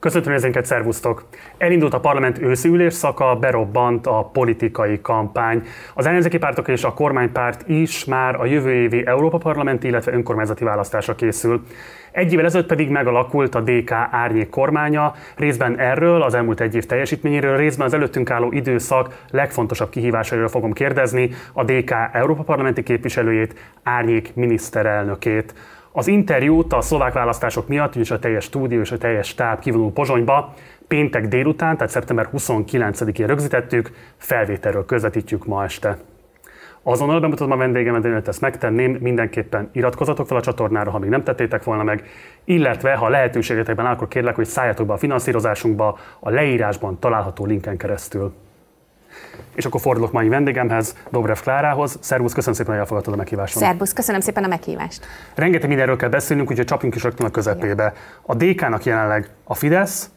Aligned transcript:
Köszöntöm 0.00 0.32
nézőinket, 0.32 0.64
szervusztok! 0.64 1.24
Elindult 1.56 1.94
a 1.94 2.00
parlament 2.00 2.38
őszi 2.38 2.68
ülésszaka, 2.68 3.36
berobbant 3.36 4.06
a 4.06 4.30
politikai 4.32 5.00
kampány. 5.00 5.62
Az 5.94 6.06
ellenzéki 6.06 6.38
pártok 6.38 6.68
és 6.68 6.84
a 6.84 6.94
kormánypárt 6.94 7.68
is 7.68 8.04
már 8.04 8.34
a 8.34 8.44
jövő 8.44 8.72
évi 8.72 9.06
Európa 9.06 9.38
parlamenti, 9.38 9.86
illetve 9.86 10.12
önkormányzati 10.12 10.64
választásra 10.64 11.14
készül. 11.14 11.62
Egy 12.10 12.32
évvel 12.32 12.44
ezelőtt 12.44 12.66
pedig 12.66 12.88
megalakult 12.88 13.54
a 13.54 13.60
DK 13.60 13.90
árnyék 14.10 14.48
kormánya, 14.48 15.14
részben 15.36 15.78
erről, 15.78 16.22
az 16.22 16.34
elmúlt 16.34 16.60
egy 16.60 16.74
év 16.74 16.86
teljesítményéről, 16.86 17.56
részben 17.56 17.86
az 17.86 17.94
előttünk 17.94 18.30
álló 18.30 18.52
időszak 18.52 19.22
legfontosabb 19.30 19.90
kihívásairól 19.90 20.48
fogom 20.48 20.72
kérdezni 20.72 21.30
a 21.52 21.64
DK 21.64 21.94
Európa 22.12 22.42
parlamenti 22.42 22.82
képviselőjét, 22.82 23.54
árnyék 23.82 24.34
miniszterelnökét. 24.34 25.54
Az 25.98 26.06
interjút 26.06 26.72
a 26.72 26.80
szlovák 26.80 27.12
választások 27.12 27.68
miatt, 27.68 27.96
és 27.96 28.10
a 28.10 28.18
teljes 28.18 28.44
stúdió 28.44 28.80
és 28.80 28.92
a 28.92 28.98
teljes 28.98 29.26
stáb 29.26 29.58
kivonul 29.58 29.92
Pozsonyba, 29.92 30.54
péntek 30.88 31.28
délután, 31.28 31.76
tehát 31.76 31.92
szeptember 31.92 32.28
29-én 32.32 33.26
rögzítettük, 33.26 33.90
felvételről 34.16 34.84
közvetítjük 34.84 35.46
ma 35.46 35.64
este. 35.64 35.98
Azonnal 36.82 37.20
bemutatom 37.20 37.52
a 37.52 37.56
vendégemet, 37.56 38.02
de 38.02 38.22
ezt 38.26 38.40
megtenném, 38.40 38.98
mindenképpen 39.00 39.68
iratkozatok 39.72 40.26
fel 40.26 40.36
a 40.36 40.40
csatornára, 40.40 40.90
ha 40.90 40.98
még 40.98 41.10
nem 41.10 41.22
tettétek 41.22 41.64
volna 41.64 41.82
meg, 41.82 42.04
illetve 42.44 42.94
ha 42.94 43.08
lehetőségetekben 43.08 43.86
áll, 43.86 43.94
akkor 43.94 44.08
kérlek, 44.08 44.34
hogy 44.34 44.46
szálljatok 44.46 44.86
be 44.86 44.92
a 44.92 44.96
finanszírozásunkba 44.96 45.98
a 46.20 46.30
leírásban 46.30 46.98
található 46.98 47.44
linken 47.44 47.76
keresztül. 47.76 48.32
És 49.54 49.64
akkor 49.64 49.80
fordulok 49.80 50.12
mai 50.12 50.28
vendégemhez, 50.28 50.94
Dobrev 51.10 51.38
Klárához. 51.38 51.98
Szervusz, 52.00 52.32
köszönöm 52.32 52.54
szépen, 52.54 52.72
hogy 52.72 52.80
elfogadtad 52.80 53.14
a 53.14 53.16
meghívást. 53.16 53.56
Szervusz, 53.56 53.92
köszönöm 53.92 54.20
szépen 54.20 54.44
a 54.44 54.48
meghívást. 54.48 55.06
Rengeteg 55.34 55.68
mindenről 55.68 55.96
kell 55.96 56.08
beszélnünk, 56.08 56.50
úgyhogy 56.50 56.66
csapjunk 56.66 56.94
is 56.94 57.02
rögtön 57.02 57.26
a 57.26 57.30
közepébe. 57.30 57.92
A 58.22 58.34
DK-nak 58.34 58.84
jelenleg 58.84 59.30
a 59.44 59.54
Fidesz, 59.54 60.10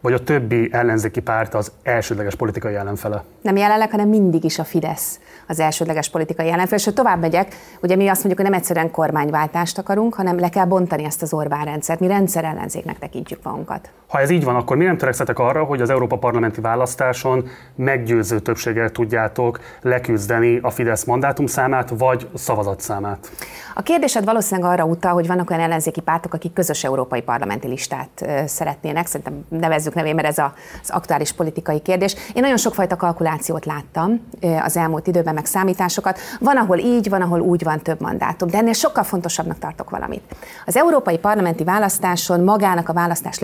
vagy 0.00 0.12
a 0.12 0.22
többi 0.22 0.68
ellenzéki 0.72 1.20
párt 1.20 1.54
az 1.54 1.72
elsődleges 1.82 2.34
politikai 2.34 2.74
ellenfele? 2.74 3.24
Nem 3.42 3.56
jelenleg, 3.56 3.90
hanem 3.90 4.08
mindig 4.08 4.44
is 4.44 4.58
a 4.58 4.64
Fidesz 4.64 5.20
az 5.46 5.60
elsődleges 5.60 6.10
politikai 6.10 6.50
ellenfél. 6.50 6.78
És 6.78 6.84
ha 6.84 6.92
tovább 6.92 7.20
megyek, 7.20 7.54
ugye 7.82 7.96
mi 7.96 8.08
azt 8.08 8.24
mondjuk, 8.24 8.40
hogy 8.40 8.50
nem 8.50 8.60
egyszerűen 8.60 8.90
kormányváltást 8.90 9.78
akarunk, 9.78 10.14
hanem 10.14 10.38
le 10.38 10.48
kell 10.48 10.64
bontani 10.64 11.04
ezt 11.04 11.22
az 11.22 11.32
Orbán 11.32 11.64
rendszert. 11.64 12.00
Mi 12.00 12.06
rendszer 12.06 12.44
ellenzéknek 12.44 12.98
tekintjük 12.98 13.42
magunkat. 13.42 13.90
Ha 14.08 14.20
ez 14.20 14.30
így 14.30 14.44
van, 14.44 14.56
akkor 14.56 14.76
mi 14.76 14.84
nem 14.84 14.96
törekszetek 14.96 15.38
arra, 15.38 15.64
hogy 15.64 15.80
az 15.80 15.90
Európa 15.90 16.16
parlamenti 16.16 16.60
választáson 16.60 17.48
meggyőző 17.74 18.38
többséggel 18.38 18.90
tudjátok 18.90 19.60
leküzdeni 19.82 20.58
a 20.62 20.70
Fidesz 20.70 21.04
mandátumszámát 21.04 21.92
vagy 21.98 22.28
szavazatszámát? 22.34 23.30
A 23.74 23.82
kérdésed 23.82 24.24
valószínűleg 24.24 24.70
arra 24.70 24.84
utal, 24.84 25.12
hogy 25.12 25.26
vannak 25.26 25.50
olyan 25.50 25.62
ellenzéki 25.62 26.00
pártok, 26.00 26.34
akik 26.34 26.52
közös 26.52 26.84
európai 26.84 27.22
parlamenti 27.22 27.68
listát 27.68 28.24
szeretnének. 28.46 29.06
Szerintem 29.06 29.44
nevezzük 29.48 29.94
nevén, 29.94 30.14
mert 30.14 30.26
ez 30.28 30.38
az 30.38 30.90
aktuális 30.90 31.32
politikai 31.32 31.80
kérdés. 31.80 32.14
Én 32.34 32.42
nagyon 32.42 32.56
sokfajta 32.56 32.96
kalkulációt 32.96 33.64
láttam 33.64 34.20
az 34.62 34.76
elmúlt 34.76 35.06
időben, 35.06 35.34
meg 35.34 35.44
számításokat. 35.44 36.18
Van, 36.40 36.56
ahol 36.56 36.78
így, 36.78 37.08
van, 37.08 37.22
ahol 37.22 37.40
úgy 37.40 37.62
van 37.64 37.80
több 37.80 38.00
mandátum, 38.00 38.48
de 38.48 38.58
ennél 38.58 38.72
sokkal 38.72 39.04
fontosabbnak 39.04 39.58
tartok 39.58 39.90
valamit. 39.90 40.22
Az 40.66 40.76
európai 40.76 41.18
parlamenti 41.18 41.64
választáson 41.64 42.40
magának 42.40 42.88
a 42.88 42.92
választás 42.92 43.40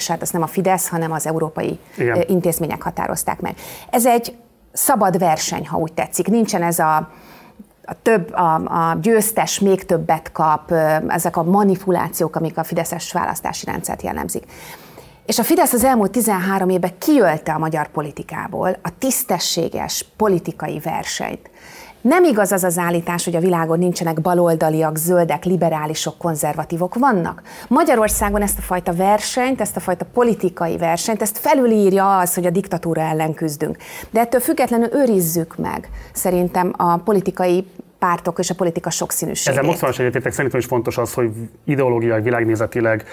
lebonyolítását 0.00 0.22
azt 0.22 0.32
nem 0.32 0.42
a 0.42 0.46
Fidesz, 0.46 0.88
hanem 0.88 1.12
az 1.12 1.26
európai 1.26 1.78
Igen. 1.96 2.24
intézmények 2.26 2.82
határozták 2.82 3.40
meg. 3.40 3.54
Ez 3.90 4.06
egy 4.06 4.36
szabad 4.72 5.18
verseny, 5.18 5.66
ha 5.66 5.78
úgy 5.78 5.92
tetszik. 5.92 6.28
Nincsen 6.28 6.62
ez 6.62 6.78
a 6.78 7.10
a 7.84 8.02
több, 8.02 8.32
a, 8.32 8.54
a 8.54 8.98
győztes 9.00 9.58
még 9.58 9.84
többet 9.84 10.32
kap, 10.32 10.72
ezek 11.08 11.36
a 11.36 11.42
manipulációk, 11.42 12.36
amik 12.36 12.58
a 12.58 12.64
Fideszes 12.64 13.12
választási 13.12 13.66
rendszert 13.66 14.02
jellemzik. 14.02 14.44
És 15.26 15.38
a 15.38 15.42
Fidesz 15.42 15.72
az 15.72 15.84
elmúlt 15.84 16.10
13 16.10 16.68
évben 16.68 16.98
kiölte 16.98 17.52
a 17.52 17.58
magyar 17.58 17.88
politikából 17.88 18.76
a 18.82 18.98
tisztességes 18.98 20.04
politikai 20.16 20.78
versenyt. 20.78 21.50
Nem 22.00 22.24
igaz 22.24 22.52
az 22.52 22.64
az 22.64 22.78
állítás, 22.78 23.24
hogy 23.24 23.36
a 23.36 23.40
világon 23.40 23.78
nincsenek 23.78 24.20
baloldaliak, 24.20 24.96
zöldek, 24.96 25.44
liberálisok, 25.44 26.18
konzervatívok. 26.18 26.94
Vannak. 26.94 27.42
Magyarországon 27.68 28.42
ezt 28.42 28.58
a 28.58 28.62
fajta 28.62 28.94
versenyt, 28.94 29.60
ezt 29.60 29.76
a 29.76 29.80
fajta 29.80 30.04
politikai 30.12 30.76
versenyt, 30.76 31.22
ezt 31.22 31.38
felülírja 31.38 32.18
az, 32.18 32.34
hogy 32.34 32.46
a 32.46 32.50
diktatúra 32.50 33.00
ellen 33.00 33.34
küzdünk. 33.34 33.76
De 34.10 34.20
ettől 34.20 34.40
függetlenül 34.40 34.88
őrizzük 34.92 35.56
meg 35.56 35.88
szerintem 36.12 36.72
a 36.76 36.96
politikai 36.96 37.66
pártok 37.98 38.38
és 38.38 38.50
a 38.50 38.54
politika 38.54 38.90
sokszínűségét. 38.90 39.58
Ezzel 39.58 39.70
most 39.70 39.98
egyetértek, 39.98 40.32
szerintem 40.32 40.60
is 40.60 40.66
fontos 40.66 40.98
az, 40.98 41.14
hogy 41.14 41.30
ideológiai, 41.64 42.20
világnézetileg 42.20 43.04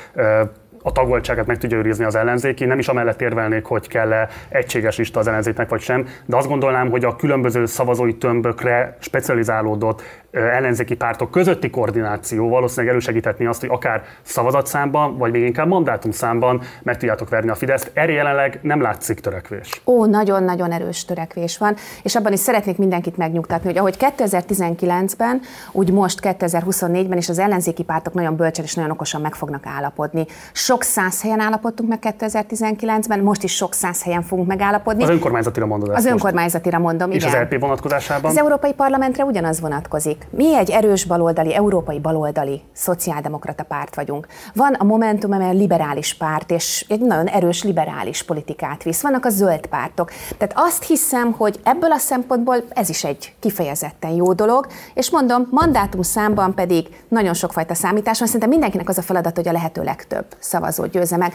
a 0.84 0.92
tagoltságát 0.92 1.46
meg 1.46 1.58
tudja 1.58 1.78
őrizni 1.78 2.06
az 2.06 2.16
ellenzéki. 2.16 2.66
Nem 2.66 2.80
is 2.80 2.88
amellett 2.88 3.22
érvelnék, 3.22 3.66
hogy 3.66 3.88
kell-e 3.88 4.30
egységes 4.50 4.98
lista 4.98 5.20
az 5.20 5.28
ellenzéknek 5.28 5.70
vagy 5.70 5.82
sem, 5.82 6.08
de 6.26 6.36
azt 6.36 6.48
gondolnám, 6.48 6.90
hogy 6.90 7.06
a 7.06 7.16
különböző 7.16 7.66
szavazói 7.66 8.16
tömbökre 8.16 8.98
specializálódott 9.00 10.02
ellenzéki 10.32 10.96
pártok 10.96 11.32
közötti 11.32 11.70
koordináció 11.70 12.50
valószínűleg 12.50 12.92
elősegíthetni 12.92 13.46
azt, 13.46 13.60
hogy 13.60 13.70
akár 13.70 14.04
szavazatszámban, 14.22 15.18
vagy 15.18 15.32
még 15.32 15.42
inkább 15.44 15.68
mandátumszámban 15.68 16.62
meg 16.84 16.98
tudjátok 16.98 17.30
verni 17.30 17.50
a 17.50 17.56
Fideszt. 17.56 17.92
Erre 17.94 18.12
jelenleg 18.12 18.60
nem 18.62 18.82
látszik 18.82 19.20
törekvés. 19.20 19.82
Ó, 19.86 20.06
nagyon-nagyon 20.06 20.72
erős 20.72 21.06
törekvés 21.06 21.58
van, 21.58 21.76
és 22.04 22.16
abban 22.16 22.34
is 22.34 22.40
szeretnék 22.40 22.78
mindenkit 22.78 23.18
megnyugtatni, 23.18 23.68
hogy 23.68 23.78
ahogy 23.78 23.96
2019-ben, 24.00 25.42
úgy 25.72 25.92
most 25.92 26.20
2024-ben 26.22 27.18
is 27.18 27.30
az 27.30 27.40
ellenzéki 27.40 27.84
pártok 27.84 28.14
nagyon 28.14 28.36
bölcsen 28.36 28.66
és 28.66 28.74
nagyon 28.74 28.92
okosan 28.92 29.22
meg 29.22 29.36
fognak 29.36 29.66
állapodni. 29.66 30.26
Sok 30.52 30.84
száz 30.84 31.22
helyen 31.22 31.40
állapodtunk 31.40 31.90
meg 31.90 32.00
2019-ben, 32.20 33.20
most 33.20 33.44
is 33.44 33.56
sok 33.56 33.74
száz 33.74 34.04
helyen 34.04 34.22
fogunk 34.22 34.48
megállapodni. 34.48 35.04
Az 35.04 35.10
önkormányzatira 35.10 35.66
mondod 35.66 35.90
Az 35.90 36.06
önkormányzatira 36.06 36.80
mondom, 36.80 37.12
És 37.12 37.24
igen. 37.24 37.42
az 37.42 37.48
LP 37.52 37.60
vonatkozásában? 37.60 38.32
Az 38.32 38.38
Európai 38.38 38.74
Parlamentre 38.74 39.24
ugyanaz 39.24 39.60
vonatkozik. 39.60 40.17
Mi 40.30 40.56
egy 40.56 40.70
erős 40.70 41.06
baloldali, 41.06 41.56
európai 41.56 42.00
baloldali 42.00 42.62
szociáldemokrata 42.74 43.64
párt 43.64 43.96
vagyunk. 43.96 44.28
Van 44.54 44.74
a 44.74 44.84
Momentum, 44.84 45.32
amely 45.32 45.56
liberális 45.56 46.14
párt, 46.14 46.52
és 46.52 46.86
egy 46.90 47.00
nagyon 47.00 47.28
erős 47.28 47.64
liberális 47.64 48.24
politikát 48.24 48.84
visz. 48.84 49.02
Vannak 49.02 49.26
a 49.26 49.30
zöld 49.30 49.66
pártok. 49.68 50.12
Tehát 50.38 50.54
azt 50.56 50.84
hiszem, 50.84 51.32
hogy 51.32 51.60
ebből 51.64 51.92
a 51.92 51.98
szempontból 51.98 52.64
ez 52.70 52.90
is 52.90 53.04
egy 53.04 53.34
kifejezetten 53.40 54.12
jó 54.12 54.34
dolog, 54.34 54.68
és 54.94 55.10
mondom, 55.10 55.48
mandátum 55.52 56.02
számban 56.02 56.54
pedig 56.54 56.88
nagyon 57.08 57.34
sokfajta 57.34 57.74
számítás 57.74 58.20
van. 58.20 58.28
Szerintem 58.28 58.50
mindenkinek 58.50 58.90
az 58.90 58.98
a 58.98 59.02
feladat, 59.02 59.36
hogy 59.36 59.48
a 59.48 59.52
lehető 59.52 59.84
legtöbb 59.84 60.26
szavazót 60.40 60.90
győzze 60.90 61.18
meg. 61.18 61.34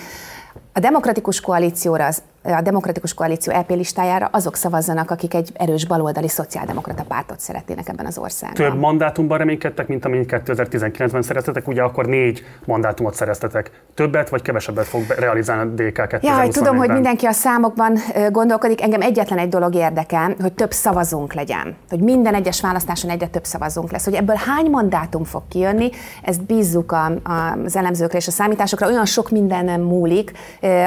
A 0.72 0.80
demokratikus 0.80 1.40
koalícióra 1.40 2.06
az 2.06 2.22
a 2.42 2.60
demokratikus 2.60 3.14
koalíció 3.14 3.52
EP 3.52 3.70
listájára 3.70 4.28
azok 4.32 4.56
szavazzanak, 4.56 5.10
akik 5.10 5.34
egy 5.34 5.50
erős 5.54 5.86
baloldali 5.86 6.28
szociáldemokrata 6.28 7.04
pártot 7.08 7.40
szeretnének 7.40 7.88
ebben 7.88 8.06
az 8.06 8.18
országban. 8.18 8.70
Több 8.70 8.78
mandátumban 8.78 9.38
reménykedtek, 9.38 9.88
mint 9.88 10.04
amit 10.04 10.32
2019-ben 10.46 11.22
szereztetek, 11.22 11.68
ugye 11.68 11.82
akkor 11.82 12.06
négy 12.06 12.44
mandátumot 12.64 13.14
szereztetek. 13.14 13.70
Többet 13.94 14.28
vagy 14.28 14.42
kevesebbet 14.42 14.86
fog 14.86 15.02
realizálni 15.18 15.62
a 15.62 15.74
DK 15.74 15.94
2024 15.94 16.22
Ja, 16.22 16.52
tudom, 16.52 16.76
hogy 16.76 16.88
mindenki 16.88 17.26
a 17.26 17.32
számokban 17.32 17.98
gondolkodik. 18.30 18.82
Engem 18.82 19.00
egyetlen 19.00 19.38
egy 19.38 19.48
dolog 19.48 19.74
érdekel, 19.74 20.34
hogy 20.40 20.52
több 20.52 20.72
szavazónk 20.72 21.32
legyen. 21.32 21.76
Hogy 21.88 22.00
minden 22.00 22.34
egyes 22.34 22.60
választáson 22.60 23.10
egyre 23.10 23.26
több 23.26 23.44
szavazónk 23.44 23.90
lesz. 23.90 24.04
Hogy 24.04 24.14
ebből 24.14 24.36
hány 24.36 24.70
mandátum 24.70 25.24
fog 25.24 25.42
kijönni, 25.48 25.90
ezt 26.22 26.44
bízzuk 26.44 26.92
a, 26.92 27.04
a, 27.04 27.58
az 27.64 27.76
elemzőkre 27.76 28.18
és 28.18 28.26
a 28.26 28.30
számításokra. 28.30 28.86
Olyan 28.86 29.06
sok 29.06 29.30
minden 29.30 29.80
múlik. 29.80 30.32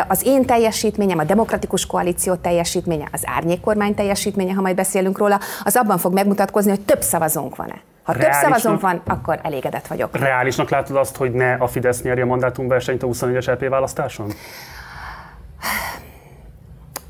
Az 0.07 0.25
én 0.25 0.45
teljesítményem, 0.45 1.17
a 1.17 1.23
demokratikus 1.23 1.85
koalíció 1.85 2.35
teljesítménye, 2.35 3.07
az 3.11 3.21
árnyékkormány 3.25 3.95
teljesítménye, 3.95 4.53
ha 4.53 4.61
majd 4.61 4.75
beszélünk 4.75 5.17
róla, 5.17 5.39
az 5.63 5.75
abban 5.75 5.97
fog 5.97 6.13
megmutatkozni, 6.13 6.69
hogy 6.69 6.81
több 6.81 7.01
szavazónk 7.01 7.55
van-e. 7.55 7.81
Ha 8.03 8.13
több 8.13 8.31
szavazónk 8.31 8.81
van, 8.81 9.01
akkor 9.07 9.39
elégedett 9.43 9.87
vagyok. 9.87 10.17
Reálisnak 10.17 10.69
látod 10.69 10.95
azt, 10.95 11.15
hogy 11.15 11.31
ne 11.31 11.53
a 11.53 11.67
Fidesz 11.67 12.01
nyerje 12.01 12.23
a 12.23 12.27
mandátumversenyt 12.27 13.03
a 13.03 13.07
24-es 13.07 13.51
LP 13.51 13.69
választáson? 13.69 14.31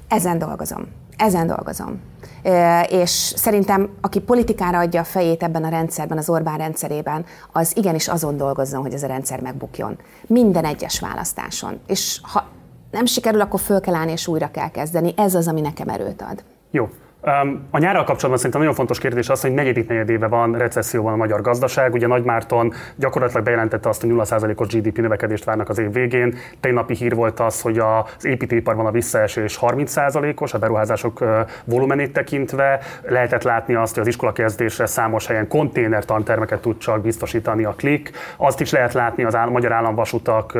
Ezen 0.07 0.37
dolgozom. 0.37 0.87
Ezen 1.17 1.47
dolgozom. 1.47 2.01
És 2.89 3.09
szerintem, 3.35 3.89
aki 4.01 4.19
politikára 4.19 4.79
adja 4.79 5.01
a 5.01 5.03
fejét 5.03 5.43
ebben 5.43 5.63
a 5.63 5.69
rendszerben, 5.69 6.17
az 6.17 6.29
Orbán 6.29 6.57
rendszerében, 6.57 7.25
az 7.51 7.77
igenis 7.77 8.07
azon 8.07 8.37
dolgozzon, 8.37 8.81
hogy 8.81 8.93
ez 8.93 9.03
a 9.03 9.07
rendszer 9.07 9.41
megbukjon. 9.41 9.97
Minden 10.27 10.65
egyes 10.65 10.99
választáson. 10.99 11.79
És 11.87 12.19
ha 12.21 12.47
nem 12.95 13.05
sikerül, 13.05 13.41
akkor 13.41 13.59
föl 13.59 13.81
kell 13.81 13.93
állni 13.93 14.11
és 14.11 14.27
újra 14.27 14.51
kell 14.51 14.69
kezdeni. 14.69 15.13
Ez 15.17 15.35
az, 15.35 15.47
ami 15.47 15.61
nekem 15.61 15.87
erőt 15.87 16.21
ad. 16.21 16.43
Jó. 16.71 16.89
A 17.71 17.77
nyárral 17.77 18.03
kapcsolatban 18.03 18.37
szerintem 18.37 18.59
nagyon 18.59 18.75
fontos 18.75 18.99
kérdés 18.99 19.29
az, 19.29 19.41
hogy 19.41 19.53
negyedik 19.53 19.87
negyedéve 19.87 20.27
van 20.27 20.53
recesszióban 20.53 21.13
a 21.13 21.15
magyar 21.15 21.41
gazdaság. 21.41 21.93
Ugye 21.93 22.07
Nagy 22.07 22.23
Márton 22.23 22.73
gyakorlatilag 22.95 23.43
bejelentette 23.43 23.89
azt, 23.89 24.01
hogy 24.01 24.09
0%-os 24.13 24.67
GDP 24.67 24.97
növekedést 24.97 25.43
várnak 25.43 25.69
az 25.69 25.77
év 25.77 25.91
végén. 25.91 26.35
Tegnapi 26.59 26.95
hír 26.95 27.15
volt 27.15 27.39
az, 27.39 27.61
hogy 27.61 27.77
az 27.77 28.25
építőiparban 28.25 28.85
a 28.85 28.91
visszaesés 28.91 29.57
30%-os, 29.61 30.53
a 30.53 30.57
beruházások 30.57 31.23
volumenét 31.63 32.13
tekintve. 32.13 32.79
Lehetett 33.01 33.43
látni 33.43 33.75
azt, 33.75 33.93
hogy 33.93 34.01
az 34.01 34.07
iskolakezdésre 34.07 34.85
számos 34.85 35.27
helyen 35.27 35.47
konténertantermeket 35.47 36.61
tud 36.61 36.77
csak 36.77 37.01
biztosítani 37.01 37.63
a 37.63 37.73
klik. 37.77 38.11
Azt 38.37 38.61
is 38.61 38.71
lehet 38.71 38.93
látni, 38.93 39.23
az 39.23 39.35
áll- 39.35 39.49
magyar 39.49 39.71
államvasutak 39.71 40.57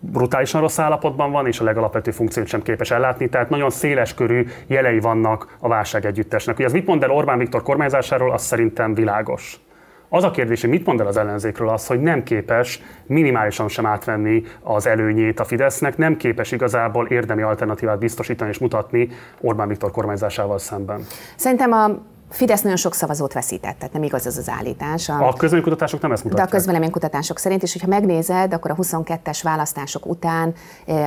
brutálisan 0.00 0.60
rossz 0.60 0.78
állapotban 0.78 1.30
van, 1.30 1.46
és 1.46 1.60
a 1.60 1.64
legalapvető 1.64 2.10
funkciót 2.10 2.46
sem 2.46 2.62
képes 2.62 2.90
ellátni. 2.90 3.28
Tehát 3.28 3.50
nagyon 3.50 3.70
széles 3.70 4.14
körű 4.14 4.46
jelei 4.66 5.00
vannak 5.00 5.56
a 5.60 5.68
válság 5.92 6.12
együttesnek. 6.12 6.56
Ugye 6.56 6.66
az 6.66 6.72
mit 6.72 6.86
mond 6.86 7.02
el 7.02 7.10
Orbán 7.10 7.38
Viktor 7.38 7.62
kormányzásáról, 7.62 8.32
az 8.32 8.42
szerintem 8.42 8.94
világos. 8.94 9.60
Az 10.08 10.24
a 10.24 10.30
kérdés, 10.30 10.60
hogy 10.60 10.70
mit 10.70 10.86
mond 10.86 11.00
el 11.00 11.06
az 11.06 11.16
ellenzékről 11.16 11.68
az, 11.68 11.86
hogy 11.86 12.00
nem 12.00 12.22
képes 12.22 12.82
minimálisan 13.06 13.68
sem 13.68 13.86
átvenni 13.86 14.42
az 14.62 14.86
előnyét 14.86 15.40
a 15.40 15.44
Fidesznek, 15.44 15.96
nem 15.96 16.16
képes 16.16 16.52
igazából 16.52 17.06
érdemi 17.06 17.42
alternatívát 17.42 17.98
biztosítani 17.98 18.50
és 18.50 18.58
mutatni 18.58 19.08
Orbán 19.40 19.68
Viktor 19.68 19.90
kormányzásával 19.90 20.58
szemben. 20.58 21.00
Szerintem 21.36 21.72
a 21.72 21.90
Fidesz 22.30 22.62
nagyon 22.62 22.76
sok 22.76 22.94
szavazót 22.94 23.32
veszített, 23.32 23.78
tehát 23.78 23.92
nem 23.92 24.02
igaz 24.02 24.26
az 24.26 24.36
az 24.36 24.48
állítás. 24.48 25.08
A, 25.08 25.28
a 25.28 25.32
közvéleménykutatások 25.32 26.00
nem 26.00 26.12
ezt 26.12 26.24
mutatják. 26.24 26.48
De 26.48 26.54
a 26.54 26.58
közvéleménykutatások 26.58 27.38
szerint, 27.38 27.62
és 27.62 27.72
hogyha 27.72 27.88
megnézed, 27.88 28.52
akkor 28.52 28.70
a 28.70 28.74
22-es 28.74 29.40
választások 29.42 30.06
után 30.06 30.54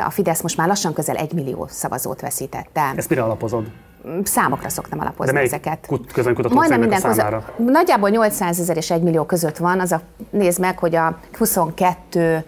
a 0.05 0.09
Fidesz 0.09 0.41
most 0.41 0.57
már 0.57 0.67
lassan 0.67 0.93
közel 0.93 1.15
egy 1.15 1.33
millió 1.33 1.67
szavazót 1.69 2.21
veszítette. 2.21 2.93
Ezt 2.95 3.09
mire 3.09 3.23
alapozod? 3.23 3.65
Számokra 4.23 4.69
szoktam 4.69 4.99
alapozni 4.99 5.33
De 5.33 5.39
ezeket. 5.39 5.85
Kut- 5.87 6.53
Majdnem 6.53 6.79
minden 6.79 6.99
számára? 6.99 7.53
Nagyjából 7.57 8.09
800 8.09 8.59
ezer 8.59 8.77
és 8.77 8.91
1 8.91 9.01
millió 9.01 9.23
között 9.23 9.57
van, 9.57 9.79
az 9.79 9.91
a, 9.91 10.01
nézd 10.29 10.59
meg, 10.59 10.79
hogy 10.79 10.95
a 10.95 11.17
22 11.37 12.43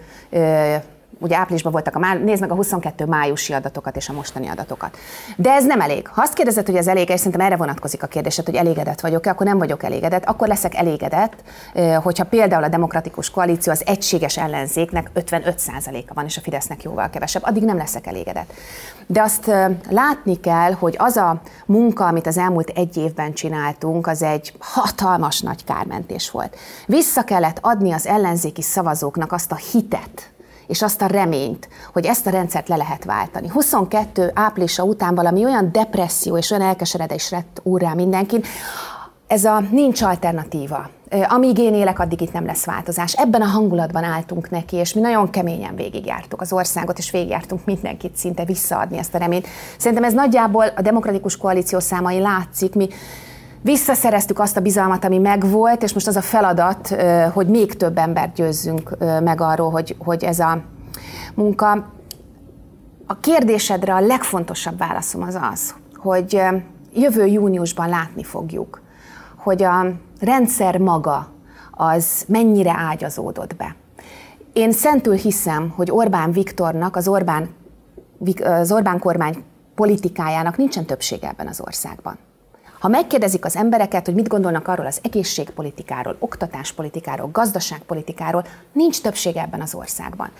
ugye 1.24 1.36
áprilisban 1.36 1.72
voltak 1.72 1.96
a 1.96 1.98
má, 1.98 2.14
nézd 2.14 2.40
meg 2.40 2.50
a 2.50 2.54
22 2.54 3.04
májusi 3.04 3.52
adatokat 3.52 3.96
és 3.96 4.08
a 4.08 4.12
mostani 4.12 4.48
adatokat. 4.48 4.96
De 5.36 5.50
ez 5.50 5.64
nem 5.64 5.80
elég. 5.80 6.08
Ha 6.08 6.22
azt 6.22 6.32
kérdezed, 6.32 6.66
hogy 6.66 6.76
ez 6.76 6.86
elég, 6.86 7.08
és 7.08 7.18
szerintem 7.18 7.40
erre 7.40 7.56
vonatkozik 7.56 8.02
a 8.02 8.06
kérdésed, 8.06 8.44
hogy 8.44 8.54
elégedett 8.54 9.00
vagyok-e, 9.00 9.30
akkor 9.30 9.46
nem 9.46 9.58
vagyok 9.58 9.82
elégedett. 9.82 10.24
Akkor 10.24 10.48
leszek 10.48 10.74
elégedett, 10.74 11.34
hogyha 12.02 12.24
például 12.24 12.64
a 12.64 12.68
demokratikus 12.68 13.30
koalíció 13.30 13.72
az 13.72 13.82
egységes 13.86 14.36
ellenzéknek 14.36 15.10
55%-a 15.14 16.14
van, 16.14 16.24
és 16.24 16.36
a 16.36 16.40
Fidesznek 16.40 16.82
jóval 16.82 17.10
kevesebb, 17.10 17.42
addig 17.44 17.62
nem 17.62 17.76
leszek 17.76 18.06
elégedett. 18.06 18.52
De 19.06 19.22
azt 19.22 19.50
látni 19.90 20.40
kell, 20.40 20.72
hogy 20.72 20.94
az 20.98 21.16
a 21.16 21.40
munka, 21.66 22.06
amit 22.06 22.26
az 22.26 22.38
elmúlt 22.38 22.68
egy 22.68 22.96
évben 22.96 23.32
csináltunk, 23.32 24.06
az 24.06 24.22
egy 24.22 24.52
hatalmas 24.58 25.40
nagy 25.40 25.64
kármentés 25.64 26.30
volt. 26.30 26.56
Vissza 26.86 27.24
kellett 27.24 27.58
adni 27.60 27.92
az 27.92 28.06
ellenzéki 28.06 28.62
szavazóknak 28.62 29.32
azt 29.32 29.52
a 29.52 29.58
hitet, 29.72 30.33
és 30.66 30.82
azt 30.82 31.02
a 31.02 31.06
reményt, 31.06 31.68
hogy 31.92 32.04
ezt 32.04 32.26
a 32.26 32.30
rendszert 32.30 32.68
le 32.68 32.76
lehet 32.76 33.04
váltani. 33.04 33.48
22 33.48 34.30
áprilisa 34.34 34.82
után 34.82 35.14
valami 35.14 35.44
olyan 35.44 35.72
depresszió 35.72 36.36
és 36.36 36.50
olyan 36.50 36.66
elkeseredés 36.66 37.30
lett 37.30 37.60
úrrá 37.62 37.94
mindenkin, 37.94 38.42
ez 39.26 39.44
a 39.44 39.62
nincs 39.70 40.02
alternatíva. 40.02 40.90
Amíg 41.28 41.58
én 41.58 41.74
élek, 41.74 41.98
addig 41.98 42.20
itt 42.20 42.32
nem 42.32 42.46
lesz 42.46 42.64
változás. 42.64 43.12
Ebben 43.12 43.42
a 43.42 43.46
hangulatban 43.46 44.04
álltunk 44.04 44.50
neki, 44.50 44.76
és 44.76 44.94
mi 44.94 45.00
nagyon 45.00 45.30
keményen 45.30 45.76
végigjártuk 45.76 46.40
az 46.40 46.52
országot, 46.52 46.98
és 46.98 47.10
végigjártunk 47.10 47.64
mindenkit 47.64 48.16
szinte 48.16 48.44
visszaadni 48.44 48.98
ezt 48.98 49.14
a 49.14 49.18
reményt. 49.18 49.46
Szerintem 49.78 50.06
ez 50.06 50.12
nagyjából 50.12 50.66
a 50.76 50.82
demokratikus 50.82 51.36
koalíció 51.36 51.78
számai 51.78 52.18
látszik. 52.18 52.74
Mi 52.74 52.88
visszaszereztük 53.64 54.38
azt 54.38 54.56
a 54.56 54.60
bizalmat, 54.60 55.04
ami 55.04 55.18
megvolt, 55.18 55.82
és 55.82 55.92
most 55.92 56.06
az 56.06 56.16
a 56.16 56.20
feladat, 56.20 56.96
hogy 57.32 57.46
még 57.46 57.76
több 57.76 57.98
embert 57.98 58.34
győzzünk 58.34 58.96
meg 59.22 59.40
arról, 59.40 59.70
hogy, 59.70 59.96
hogy 59.98 60.24
ez 60.24 60.38
a 60.38 60.62
munka. 61.34 61.70
A 63.06 63.20
kérdésedre 63.20 63.94
a 63.94 64.00
legfontosabb 64.00 64.78
válaszom 64.78 65.22
az 65.22 65.38
az, 65.52 65.74
hogy 65.94 66.42
jövő 66.94 67.26
júniusban 67.26 67.88
látni 67.88 68.24
fogjuk, 68.24 68.80
hogy 69.36 69.62
a 69.62 69.86
rendszer 70.20 70.78
maga 70.78 71.28
az 71.70 72.24
mennyire 72.28 72.74
ágyazódott 72.76 73.56
be. 73.56 73.76
Én 74.52 74.72
szentül 74.72 75.14
hiszem, 75.14 75.72
hogy 75.76 75.90
Orbán 75.90 76.32
Viktornak, 76.32 76.96
az 76.96 77.08
Orbán, 77.08 77.48
az 78.42 78.72
Orbán 78.72 78.98
kormány 78.98 79.44
politikájának 79.74 80.56
nincsen 80.56 80.84
többsége 80.84 81.28
ebben 81.28 81.46
az 81.46 81.60
országban. 81.60 82.18
Ha 82.84 82.90
megkérdezik 82.90 83.44
az 83.44 83.56
embereket, 83.56 84.04
hogy 84.04 84.14
mit 84.14 84.28
gondolnak 84.28 84.68
arról 84.68 84.86
az 84.86 84.98
egészségpolitikáról, 85.02 86.16
oktatáspolitikáról, 86.18 87.28
gazdaságpolitikáról, 87.32 88.44
nincs 88.72 89.00
többség 89.00 89.36
ebben 89.36 89.60
az 89.60 89.74
országban. 89.74 90.30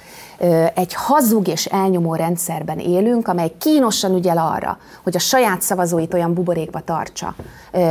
Egy 0.74 0.94
hazug 0.94 1.48
és 1.48 1.64
elnyomó 1.64 2.14
rendszerben 2.14 2.78
élünk, 2.78 3.28
amely 3.28 3.52
kínosan 3.58 4.14
ügyel 4.14 4.38
arra, 4.38 4.78
hogy 5.02 5.16
a 5.16 5.18
saját 5.18 5.62
szavazóit 5.62 6.14
olyan 6.14 6.34
buborékba 6.34 6.80
tartsa, 6.80 7.34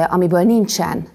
amiből 0.09 0.43
nincsen 0.43 1.07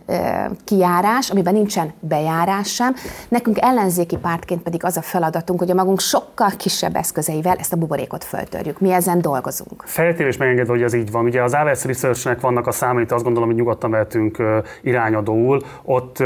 kiárás, 0.64 1.30
amiben 1.30 1.54
nincsen 1.54 1.92
bejárás 2.00 2.74
sem. 2.74 2.94
Nekünk 3.28 3.56
ellenzéki 3.60 4.16
pártként 4.16 4.62
pedig 4.62 4.84
az 4.84 4.96
a 4.96 5.02
feladatunk, 5.02 5.58
hogy 5.58 5.70
a 5.70 5.74
magunk 5.74 6.00
sokkal 6.00 6.50
kisebb 6.56 6.96
eszközeivel 6.96 7.56
ezt 7.56 7.72
a 7.72 7.76
buborékot 7.76 8.24
föltörjük. 8.24 8.80
Mi 8.80 8.92
ezen 8.92 9.20
dolgozunk. 9.20 9.82
Feltéves 9.86 10.36
megengedve, 10.36 10.72
hogy 10.72 10.82
ez 10.82 10.94
így 10.94 11.10
van. 11.10 11.24
Ugye 11.24 11.42
az 11.42 11.52
Aves 11.52 11.84
Researchnek 11.84 12.40
vannak 12.40 12.66
a 12.66 12.72
számait, 12.72 13.12
azt 13.12 13.26
gondolom, 13.28 13.48
hogy 13.48 13.58
nyugodtan 13.58 13.90
vehetünk 13.90 14.42
irányadóul. 14.82 15.60
Ott 15.82 16.22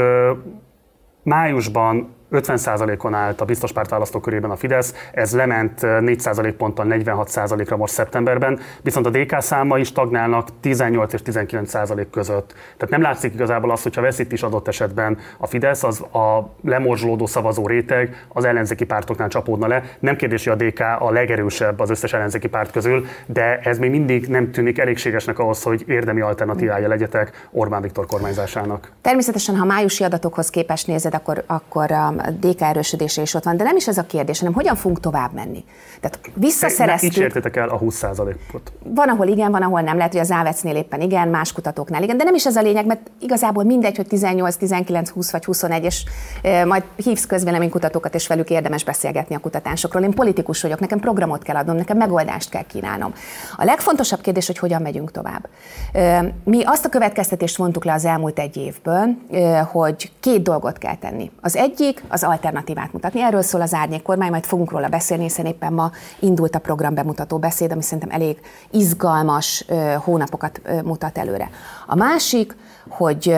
májusban 1.23 2.15
50%-on 2.33 3.13
állt 3.13 3.41
a 3.41 3.45
biztos 3.45 3.71
párt 3.71 3.89
választókörében 3.89 4.49
a 4.49 4.55
Fidesz, 4.55 4.93
ez 5.11 5.35
lement 5.35 5.79
4% 5.81 6.53
ponttal 6.57 6.85
46%-ra 6.89 7.77
most 7.77 7.93
szeptemberben, 7.93 8.59
viszont 8.81 9.05
a 9.05 9.09
DK 9.09 9.41
számai 9.41 9.83
stagnálnak 9.83 10.47
18 10.59 11.13
és 11.13 11.21
19% 11.25 12.05
között. 12.11 12.53
Tehát 12.53 12.89
nem 12.89 13.01
látszik 13.01 13.33
igazából 13.33 13.71
az, 13.71 13.83
hogyha 13.83 14.01
veszít 14.01 14.31
is 14.31 14.43
adott 14.43 14.67
esetben 14.67 15.17
a 15.37 15.47
Fidesz, 15.47 15.83
az 15.83 16.01
a 16.01 16.53
lemorzsolódó 16.63 17.25
szavazó 17.25 17.67
réteg 17.67 18.25
az 18.27 18.45
ellenzéki 18.45 18.85
pártoknál 18.85 19.27
csapódna 19.27 19.67
le. 19.67 19.83
Nem 19.99 20.15
kérdés, 20.15 20.47
hogy 20.47 20.61
a 20.61 20.65
DK 20.65 20.79
a 20.99 21.11
legerősebb 21.11 21.79
az 21.79 21.89
összes 21.89 22.13
ellenzéki 22.13 22.47
párt 22.47 22.71
közül, 22.71 23.05
de 23.25 23.59
ez 23.59 23.77
még 23.77 23.89
mindig 23.89 24.27
nem 24.27 24.51
tűnik 24.51 24.79
elégségesnek 24.79 25.39
ahhoz, 25.39 25.63
hogy 25.63 25.83
érdemi 25.87 26.21
alternatívája 26.21 26.87
legyetek 26.87 27.47
Orbán 27.51 27.81
Viktor 27.81 28.05
kormányzásának. 28.05 28.91
Természetesen, 29.01 29.55
ha 29.55 29.65
májusi 29.65 30.03
adatokhoz 30.03 30.49
képest 30.49 30.87
nézed, 30.87 31.13
akkor, 31.13 31.43
akkor 31.47 31.91
DK 32.31 32.61
erősödése 32.61 33.21
is 33.21 33.33
ott 33.33 33.43
van, 33.43 33.57
de 33.57 33.63
nem 33.63 33.75
is 33.75 33.87
ez 33.87 33.97
a 33.97 34.03
kérdés, 34.03 34.39
hanem 34.39 34.53
hogyan 34.53 34.75
fogunk 34.75 34.99
tovább 34.99 35.33
menni. 35.33 35.63
Tehát 36.01 36.19
visszaszereztük... 36.33 37.11
Így 37.11 37.17
értétek 37.17 37.55
el 37.55 37.69
a 37.69 37.79
20%-ot. 37.79 38.71
Van, 38.83 39.09
ahol 39.09 39.27
igen, 39.27 39.51
van, 39.51 39.61
ahol 39.61 39.81
nem. 39.81 39.97
Lehet, 39.97 40.11
hogy 40.11 40.21
az 40.21 40.31
Ávecnél 40.31 40.75
éppen 40.75 41.01
igen, 41.01 41.27
más 41.27 41.51
kutatóknál 41.51 42.03
igen, 42.03 42.17
de 42.17 42.23
nem 42.23 42.35
is 42.35 42.45
ez 42.45 42.55
a 42.55 42.61
lényeg, 42.61 42.85
mert 42.85 43.11
igazából 43.19 43.63
mindegy, 43.63 43.95
hogy 43.95 44.07
18, 44.07 44.55
19, 44.55 45.09
20 45.09 45.31
vagy 45.31 45.45
21, 45.45 45.83
és 45.83 46.03
e, 46.41 46.65
majd 46.65 46.83
hívsz 46.95 47.25
közvéleménykutatókat, 47.25 48.15
és 48.15 48.27
velük 48.27 48.49
érdemes 48.49 48.83
beszélgetni 48.83 49.35
a 49.35 49.39
kutatásokról. 49.39 50.03
Én 50.03 50.13
politikus 50.13 50.61
vagyok, 50.61 50.79
nekem 50.79 50.99
programot 50.99 51.43
kell 51.43 51.55
adnom, 51.55 51.75
nekem 51.75 51.97
megoldást 51.97 52.49
kell 52.49 52.63
kínálnom. 52.63 53.13
A 53.57 53.63
legfontosabb 53.63 54.21
kérdés, 54.21 54.47
hogy 54.47 54.57
hogyan 54.57 54.81
megyünk 54.81 55.11
tovább. 55.11 55.47
E, 55.93 56.33
mi 56.43 56.63
azt 56.63 56.85
a 56.85 56.89
következtetést 56.89 57.57
vontuk 57.57 57.85
le 57.85 57.93
az 57.93 58.05
elmúlt 58.05 58.39
egy 58.39 58.57
évből, 58.57 59.15
e, 59.31 59.59
hogy 59.59 60.11
két 60.19 60.41
dolgot 60.41 60.77
kell 60.77 60.95
tenni. 60.95 61.31
Az 61.41 61.55
egyik 61.55 62.03
az 62.13 62.23
alternatívát 62.23 62.93
mutatni. 62.93 63.21
Erről 63.21 63.41
szól 63.41 63.61
az 63.61 63.73
árnyék 63.73 64.01
kormány, 64.01 64.29
majd 64.29 64.45
fogunk 64.45 64.71
róla 64.71 64.87
beszélni, 64.87 65.23
hiszen 65.23 65.45
éppen 65.45 65.73
ma 65.73 65.91
indult 66.19 66.55
a 66.55 66.59
program 66.59 66.93
bemutató 66.93 67.37
beszéd, 67.37 67.71
ami 67.71 67.81
szerintem 67.81 68.09
elég 68.09 68.39
izgalmas 68.71 69.65
hónapokat 69.97 70.61
mutat 70.83 71.17
előre. 71.17 71.49
A 71.87 71.95
másik, 71.95 72.55
hogy 72.89 73.35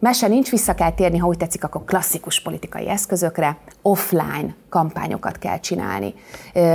Mese 0.00 0.26
nincs, 0.26 0.50
vissza 0.50 0.74
kell 0.74 0.90
térni, 0.90 1.18
ha 1.18 1.26
úgy 1.26 1.36
tetszik, 1.36 1.64
akkor 1.64 1.84
klasszikus 1.84 2.42
politikai 2.42 2.88
eszközökre, 2.88 3.56
offline 3.82 4.54
kampányokat 4.68 5.38
kell 5.38 5.60
csinálni. 5.60 6.14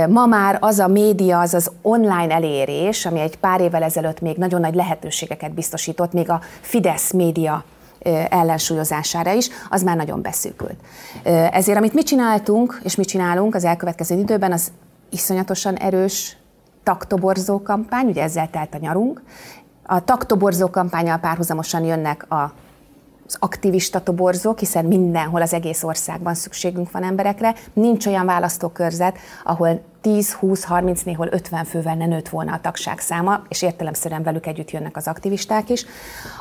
Ma 0.08 0.26
már 0.26 0.58
az 0.60 0.78
a 0.78 0.88
média, 0.88 1.40
az 1.40 1.54
az 1.54 1.70
online 1.82 2.34
elérés, 2.34 3.06
ami 3.06 3.20
egy 3.20 3.38
pár 3.38 3.60
évvel 3.60 3.82
ezelőtt 3.82 4.20
még 4.20 4.36
nagyon 4.36 4.60
nagy 4.60 4.74
lehetőségeket 4.74 5.54
biztosított, 5.54 6.12
még 6.12 6.30
a 6.30 6.40
Fidesz 6.60 7.12
média 7.12 7.64
ellensúlyozására 8.28 9.32
is, 9.32 9.48
az 9.70 9.82
már 9.82 9.96
nagyon 9.96 10.22
beszűkült. 10.22 10.76
Ezért 11.50 11.78
amit 11.78 11.94
mi 11.94 12.02
csináltunk, 12.02 12.80
és 12.84 12.94
mi 12.94 13.04
csinálunk 13.04 13.54
az 13.54 13.64
elkövetkező 13.64 14.18
időben, 14.18 14.52
az 14.52 14.72
iszonyatosan 15.10 15.74
erős 15.74 16.36
taktoborzó 16.82 17.62
kampány, 17.62 18.06
ugye 18.06 18.22
ezzel 18.22 18.50
telt 18.50 18.74
a 18.74 18.78
nyarunk. 18.78 19.22
A 19.86 20.04
taktoborzó 20.04 20.70
kampányal 20.70 21.18
párhuzamosan 21.18 21.84
jönnek 21.84 22.32
a 22.32 22.52
az 23.26 23.36
aktivista 23.38 24.00
toborzók, 24.00 24.58
hiszen 24.58 24.84
mindenhol 24.84 25.42
az 25.42 25.52
egész 25.52 25.82
országban 25.82 26.34
szükségünk 26.34 26.90
van 26.90 27.02
emberekre. 27.02 27.54
Nincs 27.72 28.06
olyan 28.06 28.26
választókörzet, 28.26 29.18
ahol 29.44 29.80
10, 30.00 30.32
20, 30.32 30.64
30, 30.64 31.02
néhol 31.02 31.28
50 31.30 31.64
fővel 31.64 31.94
ne 31.94 32.06
nőtt 32.06 32.28
volna 32.28 32.52
a 32.52 32.60
tagság 32.60 32.98
száma, 32.98 33.42
és 33.48 33.62
értelemszerűen 33.62 34.22
velük 34.22 34.46
együtt 34.46 34.70
jönnek 34.70 34.96
az 34.96 35.06
aktivisták 35.06 35.70
is. 35.70 35.86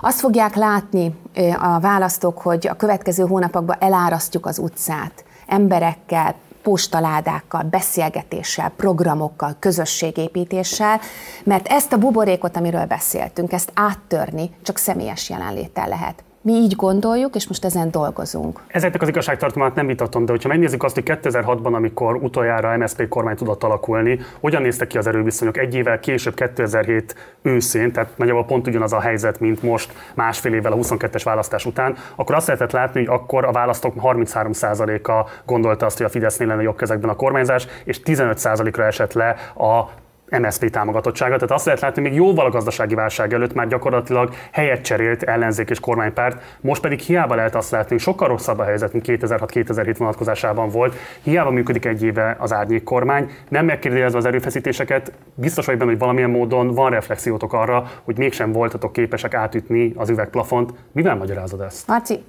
Azt 0.02 0.20
fogják 0.20 0.56
látni 0.56 1.16
a 1.60 1.80
választók, 1.80 2.38
hogy 2.38 2.68
a 2.68 2.74
következő 2.76 3.24
hónapokban 3.24 3.78
elárasztjuk 3.80 4.46
az 4.46 4.60
utcát 4.60 5.24
emberekkel, 5.48 6.36
postaládákkal, 6.62 7.64
beszélgetéssel, 7.64 8.70
programokkal, 8.70 9.56
közösségépítéssel, 9.60 11.00
mert 11.44 11.68
ezt 11.68 11.94
a 11.94 11.98
buborékot, 11.98 12.58
amiről 12.58 12.86
beszéltünk, 12.86 13.52
ezt 13.52 13.72
áttörni 13.74 14.50
csak 14.62 14.78
személyes 14.78 15.30
jelenléttel 15.30 15.88
lehet. 15.88 16.24
Mi 16.46 16.54
így 16.54 16.76
gondoljuk, 16.76 17.36
és 17.36 17.48
most 17.48 17.66
ezen 17.66 17.92
dolgozunk. 17.92 18.60
Ezeknek 18.68 19.02
az 19.02 19.08
igazságtartalmát 19.08 19.76
nem 19.76 19.88
vitatom, 19.88 20.26
de 20.26 20.32
hogyha 20.32 20.50
megnézzük 20.50 20.84
azt, 20.84 20.94
hogy 20.94 21.04
2006-ban, 21.06 21.74
amikor 21.74 22.16
utoljára 22.16 22.78
MSZP 22.78 23.08
kormány 23.08 23.36
tudott 23.36 23.64
alakulni, 23.64 24.20
hogyan 24.40 24.62
néztek 24.62 24.88
ki 24.88 24.98
az 24.98 25.08
erőviszonyok 25.08 25.58
egy 25.58 25.76
évvel 25.76 26.00
később, 26.00 26.34
2007 26.34 27.16
őszén, 27.42 27.92
tehát 27.92 28.18
nagyjából 28.18 28.46
pont 28.46 28.68
ugyanaz 28.68 28.94
a 28.94 29.00
helyzet, 29.00 29.40
mint 29.40 29.62
most 29.62 29.94
másfél 30.14 30.54
évvel 30.54 30.72
a 30.72 30.76
22-es 30.76 31.22
választás 31.24 31.66
után, 31.66 31.96
akkor 32.16 32.36
azt 32.36 32.48
lehetett 32.48 32.72
látni, 32.72 33.06
hogy 33.06 33.16
akkor 33.20 33.46
a 33.46 33.52
választók 33.52 33.94
33%-a 33.98 35.30
gondolta 35.46 35.86
azt, 35.86 35.98
hogy 35.98 36.06
a 36.06 36.10
Fidesznél 36.10 36.48
lenne 36.48 36.62
jobb 36.62 36.78
kezekben 36.78 37.10
a 37.10 37.16
kormányzás, 37.16 37.68
és 37.84 38.02
15%-ra 38.06 38.86
esett 38.86 39.14
le 39.14 39.36
a 39.56 40.02
MSZP 40.40 40.70
támogatottsága. 40.70 41.34
Tehát 41.34 41.52
azt 41.52 41.66
lehet 41.66 41.82
látni, 41.82 42.02
még 42.02 42.14
jóval 42.14 42.46
a 42.46 42.50
gazdasági 42.50 42.96
válság 42.96 43.34
előtt 43.34 43.54
már 43.54 43.68
gyakorlatilag 43.68 44.34
helyet 44.52 44.82
cserélt 44.82 45.24
ellenzék 45.24 45.70
és 45.70 45.80
kormánypárt, 45.80 46.58
most 46.62 46.82
pedig 46.82 47.00
hiába 47.00 47.36
lehet 47.36 47.56
azt 47.56 47.72
látni, 47.72 47.90
hogy 47.90 48.00
sokkal 48.00 48.28
rosszabb 48.28 48.60
a 48.60 48.64
helyzet, 48.64 48.94
mint 48.94 49.06
2006-2007 49.08 49.96
vonatkozásában 49.98 50.70
volt. 50.70 50.96
Hiába 51.22 51.52
működik 51.52 51.86
egy 51.86 52.04
éve 52.04 52.36
az 52.40 52.54
árnyék 52.54 52.84
kormány, 52.84 53.32
nem 53.50 53.66
megkérdezve 53.66 54.18
az 54.18 54.26
erőfeszítéseket, 54.26 55.12
biztos 55.36 55.66
vagy 55.66 55.78
benne, 55.78 55.90
hogy 55.90 56.00
valamilyen 56.00 56.30
módon 56.30 56.74
van 56.74 56.90
reflexiótok 56.90 57.54
arra, 57.54 57.92
hogy 58.04 58.18
mégsem 58.18 58.52
voltatok 58.52 58.94
képesek 58.94 59.34
átütni 59.34 59.94
az 59.96 60.10
üvegplafont. 60.10 60.74
Mivel 60.92 61.16
magyarázod 61.16 61.62
ezt? 61.62 61.88
Marci, 61.88 62.24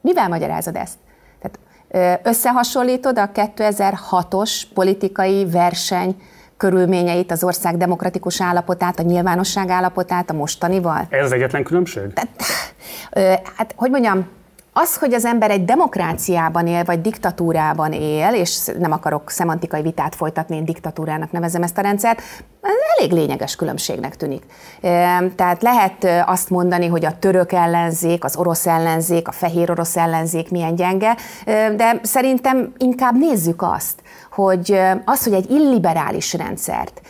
mivel 0.00 0.28
magyarázod 0.28 0.76
ezt? 0.76 0.98
Tehát 1.40 2.20
összehasonlítod 2.26 3.18
a 3.18 3.30
2006-os 3.30 4.62
politikai 4.74 5.46
verseny 5.50 6.16
körülményeit, 6.58 7.30
az 7.30 7.44
ország 7.44 7.76
demokratikus 7.76 8.42
állapotát, 8.42 8.98
a 8.98 9.02
nyilvánosság 9.02 9.68
állapotát 9.68 10.30
a 10.30 10.34
mostanival? 10.34 11.06
Ez 11.08 11.24
az 11.24 11.32
egyetlen 11.32 11.62
különbség? 11.62 12.12
Tehát, 12.12 12.30
hát, 13.56 13.74
hogy 13.76 13.90
mondjam, 13.90 14.26
az, 14.72 14.96
hogy 14.96 15.14
az 15.14 15.24
ember 15.24 15.50
egy 15.50 15.64
demokráciában 15.64 16.66
él, 16.66 16.84
vagy 16.84 17.00
diktatúrában 17.00 17.92
él, 17.92 18.34
és 18.34 18.70
nem 18.78 18.92
akarok 18.92 19.30
szemantikai 19.30 19.82
vitát 19.82 20.14
folytatni, 20.14 20.56
én 20.56 20.64
diktatúrának 20.64 21.30
nevezem 21.30 21.62
ezt 21.62 21.78
a 21.78 21.80
rendszert, 21.80 22.22
elég 22.60 23.12
lényeges 23.12 23.56
különbségnek 23.56 24.16
tűnik. 24.16 24.42
Tehát 25.36 25.62
lehet 25.62 26.06
azt 26.26 26.50
mondani, 26.50 26.86
hogy 26.86 27.04
a 27.04 27.18
török 27.18 27.52
ellenzék, 27.52 28.24
az 28.24 28.36
orosz 28.36 28.66
ellenzék, 28.66 29.28
a 29.28 29.32
fehér 29.32 29.70
orosz 29.70 29.96
ellenzék 29.96 30.50
milyen 30.50 30.74
gyenge, 30.74 31.16
de 31.76 32.00
szerintem 32.02 32.72
inkább 32.78 33.16
nézzük 33.18 33.62
azt, 33.62 34.02
hogy 34.30 34.80
az, 35.04 35.24
hogy 35.24 35.32
egy 35.32 35.50
illiberális 35.50 36.34
rendszert, 36.34 37.00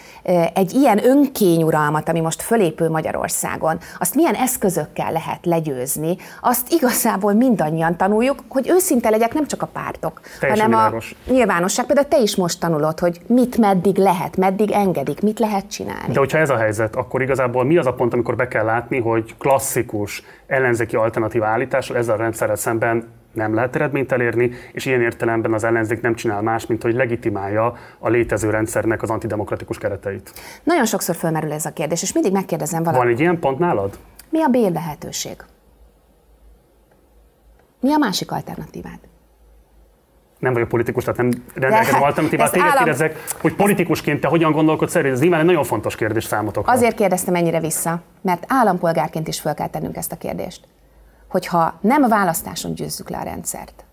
egy 0.54 0.72
ilyen 0.72 1.04
önkényuralmat, 1.06 2.08
ami 2.08 2.20
most 2.20 2.42
fölépül 2.42 2.88
Magyarországon, 2.88 3.78
azt 3.98 4.14
milyen 4.14 4.34
eszközökkel 4.34 5.12
lehet 5.12 5.46
legyőzni, 5.46 6.16
azt 6.40 6.72
igazából 6.72 7.32
mindannyian 7.32 7.96
tanuljuk, 7.96 8.42
hogy 8.48 8.68
őszinte 8.68 9.10
legyek 9.10 9.34
nem 9.34 9.46
csak 9.46 9.62
a 9.62 9.66
pártok, 9.66 10.20
Teljesen 10.40 10.64
hanem 10.64 10.78
világos. 10.78 11.14
a 11.26 11.32
nyilvánosság. 11.32 11.86
Például 11.86 12.08
te 12.08 12.18
is 12.18 12.36
most 12.36 12.60
tanulod, 12.60 12.98
hogy 12.98 13.20
mit 13.26 13.56
meddig 13.56 13.96
lehet, 13.96 14.36
meddig 14.36 14.70
engedik, 14.70 15.20
mit 15.20 15.37
lehet 15.38 15.70
csinálni. 15.70 16.12
De 16.12 16.18
hogyha 16.18 16.38
ez 16.38 16.50
a 16.50 16.56
helyzet, 16.56 16.96
akkor 16.96 17.22
igazából 17.22 17.64
mi 17.64 17.76
az 17.76 17.86
a 17.86 17.92
pont, 17.94 18.12
amikor 18.12 18.36
be 18.36 18.48
kell 18.48 18.64
látni, 18.64 19.00
hogy 19.00 19.34
klasszikus 19.38 20.22
ellenzéki 20.46 20.96
alternatív 20.96 21.42
állítással 21.42 21.96
ezzel 21.96 22.14
a 22.14 22.18
rendszerrel 22.18 22.56
szemben 22.56 23.16
nem 23.32 23.54
lehet 23.54 23.74
eredményt 23.74 24.12
elérni, 24.12 24.50
és 24.72 24.86
ilyen 24.86 25.00
értelemben 25.00 25.52
az 25.52 25.64
ellenzék 25.64 26.00
nem 26.00 26.14
csinál 26.14 26.42
más, 26.42 26.66
mint 26.66 26.82
hogy 26.82 26.94
legitimálja 26.94 27.74
a 27.98 28.08
létező 28.08 28.50
rendszernek 28.50 29.02
az 29.02 29.10
antidemokratikus 29.10 29.78
kereteit. 29.78 30.32
Nagyon 30.62 30.84
sokszor 30.84 31.14
fölmerül 31.16 31.52
ez 31.52 31.64
a 31.64 31.72
kérdés, 31.72 32.02
és 32.02 32.12
mindig 32.12 32.32
megkérdezem 32.32 32.82
valamit. 32.82 33.02
Van 33.02 33.12
egy 33.12 33.20
ilyen 33.20 33.38
pont 33.38 33.58
nálad? 33.58 33.98
Mi 34.30 34.42
a 34.42 34.48
B 34.48 34.72
lehetőség? 34.72 35.36
Mi 37.80 37.92
a 37.92 37.98
másik 37.98 38.30
alternatívád? 38.30 38.98
Nem 40.38 40.52
vagyok 40.52 40.68
politikus, 40.68 41.04
tehát 41.04 41.18
nem 41.18 41.30
rendelkezem 41.54 42.02
alternatívát. 42.02 42.52
Téged 42.52 42.68
állam... 42.68 42.84
kérdezek, 42.84 43.24
hogy 43.40 43.54
politikusként 43.54 44.20
te 44.20 44.28
hogyan 44.28 44.52
gondolkodsz 44.52 44.94
erről? 44.94 45.12
Ez 45.12 45.20
nyilván 45.20 45.40
egy 45.40 45.46
nagyon 45.46 45.64
fontos 45.64 45.96
kérdés 45.96 46.24
számotokra. 46.24 46.72
Azért 46.72 46.96
kérdeztem 46.96 47.34
ennyire 47.34 47.60
vissza, 47.60 48.00
mert 48.20 48.44
állampolgárként 48.48 49.28
is 49.28 49.40
föl 49.40 49.54
kell 49.54 49.68
tennünk 49.68 49.96
ezt 49.96 50.12
a 50.12 50.16
kérdést 50.16 50.60
hogyha 51.28 51.78
nem 51.80 52.02
a 52.02 52.08
választáson 52.08 52.74
győzzük 52.74 53.08
le 53.08 53.18
a 53.18 53.22
rendszert, 53.22 53.84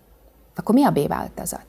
akkor 0.56 0.74
mi 0.74 0.84
a 0.84 0.90
B 0.90 1.08
változat? 1.08 1.66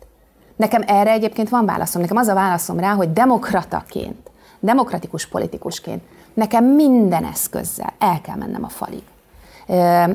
Nekem 0.56 0.84
erre 0.88 1.12
egyébként 1.12 1.50
van 1.50 1.66
válaszom. 1.66 2.02
Nekem 2.02 2.18
az 2.18 2.28
a 2.28 2.34
válaszom 2.34 2.80
rá, 2.80 2.94
hogy 2.94 3.14
demokrataként, 3.14 4.32
demokratikus 4.60 5.28
politikusként 5.28 6.04
nekem 6.34 6.66
minden 6.66 7.26
eszközzel 7.26 7.94
el 8.00 8.22
kell 8.22 8.36
mennem 8.36 8.64
a 8.64 8.70
falig. 8.70 9.04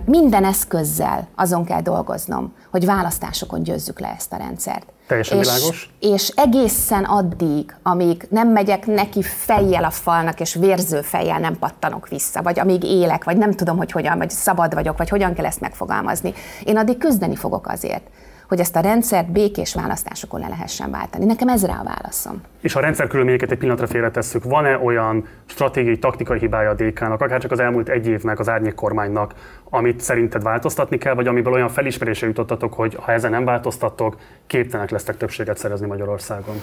Minden 0.04 0.44
eszközzel 0.44 1.28
azon 1.34 1.64
kell 1.64 1.80
dolgoznom, 1.80 2.52
hogy 2.70 2.84
választásokon 2.84 3.62
győzzük 3.62 4.00
le 4.00 4.14
ezt 4.16 4.32
a 4.32 4.36
rendszert. 4.36 4.86
Teljesen 5.06 5.38
és, 5.38 5.46
világos. 5.46 5.90
És 6.00 6.28
egészen 6.28 7.04
addig, 7.04 7.76
amíg 7.82 8.26
nem 8.30 8.48
megyek 8.48 8.86
neki 8.86 9.22
fejjel 9.22 9.84
a 9.84 9.90
falnak, 9.90 10.40
és 10.40 10.54
vérző 10.54 11.00
fejjel 11.00 11.38
nem 11.38 11.58
pattanok 11.58 12.08
vissza, 12.08 12.42
vagy 12.42 12.58
amíg 12.58 12.84
élek, 12.84 13.24
vagy 13.24 13.36
nem 13.36 13.52
tudom, 13.52 13.76
hogy 13.76 13.92
hogyan, 13.92 14.18
vagy 14.18 14.30
szabad 14.30 14.74
vagyok, 14.74 14.96
vagy 14.96 15.08
hogyan 15.08 15.34
kell 15.34 15.44
ezt 15.44 15.60
megfogalmazni, 15.60 16.34
én 16.64 16.76
addig 16.76 16.98
küzdeni 16.98 17.36
fogok 17.36 17.66
azért, 17.66 18.02
hogy 18.52 18.60
ezt 18.60 18.76
a 18.76 18.80
rendszert 18.80 19.30
békés 19.30 19.74
választásokon 19.74 20.40
le 20.40 20.48
lehessen 20.48 20.90
váltani. 20.90 21.24
Nekem 21.24 21.48
ez 21.48 21.66
rá 21.66 21.78
a 21.80 21.84
válaszom. 21.84 22.40
És 22.60 22.74
a 22.74 22.80
rendszer 22.80 23.06
körülményeket 23.06 23.50
egy 23.50 23.58
pillanatra 23.58 23.86
félretesszük, 23.86 24.44
van-e 24.44 24.78
olyan 24.78 25.26
stratégiai, 25.46 25.98
taktikai 25.98 26.38
hibája 26.38 26.70
a 26.70 26.74
DK-nak, 26.74 27.20
akár 27.20 27.40
csak 27.40 27.50
az 27.50 27.60
elmúlt 27.60 27.88
egy 27.88 28.06
évnek, 28.06 28.38
az 28.38 28.48
árnyék 28.48 28.74
kormánynak, 28.74 29.34
amit 29.70 30.00
szerinted 30.00 30.42
változtatni 30.42 30.98
kell, 30.98 31.14
vagy 31.14 31.26
amiből 31.26 31.52
olyan 31.52 31.68
felismerése 31.68 32.26
jutottatok, 32.26 32.74
hogy 32.74 32.94
ha 33.00 33.12
ezen 33.12 33.30
nem 33.30 33.44
változtattok, 33.44 34.16
képtelenek 34.46 34.90
lesztek 34.90 35.16
többséget 35.16 35.58
szerezni 35.58 35.86
Magyarországon? 35.86 36.62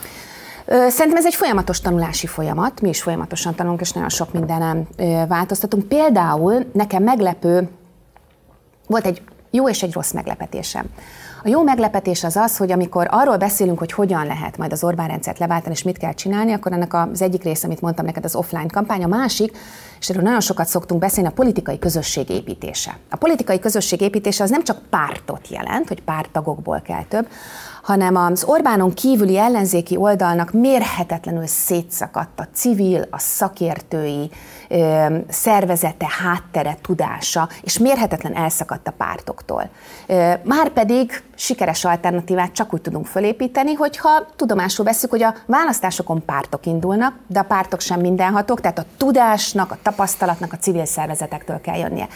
Szerintem 0.67 1.15
ez 1.15 1.25
egy 1.25 1.35
folyamatos 1.35 1.81
tanulási 1.81 2.27
folyamat, 2.27 2.81
mi 2.81 2.89
is 2.89 3.01
folyamatosan 3.01 3.55
tanulunk, 3.55 3.81
és 3.81 3.91
nagyon 3.91 4.09
sok 4.09 4.33
mindenem 4.33 4.87
változtatunk. 5.27 5.87
Például 5.87 6.65
nekem 6.73 7.03
meglepő, 7.03 7.69
volt 8.87 9.05
egy 9.05 9.21
jó 9.51 9.69
és 9.69 9.83
egy 9.83 9.93
rossz 9.93 10.11
meglepetésem. 10.11 10.85
A 11.43 11.47
jó 11.47 11.63
meglepetés 11.63 12.23
az 12.23 12.35
az, 12.35 12.57
hogy 12.57 12.71
amikor 12.71 13.07
arról 13.09 13.37
beszélünk, 13.37 13.79
hogy 13.79 13.91
hogyan 13.91 14.25
lehet 14.25 14.57
majd 14.57 14.71
az 14.71 14.83
Orbán 14.83 15.07
rendszert 15.07 15.39
leváltani, 15.39 15.73
és 15.73 15.83
mit 15.83 15.97
kell 15.97 16.13
csinálni, 16.13 16.53
akkor 16.53 16.71
ennek 16.71 16.93
az 16.93 17.21
egyik 17.21 17.43
része, 17.43 17.65
amit 17.65 17.81
mondtam 17.81 18.05
neked, 18.05 18.25
az 18.25 18.35
offline 18.35 18.65
kampány, 18.65 19.03
a 19.03 19.07
másik, 19.07 19.57
és 19.99 20.09
erről 20.09 20.23
nagyon 20.23 20.39
sokat 20.39 20.67
szoktunk 20.67 21.01
beszélni, 21.01 21.29
a 21.29 21.33
politikai 21.33 21.79
közösség 21.79 22.29
építése. 22.29 22.97
A 23.09 23.15
politikai 23.15 23.59
közösség 23.59 24.01
építése 24.01 24.43
az 24.43 24.49
nem 24.49 24.63
csak 24.63 24.81
pártot 24.89 25.47
jelent, 25.47 25.87
hogy 25.87 26.01
pártagokból 26.01 26.81
kell 26.81 27.03
több, 27.03 27.27
hanem 27.83 28.15
az 28.15 28.43
Orbánon 28.43 28.93
kívüli 28.93 29.37
ellenzéki 29.37 29.97
oldalnak 29.97 30.51
mérhetetlenül 30.51 31.47
szétszakadt 31.47 32.39
a 32.39 32.47
civil, 32.53 33.07
a 33.09 33.19
szakértői 33.19 34.29
ö, 34.69 35.05
szervezete, 35.29 36.07
háttere, 36.23 36.77
tudása, 36.81 37.49
és 37.61 37.77
mérhetetlen 37.77 38.35
elszakadt 38.35 38.87
a 38.87 38.93
pártoktól. 38.97 39.69
Márpedig 40.43 41.23
sikeres 41.35 41.85
alternatívát 41.85 42.51
csak 42.51 42.73
úgy 42.73 42.81
tudunk 42.81 43.05
fölépíteni, 43.05 43.73
hogyha 43.73 44.25
tudomásul 44.35 44.85
veszük, 44.85 45.09
hogy 45.09 45.23
a 45.23 45.35
választásokon 45.45 46.25
pártok 46.25 46.65
indulnak, 46.65 47.13
de 47.27 47.39
a 47.39 47.43
pártok 47.43 47.79
sem 47.79 47.99
mindenhatók, 47.99 48.61
tehát 48.61 48.79
a 48.79 48.85
tudásnak, 48.97 49.71
a 49.71 49.77
tapasztalatnak 49.81 50.53
a 50.53 50.57
civil 50.57 50.85
szervezetektől 50.85 51.61
kell 51.61 51.77
jönnie. 51.77 52.07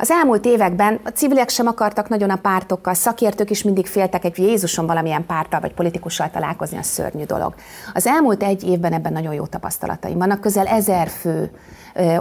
Az 0.00 0.10
elmúlt 0.10 0.44
években 0.44 1.00
a 1.04 1.08
civilek 1.08 1.48
sem 1.48 1.66
akartak 1.66 2.08
nagyon 2.08 2.30
a 2.30 2.36
pártokkal, 2.36 2.94
szakértők 2.94 3.50
is 3.50 3.62
mindig 3.62 3.86
féltek 3.86 4.24
egy 4.24 4.38
Jézuson 4.38 4.86
valamilyen 4.86 5.26
párttal 5.26 5.60
vagy 5.60 5.74
politikussal 5.74 6.30
találkozni, 6.30 6.78
a 6.78 6.82
szörnyű 6.82 7.24
dolog. 7.24 7.54
Az 7.94 8.06
elmúlt 8.06 8.42
egy 8.42 8.64
évben 8.64 8.92
ebben 8.92 9.12
nagyon 9.12 9.34
jó 9.34 9.46
tapasztalataim 9.46 10.18
vannak, 10.18 10.40
közel 10.40 10.66
ezer 10.66 11.08
fő 11.08 11.50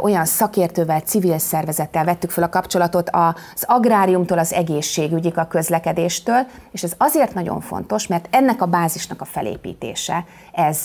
olyan 0.02 0.26
szakértővel, 0.26 1.00
civil 1.00 1.38
szervezettel 1.38 2.06
vettük 2.06 2.30
fel 2.30 2.44
a 2.44 2.50
kapcsolatot 2.50 3.10
az 3.12 3.64
agráriumtól 3.66 4.40
az 4.40 4.54
egészségügyig, 4.54 5.38
a 5.38 5.48
közlekedéstől, 5.48 6.48
és 6.72 6.84
ez 6.84 6.94
azért 6.98 7.34
nagyon 7.34 7.62
fontos, 7.62 8.08
mert 8.08 8.28
ennek 8.32 8.62
a 8.62 8.66
bázisnak 8.66 9.22
a 9.22 9.26
felépítése, 9.26 10.26
ez, 10.52 10.80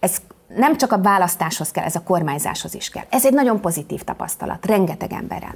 ez 0.00 0.16
nem 0.56 0.76
csak 0.76 0.92
a 0.92 1.00
választáshoz 1.00 1.70
kell, 1.70 1.84
ez 1.84 1.94
a 1.94 2.02
kormányzáshoz 2.02 2.74
is 2.74 2.88
kell. 2.88 3.04
Ez 3.08 3.26
egy 3.26 3.32
nagyon 3.32 3.60
pozitív 3.60 4.02
tapasztalat, 4.02 4.66
rengeteg 4.66 5.12
emberrel. 5.12 5.54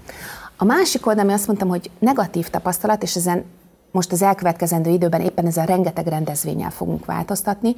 A 0.56 0.64
másik 0.64 1.06
oldalon 1.06 1.32
azt 1.32 1.46
mondtam, 1.46 1.68
hogy 1.68 1.90
negatív 1.98 2.48
tapasztalat, 2.48 3.02
és 3.02 3.16
ezen 3.16 3.44
most 3.90 4.12
az 4.12 4.22
elkövetkezendő 4.22 4.90
időben 4.90 5.20
éppen 5.20 5.46
ezzel 5.46 5.66
rengeteg 5.66 6.06
rendezvényel 6.06 6.70
fogunk 6.70 7.04
változtatni, 7.04 7.74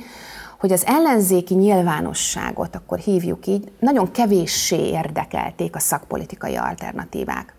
hogy 0.59 0.73
az 0.73 0.87
ellenzéki 0.87 1.55
nyilvánosságot, 1.55 2.77
akkor 2.77 2.99
hívjuk 2.99 3.47
így, 3.47 3.73
nagyon 3.79 4.11
kevéssé 4.11 4.89
érdekelték 4.89 5.77
a 5.77 5.79
szakpolitikai 5.79 6.57
alternatívák. 6.57 7.55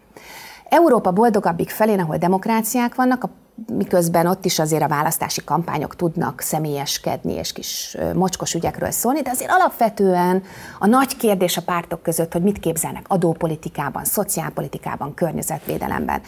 Európa 0.70 1.12
boldogabbik 1.12 1.70
felén, 1.70 2.00
ahol 2.00 2.18
demokráciák 2.18 2.96
vannak, 2.96 3.24
a 3.24 3.30
miközben 3.68 4.27
ott 4.27 4.46
is 4.46 4.60
azért 4.60 4.84
a 4.84 4.88
választási 4.88 5.44
kampányok 5.44 5.96
tudnak 5.96 6.41
személyeskedni 6.41 7.34
és 7.34 7.53
kis 7.53 7.98
mocskos 8.13 8.53
ügyekről 8.53 8.91
szólni, 8.91 9.22
de 9.22 9.30
azért 9.30 9.51
alapvetően 9.51 10.44
a 10.80 10.88
nagy 10.88 11.18
kérdés 11.18 11.58
a 11.58 11.62
pártok 11.62 12.01
között, 12.01 12.34
hogy 12.34 12.41
mit 12.41 12.60
képzelnek 12.60 13.06
adópolitikában, 13.08 14.03
szociálpolitikában, 14.03 15.13
környezetvédelemben. 15.13 16.22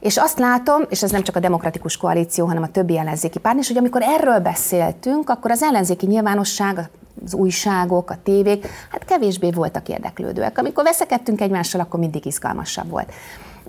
És 0.00 0.16
azt 0.16 0.38
látom, 0.38 0.82
és 0.88 1.02
ez 1.02 1.10
nem 1.10 1.22
csak 1.22 1.36
a 1.36 1.40
demokratikus 1.40 1.96
koalíció, 1.96 2.46
hanem 2.46 2.62
a 2.62 2.70
többi 2.70 2.98
ellenzéki 2.98 3.38
párt 3.38 3.58
is, 3.58 3.68
hogy 3.68 3.76
amikor 3.76 4.02
erről 4.02 4.38
beszéltünk, 4.38 5.30
akkor 5.30 5.50
az 5.50 5.62
ellenzéki 5.62 6.06
nyilvánosság, 6.06 6.90
az 7.24 7.34
újságok, 7.34 8.10
a 8.10 8.18
tévék, 8.22 8.66
hát 8.90 9.04
kevésbé 9.04 9.50
voltak 9.50 9.88
érdeklődőek. 9.88 10.58
Amikor 10.58 10.84
veszekedtünk 10.84 11.40
egymással, 11.40 11.80
akkor 11.80 12.00
mindig 12.00 12.26
izgalmasabb 12.26 12.90
volt. 12.90 13.12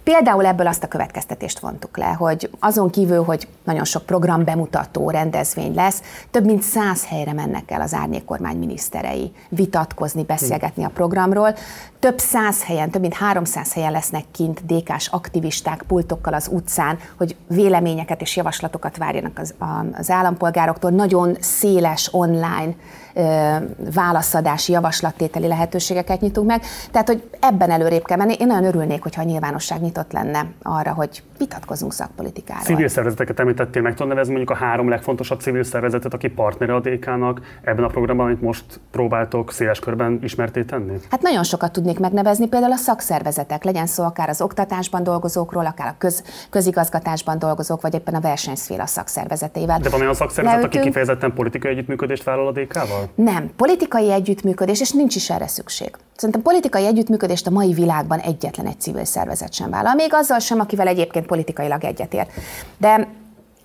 Például 0.04 0.46
ebből 0.46 0.68
azt 0.68 0.84
a 0.84 0.88
következtetést 0.88 1.60
vontuk 1.60 1.98
le, 1.98 2.06
hogy 2.06 2.50
azon 2.60 2.90
kívül, 2.90 3.24
hogy 3.24 3.48
nagyon 3.64 3.84
sok 3.84 4.06
program 4.06 4.44
bemutató 4.44 5.10
rendezvény 5.10 5.74
lesz, 5.74 6.02
több 6.32 6.46
mint 6.46 6.62
száz 6.62 7.06
helyre 7.06 7.34
mennek 7.34 7.72
el 7.72 7.82
az 7.82 7.94
árnyékkormány 7.94 8.58
miniszterei 8.58 9.32
vitatkozni, 9.50 10.24
beszélgetni 10.24 10.84
a 10.84 10.90
programról. 10.94 11.56
Több 12.00 12.20
száz 12.20 12.64
helyen, 12.64 12.90
több 12.90 13.02
mint 13.02 13.14
300 13.14 13.74
helyen 13.74 13.92
lesznek 13.92 14.24
kint 14.32 14.66
dékás 14.66 15.08
aktivisták 15.08 15.84
pultokkal 15.88 16.34
az 16.34 16.48
utcán, 16.52 16.98
hogy 17.18 17.36
véleményeket 17.48 18.22
és 18.22 18.36
javaslatokat 18.36 18.98
várjanak 18.98 19.40
az, 19.40 19.54
az 19.98 20.10
állampolgároktól. 20.10 20.92
Nagyon 20.92 21.38
széles 21.40 22.10
online 22.12 22.76
válaszadási, 23.94 24.72
javaslattételi 24.72 25.48
lehetőségeket 25.48 26.22
nyitunk 26.22 26.48
meg. 26.48 26.62
Tehát, 26.92 27.08
hogy 27.08 27.30
ebben 27.40 27.70
előrébb 27.70 28.04
kell 28.04 28.18
menni. 28.18 28.36
Én 28.40 28.48
nagyon 28.48 28.66
örülnék, 28.66 29.04
hogyha 29.04 29.22
a 29.22 29.26
nyilvánosság 29.26 29.82
nyitott 29.84 30.12
lenne 30.12 30.48
arra, 30.62 30.94
hogy 30.94 31.24
vitatkozunk 31.38 31.94
szakpolitikáról. 31.94 32.64
Civil 32.64 32.88
szervezeteket 32.88 33.40
említettél, 33.40 33.82
meg 33.82 33.94
tudod 33.94 34.08
nevezni 34.08 34.34
mondjuk 34.34 34.58
a 34.58 34.64
három 34.64 34.90
legfontosabb 34.90 35.40
civil 35.40 35.64
szervezetet, 35.64 36.14
aki 36.14 36.28
partnere 36.28 36.76
a 36.76 36.80
DK-nak 36.80 37.42
ebben 37.62 37.84
a 37.84 37.88
programban, 37.88 38.26
amit 38.26 38.42
most 38.42 38.80
próbáltok 38.92 39.52
széles 39.52 39.80
körben 39.80 40.20
ismerté 40.22 40.64
tenni? 40.64 40.98
Hát 41.10 41.22
nagyon 41.22 41.44
sokat 41.44 41.72
tudnék 41.72 42.00
megnevezni, 42.00 42.48
például 42.48 42.72
a 42.72 42.76
szakszervezetek, 42.76 43.64
legyen 43.64 43.86
szó 43.86 44.04
akár 44.04 44.30
az 44.30 44.42
oktatásban 44.42 45.04
dolgozókról, 45.04 45.66
akár 45.66 45.88
a 45.88 45.96
köz, 45.98 46.24
közigazgatásban 46.50 47.40
dolgozók, 47.40 47.82
vagy 47.82 47.94
éppen 47.94 48.14
a 48.14 48.20
versenyszféle 48.20 48.86
szakszervezeteivel. 48.86 49.80
De 49.80 49.90
van 49.90 50.02
olyan 50.02 50.14
szakszervezet, 50.14 50.58
Leültünk... 50.58 50.84
aki 50.84 50.92
kifejezetten 50.92 51.34
politikai 51.34 51.72
együttműködést 51.72 52.24
vállal 52.24 52.48
a 52.48 52.52
DK-val? 52.52 53.10
Nem, 53.16 53.50
politikai 53.56 54.12
együttműködés, 54.12 54.82
és 54.82 54.92
nincs 54.92 55.16
is 55.16 55.30
erre 55.30 55.48
szükség. 55.48 55.96
Szerintem 56.16 56.42
politikai 56.42 56.86
együttműködést 56.86 57.48
a 57.48 57.50
mai 57.50 57.74
világban 57.74 58.20
egyetlen 58.20 58.66
egy 58.66 58.80
civil 58.80 59.06
szervezet 59.06 59.54
sem 59.54 59.73
vállal, 59.74 59.94
még 59.94 60.14
azzal 60.14 60.40
sem, 60.40 60.60
akivel 60.60 60.88
egyébként 60.88 61.26
politikailag 61.26 61.84
egyetért. 61.84 62.32
De 62.78 63.08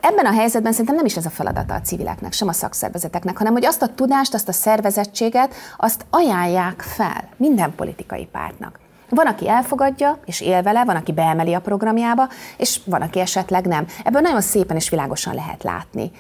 Ebben 0.00 0.26
a 0.26 0.32
helyzetben 0.32 0.72
szerintem 0.72 0.94
nem 0.94 1.04
is 1.04 1.16
ez 1.16 1.26
a 1.26 1.30
feladata 1.30 1.74
a 1.74 1.80
civileknek, 1.80 2.32
sem 2.32 2.48
a 2.48 2.52
szakszervezeteknek, 2.52 3.36
hanem 3.38 3.52
hogy 3.52 3.64
azt 3.64 3.82
a 3.82 3.94
tudást, 3.94 4.34
azt 4.34 4.48
a 4.48 4.52
szervezettséget, 4.52 5.54
azt 5.76 6.06
ajánlják 6.10 6.80
fel 6.80 7.28
minden 7.36 7.74
politikai 7.74 8.28
pártnak. 8.32 8.78
Van, 9.10 9.26
aki 9.26 9.48
elfogadja 9.48 10.18
és 10.24 10.40
él 10.40 10.62
vele, 10.62 10.84
van, 10.84 10.96
aki 10.96 11.12
beemeli 11.12 11.54
a 11.54 11.60
programjába, 11.60 12.28
és 12.56 12.80
van, 12.84 13.02
aki 13.02 13.20
esetleg 13.20 13.66
nem. 13.66 13.86
Ebből 14.04 14.20
nagyon 14.20 14.40
szépen 14.40 14.76
és 14.76 14.90
világosan 14.90 15.34
lehet 15.34 15.62
látni, 15.62 16.10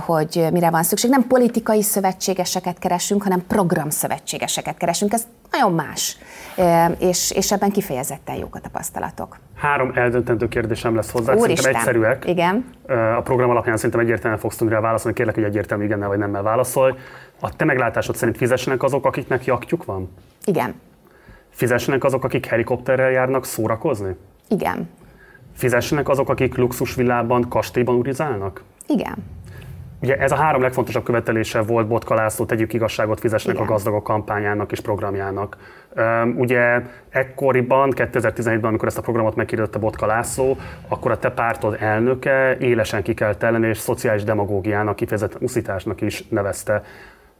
hogy 0.00 0.46
mire 0.52 0.70
van 0.70 0.82
szükség. 0.82 1.10
Nem 1.10 1.26
politikai 1.26 1.82
szövetségeseket 1.82 2.78
keresünk, 2.78 3.22
hanem 3.22 3.46
programszövetségeseket 3.46 4.76
keresünk. 4.76 5.12
Ez 5.12 5.26
nagyon 5.50 5.72
más, 5.72 6.18
és, 6.98 7.30
és 7.30 7.52
ebben 7.52 7.70
kifejezetten 7.70 8.34
jók 8.34 8.54
a 8.54 8.58
tapasztalatok. 8.60 9.38
Három 9.56 9.92
eldöntendő 9.94 10.48
kérdésem 10.48 10.94
lesz 10.94 11.10
hozzá, 11.10 11.32
Úristen. 11.34 11.56
szerintem 11.56 11.80
egyszerűek. 11.80 12.24
Igen. 12.26 12.64
A 13.16 13.20
program 13.20 13.50
alapján 13.50 13.76
szerintem 13.76 14.00
egyértelműen 14.00 14.40
fogsz 14.40 14.56
tudni 14.56 14.72
rá 14.74 14.80
válaszolni, 14.80 15.16
kérlek, 15.16 15.34
hogy 15.34 15.44
egyértelmű 15.44 15.84
igennel 15.84 16.08
vagy 16.08 16.18
nemmel 16.18 16.42
válaszolj. 16.42 16.92
A 17.40 17.56
te 17.56 17.64
meglátásod 17.64 18.16
szerint 18.16 18.36
fizessenek 18.36 18.82
azok, 18.82 19.06
akiknek 19.06 19.44
jaktjuk 19.44 19.84
van? 19.84 20.10
Igen. 20.44 20.74
Fizessenek 21.54 22.04
azok, 22.04 22.24
akik 22.24 22.46
helikopterrel 22.46 23.10
járnak 23.10 23.44
szórakozni? 23.44 24.16
Igen. 24.48 24.88
Fizessenek 25.52 26.08
azok, 26.08 26.28
akik 26.28 26.56
luxusvillában, 26.56 27.48
kastélyban 27.48 27.94
urizálnak? 27.94 28.62
Igen. 28.86 29.14
Ugye 30.00 30.16
ez 30.16 30.32
a 30.32 30.34
három 30.34 30.62
legfontosabb 30.62 31.04
követelése 31.04 31.62
volt 31.62 31.86
Botka 31.86 32.14
László, 32.14 32.44
tegyük 32.44 32.72
igazságot, 32.72 33.20
fizessenek 33.20 33.56
Igen. 33.56 33.68
a 33.68 33.70
gazdagok 33.70 34.04
kampányának 34.04 34.72
és 34.72 34.80
programjának. 34.80 35.56
Um, 35.96 36.34
ugye 36.38 36.82
ekkoriban, 37.10 37.92
2017-ben, 37.96 38.64
amikor 38.64 38.88
ezt 38.88 38.98
a 38.98 39.02
programot 39.02 39.34
megkérdezte 39.34 39.78
Botka 39.78 40.06
László, 40.06 40.56
akkor 40.88 41.10
a 41.10 41.18
te 41.18 41.30
pártod 41.30 41.76
elnöke 41.80 42.56
élesen 42.56 43.02
ki 43.02 43.14
kell 43.14 43.34
telleni, 43.34 43.66
és 43.66 43.78
szociális 43.78 44.24
demagógiának, 44.24 44.96
kifejezetten 44.96 45.42
uszításnak 45.42 46.00
is 46.00 46.28
nevezte. 46.28 46.82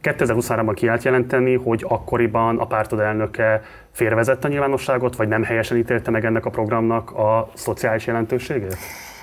2023-ban 0.05 0.73
kiállt 0.75 1.03
jelenteni, 1.03 1.55
hogy 1.55 1.85
akkoriban 1.87 2.57
a 2.57 2.65
pártod 2.65 2.99
elnöke 2.99 3.61
félrevezette 3.91 4.47
a 4.47 4.51
nyilvánosságot, 4.51 5.15
vagy 5.15 5.27
nem 5.27 5.43
helyesen 5.43 5.77
ítélte 5.77 6.11
meg 6.11 6.25
ennek 6.25 6.45
a 6.45 6.49
programnak 6.49 7.11
a 7.11 7.49
szociális 7.53 8.07
jelentőségét? 8.07 8.77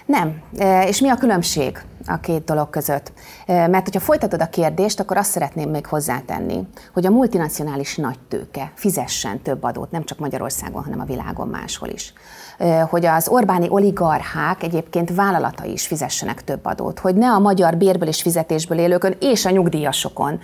Nem. 0.07 0.43
E, 0.59 0.89
és 0.89 1.01
mi 1.01 1.09
a 1.09 1.17
különbség 1.17 1.79
a 2.07 2.21
két 2.21 2.45
dolog 2.45 2.71
között? 2.71 3.13
E, 3.47 3.67
mert 3.67 3.85
hogyha 3.85 4.01
folytatod 4.01 4.43
a 4.43 4.49
kérdést, 4.49 5.01
akkor 5.01 5.17
azt 5.17 5.31
szeretném 5.31 5.71
még 5.71 5.87
hozzátenni, 5.87 6.69
hogy 6.93 7.07
a 7.07 7.11
multinacionális 7.11 7.97
nagy 7.97 8.19
tőke 8.29 8.73
fizessen 8.75 9.43
több 9.43 9.63
adót, 9.63 9.91
nem 9.91 10.05
csak 10.05 10.19
Magyarországon, 10.19 10.83
hanem 10.83 11.01
a 11.01 11.05
világon 11.05 11.49
máshol 11.49 11.89
is. 11.89 12.13
E, 12.59 12.81
hogy 12.81 13.07
az 13.07 13.29
Orbáni 13.29 13.67
oligarchák 13.69 14.63
egyébként 14.63 15.15
vállalatai 15.15 15.73
is 15.73 15.87
fizessenek 15.87 16.45
több 16.45 16.65
adót, 16.65 16.99
hogy 16.99 17.15
ne 17.15 17.31
a 17.31 17.39
magyar 17.39 17.77
bérből 17.77 18.09
és 18.09 18.23
fizetésből 18.23 18.79
élőkön 18.79 19.17
és 19.21 19.45
a 19.45 19.51
nyugdíjasokon 19.51 20.41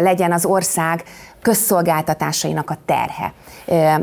legyen 0.00 0.32
az 0.32 0.44
ország 0.44 1.04
közszolgáltatásainak 1.42 2.70
a 2.70 2.78
terhe. 2.84 3.32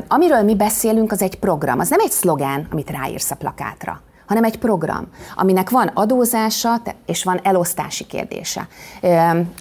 Amiről 0.08 0.42
mi 0.42 0.56
beszélünk, 0.56 1.12
az 1.12 1.22
egy 1.22 1.40
program, 1.40 1.80
az 1.80 1.90
nem 1.90 2.00
egy 2.00 2.12
szlogán, 2.12 2.68
amit 2.72 2.90
ráírsz 2.90 3.32
a 3.32 3.36
plakátra 3.36 4.02
hanem 4.28 4.44
egy 4.44 4.60
program, 4.60 5.08
aminek 5.36 5.70
van 5.70 5.88
adózása 5.94 6.82
és 7.06 7.24
van 7.24 7.40
elosztási 7.44 8.06
kérdése. 8.06 8.68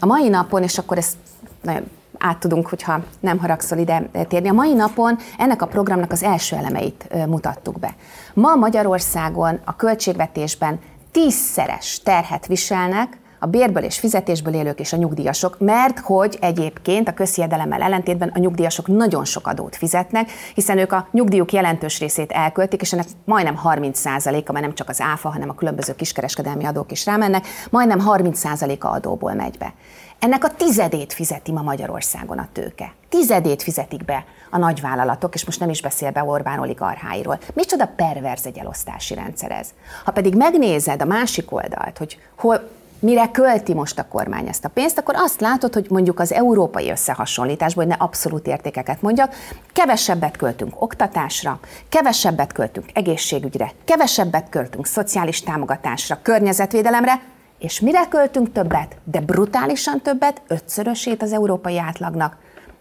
A 0.01 0.07
mai 0.07 0.29
napon, 0.29 0.63
és 0.63 0.79
akkor 0.79 0.99
ezt 0.99 1.17
nagyon 1.63 1.91
át 2.19 2.39
tudunk, 2.39 2.69
hogyha 2.69 3.01
nem 3.21 3.39
haragszol 3.39 3.79
ide 3.79 4.11
térni. 4.29 4.49
A 4.49 4.53
mai 4.53 4.73
napon 4.73 5.19
ennek 5.39 5.63
a 5.63 5.67
programnak 5.67 6.13
az 6.13 6.23
első 6.23 6.57
elemeit 6.57 7.09
mutattuk 7.27 7.79
be. 7.79 7.95
Ma 8.35 8.55
Magyarországon 8.55 9.61
a 9.65 9.77
költségvetésben 9.77 10.79
tízszeres 11.13 12.01
terhet 12.05 12.47
viselnek 12.47 13.19
a 13.39 13.47
bérből 13.47 13.83
és 13.83 13.99
fizetésből 13.99 14.55
élők 14.55 14.81
és 14.81 14.93
a 14.93 14.97
nyugdíjasok, 14.97 15.59
mert 15.59 15.99
hogy 15.99 16.39
egyébként 16.41 17.09
a 17.09 17.15
közhiedelemmel 17.15 17.83
ellentétben 17.83 18.33
a 18.35 18.39
nyugdíjasok 18.39 18.87
nagyon 18.87 19.25
sok 19.25 19.47
adót 19.47 19.77
fizetnek, 19.77 20.31
hiszen 20.55 20.79
ők 20.79 20.93
a 20.93 21.09
nyugdíjuk 21.13 21.53
jelentős 21.53 21.99
részét 21.99 22.33
elköltik, 22.33 22.81
és 22.81 22.93
ennek 22.93 23.07
majdnem 23.25 23.61
30%-a, 23.65 24.53
mert 24.53 24.65
nem 24.65 24.75
csak 24.75 24.89
az 24.89 25.01
áfa, 25.01 25.29
hanem 25.29 25.49
a 25.49 25.55
különböző 25.55 25.95
kiskereskedelmi 25.95 26.65
adók 26.65 26.93
is 26.93 27.07
rámennek, 27.07 27.47
majdnem 27.71 28.05
30%-a 28.07 28.87
adóból 28.87 29.35
megy 29.35 29.59
be. 29.59 29.73
Ennek 30.19 30.45
a 30.45 30.49
tizedét 30.49 31.13
fizeti 31.13 31.53
ma 31.53 31.63
Magyarországon 31.63 32.39
a 32.39 32.49
tőke. 32.53 32.93
Tizedét 33.09 33.63
fizetik 33.63 34.05
be 34.05 34.25
a 34.51 34.59
nagyvállalatok, 34.59 35.35
és 35.35 35.45
most 35.45 35.61
nem 35.61 35.71
is 35.71 35.83
beszél 35.83 36.11
be 36.11 36.25
Orbán 36.25 36.59
oligarcháiról. 36.59 37.39
Micsoda 37.55 37.87
perverz 37.97 38.47
egy 38.47 38.59
elosztási 38.59 39.15
rendszer 39.15 39.51
ez. 39.51 39.69
Ha 40.05 40.13
pedig 40.13 40.35
megnézed 40.35 41.03
a 41.03 41.05
másik 41.05 41.53
oldalt, 41.53 41.99
hogy 41.99 42.19
hol, 42.37 42.71
mire 42.99 43.31
költi 43.31 43.75
most 43.75 43.99
a 43.99 44.09
kormány 44.09 44.49
ezt 44.49 44.65
a 44.65 44.69
pénzt, 44.69 44.99
akkor 44.99 45.15
azt 45.17 45.41
látod, 45.41 45.75
hogy 45.75 45.87
mondjuk 45.91 46.21
az 46.21 46.33
európai 46.33 46.91
összehasonlításból, 46.91 47.85
hogy 47.85 47.97
ne 47.97 48.05
abszolút 48.05 48.47
értékeket 48.47 49.03
mondjak, 49.03 49.35
kevesebbet 49.73 50.37
költünk 50.37 50.83
oktatásra, 50.83 51.61
kevesebbet 51.89 52.53
költünk 52.53 52.87
egészségügyre, 52.93 53.71
kevesebbet 53.85 54.49
költünk 54.49 54.87
szociális 54.87 55.43
támogatásra, 55.43 56.19
környezetvédelemre, 56.23 57.21
és 57.59 57.81
mire 57.81 58.07
költünk 58.09 58.53
többet, 58.53 58.97
de 59.05 59.21
brutálisan 59.21 60.01
többet, 60.01 60.43
ötszörösét 60.47 61.23
az 61.23 61.33
európai 61.33 61.79
átlagnak, 61.79 62.37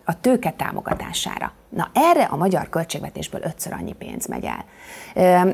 a 0.06 0.20
tőke 0.20 0.52
támogatására. 0.58 1.52
Na 1.70 1.90
erre 1.94 2.24
a 2.24 2.36
magyar 2.36 2.70
költségvetésből 2.70 3.42
ötször 3.44 3.74
annyi 3.74 3.94
pénz 3.94 4.26
megy 4.26 4.46
el. 4.46 4.66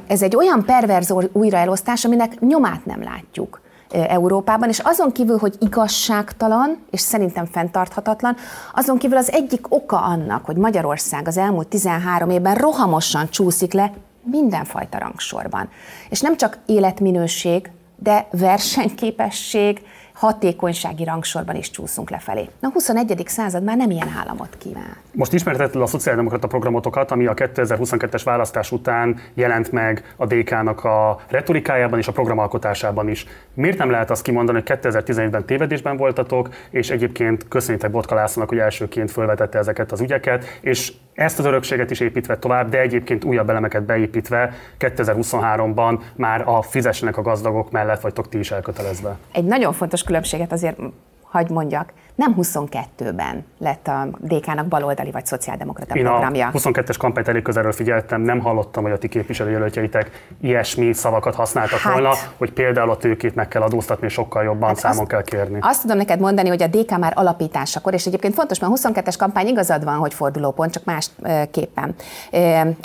Ez 0.08 0.22
egy 0.22 0.36
olyan 0.36 0.66
perverz 0.66 1.14
újraelosztás, 1.32 2.06
aminek 2.06 2.40
nyomát 2.40 2.86
nem 2.86 3.04
látjuk 3.04 3.62
Európában, 3.92 4.70
és 4.70 4.80
azon 4.80 5.12
kívül, 5.12 5.38
hogy 5.38 5.56
igazságtalan, 5.60 6.78
és 6.90 7.00
szerintem 7.00 7.46
fenntarthatatlan, 7.46 8.36
azon 8.74 8.98
kívül 8.98 9.18
az 9.18 9.32
egyik 9.32 9.66
oka 9.70 10.02
annak, 10.02 10.46
hogy 10.46 10.56
Magyarország 10.56 11.28
az 11.28 11.38
elmúlt 11.38 11.68
13 11.68 12.30
évben 12.30 12.56
rohamosan 12.56 13.30
csúszik 13.30 13.74
le 13.74 13.94
mindenfajta 14.24 14.98
rangsorban. 14.98 15.70
És 16.10 16.22
nem 16.22 16.38
csak 16.38 16.58
életminőség, 16.66 17.72
de 17.96 18.28
versenyképesség, 18.32 19.82
hatékonysági 20.22 21.04
rangsorban 21.04 21.56
is 21.56 21.70
csúszunk 21.70 22.10
lefelé. 22.10 22.50
A 22.62 22.70
21. 22.74 23.24
század 23.26 23.64
már 23.64 23.78
nem 23.78 23.90
ilyen 23.90 24.08
államot 24.20 24.58
kíván. 24.58 24.96
Most 25.12 25.34
ismertetted 25.34 25.82
a 25.82 25.86
szociáldemokrata 25.86 26.48
programotokat, 26.48 27.12
ami 27.12 27.26
a 27.26 27.34
2022-es 27.34 28.22
választás 28.24 28.72
után 28.72 29.20
jelent 29.34 29.72
meg 29.72 30.14
a 30.16 30.26
DK-nak 30.26 30.84
a 30.84 31.20
retorikájában 31.28 32.00
és 32.00 32.08
a 32.08 32.12
programalkotásában 32.12 33.10
is. 33.10 33.26
Miért 33.54 33.78
nem 33.78 33.90
lehet 33.90 34.10
azt 34.10 34.22
kimondani, 34.22 34.64
hogy 34.66 34.80
2017-ben 34.82 35.46
tévedésben 35.46 35.98
voltatok, 35.98 36.50
és 36.70 36.90
egyébként 36.90 37.48
köszönjétek 37.48 37.92
Botka 37.92 38.16
Lászlónak, 38.16 38.50
hogy 38.50 38.60
elsőként 38.60 39.12
felvetette 39.12 39.58
ezeket 39.58 39.92
az 39.92 40.02
ügyeket, 40.02 40.46
és 40.62 40.94
ezt 41.14 41.40
az 41.40 41.46
örökséget 41.46 41.92
is 41.92 42.00
építve 42.00 42.38
tovább, 42.38 42.70
de 42.70 42.80
egyébként 42.80 43.24
újabb 43.24 43.50
elemeket 43.50 43.84
beépítve 43.84 44.54
2023-ban 44.80 46.00
már 46.16 46.48
a 46.48 46.62
fizessenek 46.62 47.18
a 47.18 47.22
gazdagok 47.22 47.72
mellett 47.72 48.02
vagytok 48.02 48.30
ti 48.30 48.38
is 48.38 48.52
elkötelezve. 48.52 49.18
Egy 49.32 49.46
nagyon 49.46 49.74
fontos 49.74 50.04
különbséget 50.04 50.52
azért 50.52 50.78
hagy 51.24 51.50
mondjak 51.50 51.94
nem 52.16 52.36
22-ben 52.38 53.46
lett 53.58 53.88
a 53.88 54.08
DK-nak 54.20 54.66
baloldali 54.68 55.12
vagy 55.12 55.26
szociáldemokrata 55.26 55.96
Én 55.96 56.04
programja. 56.04 56.48
a 56.48 56.52
22-es 56.52 56.96
kampányt 57.00 57.28
elég 57.28 57.42
közelről 57.42 57.72
figyeltem, 57.72 58.22
nem 58.22 58.40
hallottam, 58.40 58.84
hogy 58.84 58.92
a 58.92 58.98
ti 58.98 59.08
képviselőjelöltjeitek 59.08 60.26
ilyesmi 60.42 60.94
szavakat 60.94 61.36
használtak 61.36 61.80
hát, 61.80 61.94
volna, 61.94 62.12
hogy 62.38 62.52
például 62.52 62.90
a 62.90 62.98
tőkét 62.98 63.36
meg 63.36 63.48
kell 63.48 63.62
adóztatni, 63.62 64.10
sokkal 64.10 64.44
jobban 64.44 64.68
hát 64.68 64.78
számon 64.78 65.00
azt, 65.00 65.08
kell 65.08 65.22
kérni. 65.24 65.58
Azt 65.62 65.82
tudom 65.82 65.98
neked 65.98 66.20
mondani, 66.20 66.50
hogy 66.50 66.62
a 66.62 66.68
DK 66.68 66.98
már 66.98 67.14
alapításakor, 67.16 67.94
és 67.94 68.06
egyébként 68.06 68.34
fontos, 68.34 68.60
mert 68.60 68.74
a 68.74 68.90
22-es 68.90 69.16
kampány 69.18 69.48
igazad 69.48 69.84
van, 69.84 69.96
hogy 69.96 70.14
fordulópont, 70.14 70.72
csak 70.72 70.84
más 70.84 71.10
képen. 71.52 71.96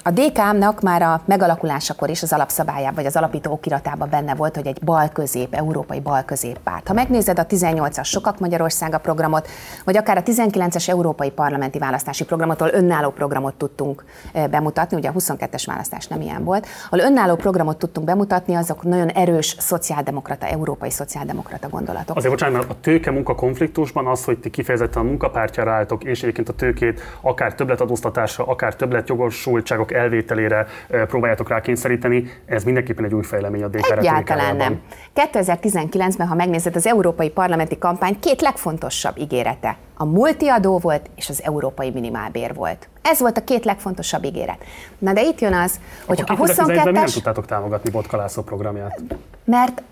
A 0.03 0.11
DK-nak 0.11 0.81
már 0.81 1.03
a 1.03 1.21
megalakulásakor 1.25 2.11
is 2.11 2.23
az 2.23 2.33
alapszabályában, 2.33 2.95
vagy 2.95 3.07
az 3.07 3.17
alapító 3.17 3.53
okiratában 3.53 4.09
benne 4.11 4.35
volt, 4.35 4.55
hogy 4.55 4.67
egy 4.67 4.79
bal-közép, 4.85 5.55
európai 5.55 6.01
bal-közép 6.01 6.59
párt. 6.59 6.87
Ha 6.89 6.95
megnézed 6.95 7.39
a 7.39 7.47
18-as 7.47 8.05
Sokak 8.05 8.39
Magyarországa 8.39 8.99
programot, 9.27 9.49
vagy 9.85 9.97
akár 9.97 10.17
a 10.17 10.23
19-es 10.23 10.89
Európai 10.89 11.31
Parlamenti 11.31 11.79
Választási 11.79 12.25
Programotól 12.25 12.69
önálló 12.73 13.11
programot 13.11 13.55
tudtunk 13.55 14.05
bemutatni, 14.51 14.97
ugye 14.97 15.09
a 15.09 15.12
22-es 15.12 15.62
választás 15.67 16.07
nem 16.07 16.21
ilyen 16.21 16.45
volt, 16.45 16.67
ahol 16.91 17.05
önálló 17.05 17.35
programot 17.35 17.77
tudtunk 17.77 18.07
bemutatni, 18.07 18.55
azok 18.55 18.83
nagyon 18.83 19.09
erős 19.09 19.57
szociáldemokrata, 19.59 20.47
európai 20.47 20.91
szociáldemokrata 20.91 21.69
gondolatok. 21.69 22.17
Azért 22.17 22.33
bocsánat, 22.33 22.57
mert 22.57 22.71
a 22.71 22.77
tőke 22.81 23.11
munka 23.11 23.35
konfliktusban 23.35 24.07
az, 24.07 24.25
hogy 24.25 24.39
ti 24.39 24.51
kifejezetten 24.51 25.03
a 25.03 25.05
munkapártyára 25.05 25.73
álltok, 25.73 26.05
és 26.05 26.23
egyébként 26.23 26.49
a 26.49 26.53
tőkét 26.53 27.01
akár 27.21 27.55
többletadóztatásra, 27.55 28.45
akár 28.45 28.75
többletjogosultságok 28.75 29.93
elvételére 29.93 30.67
próbáljátok 30.89 31.49
rá 31.49 31.61
kényszeríteni, 31.61 32.31
ez 32.47 32.65
mindenképpen 32.65 33.05
egy 33.05 33.15
új 33.15 33.23
fejlemény 33.23 33.62
a 33.62 33.69
DK 33.69 33.91
Egyáltalán 33.91 34.57
nem. 34.57 34.81
2019-ben, 35.15 36.27
ha 36.27 36.35
megnézed 36.35 36.77
az 36.77 36.87
európai 36.87 37.31
parlamenti 37.31 37.79
kampány, 37.79 38.19
két 38.21 38.41
legfontosabb 38.41 39.06
legfontosabb 39.07 39.19
ígérete. 39.19 39.77
A 39.95 40.05
multiadó 40.05 40.79
volt, 40.79 41.11
és 41.14 41.29
az 41.29 41.42
európai 41.42 41.90
minimálbér 41.90 42.55
volt. 42.55 42.88
Ez 43.03 43.21
volt 43.21 43.37
a 43.37 43.45
két 43.45 43.64
legfontosabb 43.64 44.25
ígéret. 44.25 44.64
Na 44.99 45.12
de 45.12 45.23
itt 45.23 45.40
jön 45.40 45.55
az, 45.55 45.81
hogy 46.07 46.23
a 46.27 46.37
22-es... 46.37 46.92
nem 46.92 47.05
tudtátok 47.07 47.47
támogatni 47.47 47.90
Botkalászó 47.90 48.42
programját? 48.42 49.03
Mert 49.45 49.83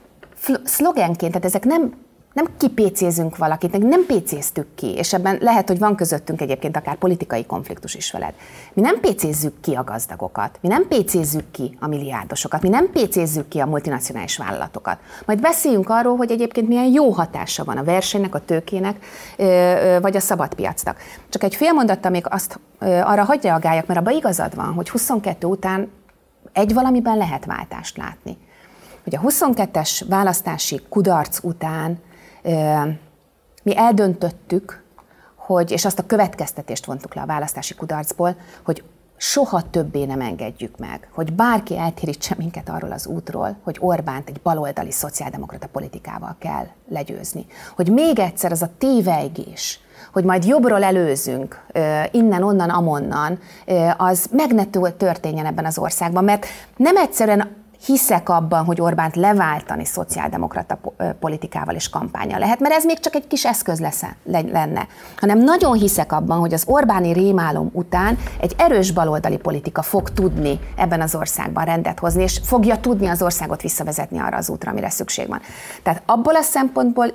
szlogenként, 0.65 1.33
tehát 1.33 1.45
ezek 1.47 1.65
nem 1.65 1.95
nem 2.35 2.47
kipécézünk 2.57 3.37
valakit, 3.37 3.79
nem 3.79 4.07
pécéztük 4.07 4.67
ki, 4.75 4.95
és 4.95 5.13
ebben 5.13 5.39
lehet, 5.41 5.69
hogy 5.69 5.79
van 5.79 5.95
közöttünk 5.95 6.41
egyébként 6.41 6.77
akár 6.77 6.97
politikai 6.97 7.47
konfliktus 7.47 7.95
is 7.95 8.13
veled. 8.13 8.35
Mi 8.73 8.81
nem 8.83 9.01
pécézzük 9.01 9.61
ki 9.61 9.75
a 9.75 9.85
gazdagokat, 9.85 10.59
mi 10.61 10.69
nem 10.69 10.89
pécézzük 10.89 11.51
ki 11.51 11.77
a 11.81 11.87
milliárdosokat, 11.87 12.63
mi 12.63 12.69
nem 12.69 12.91
pécézzük 12.93 13.49
ki 13.49 13.59
a 13.59 13.67
multinacionális 13.67 14.37
vállalatokat. 14.37 14.99
Majd 15.27 15.41
beszéljünk 15.41 15.89
arról, 15.89 16.17
hogy 16.17 16.31
egyébként 16.31 16.69
milyen 16.69 16.93
jó 16.93 17.11
hatása 17.11 17.65
van 17.65 17.77
a 17.77 17.85
versenynek, 17.85 18.35
a 18.35 18.45
tőkének, 18.45 19.05
vagy 20.01 20.17
a 20.17 20.21
szabadpiacnak. 20.21 20.99
Csak 21.29 21.43
egy 21.43 21.55
fél 21.55 21.73
mondattal 21.73 22.11
még 22.11 22.25
azt 22.29 22.61
arra 22.79 23.25
hagyj 23.25 23.47
reagáljak, 23.47 23.87
mert 23.87 24.01
abban 24.01 24.15
igazad 24.15 24.55
van, 24.55 24.73
hogy 24.73 24.91
22 24.91 25.47
után 25.47 25.91
egy 26.53 26.75
valamiben 26.75 27.17
lehet 27.17 27.45
váltást 27.45 27.97
látni. 27.97 28.37
Hogy 29.05 29.17
a 29.17 29.21
22-es 29.21 30.03
választási 30.09 30.81
kudarc 30.89 31.39
után 31.43 31.99
mi 33.63 33.77
eldöntöttük, 33.77 34.83
hogy, 35.35 35.71
és 35.71 35.85
azt 35.85 35.99
a 35.99 36.07
következtetést 36.07 36.85
vontuk 36.85 37.15
le 37.15 37.23
a 37.23 37.27
választási 37.27 37.75
kudarcból, 37.75 38.37
hogy 38.65 38.83
soha 39.17 39.71
többé 39.71 40.05
nem 40.05 40.21
engedjük 40.21 40.79
meg, 40.79 41.09
hogy 41.13 41.33
bárki 41.33 41.79
eltérítse 41.79 42.35
minket 42.39 42.69
arról 42.69 42.93
az 42.93 43.07
útról, 43.07 43.57
hogy 43.63 43.77
Orbánt 43.81 44.29
egy 44.29 44.41
baloldali 44.43 44.91
szociáldemokrata 44.91 45.67
politikával 45.67 46.37
kell 46.39 46.67
legyőzni. 46.89 47.47
Hogy 47.77 47.93
még 47.93 48.19
egyszer 48.19 48.53
az 48.53 48.63
a 48.63 48.71
tévejgés, 48.79 49.81
hogy 50.13 50.25
majd 50.25 50.45
jobbról 50.45 50.83
előzünk, 50.83 51.67
innen, 52.11 52.43
onnan, 52.43 52.71
amonnan, 52.71 53.39
az 53.97 54.29
meg 54.33 54.53
ne 54.53 54.65
történjen 54.97 55.47
ebben 55.47 55.65
az 55.65 55.79
országban, 55.79 56.25
mert 56.25 56.47
nem 56.77 56.97
egyszerűen 56.97 57.64
hiszek 57.85 58.29
abban, 58.29 58.65
hogy 58.65 58.81
Orbánt 58.81 59.17
leváltani 59.17 59.85
szociáldemokrata 59.85 60.79
politikával 61.21 61.75
és 61.75 61.89
kampányal 61.89 62.39
lehet, 62.39 62.61
mert 62.61 62.75
ez 62.75 62.85
még 62.85 63.01
csak 63.01 63.15
egy 63.15 63.27
kis 63.27 63.45
eszköz 63.45 63.81
lesz, 63.81 64.03
lenne, 64.25 64.87
hanem 65.17 65.39
nagyon 65.39 65.73
hiszek 65.73 66.13
abban, 66.13 66.39
hogy 66.39 66.55
az 66.55 66.65
Orbáni 66.67 67.13
rémálom 67.13 67.71
után 67.73 68.19
egy 68.41 68.55
erős 68.59 68.91
baloldali 68.91 69.37
politika 69.37 69.83
fog 69.83 70.11
tudni 70.11 70.59
ebben 70.77 71.01
az 71.01 71.15
országban 71.15 71.65
rendet 71.65 71.99
hozni, 71.99 72.23
és 72.23 72.41
fogja 72.45 72.81
tudni 72.81 73.07
az 73.07 73.23
országot 73.23 73.63
visszavezetni 73.63 74.19
arra 74.19 74.37
az 74.37 74.49
útra, 74.49 74.71
amire 74.71 74.91
szükség 74.91 75.29
van. 75.29 75.41
Tehát 75.83 76.03
abból 76.07 76.37
a 76.37 76.43
szempontból 76.43 77.07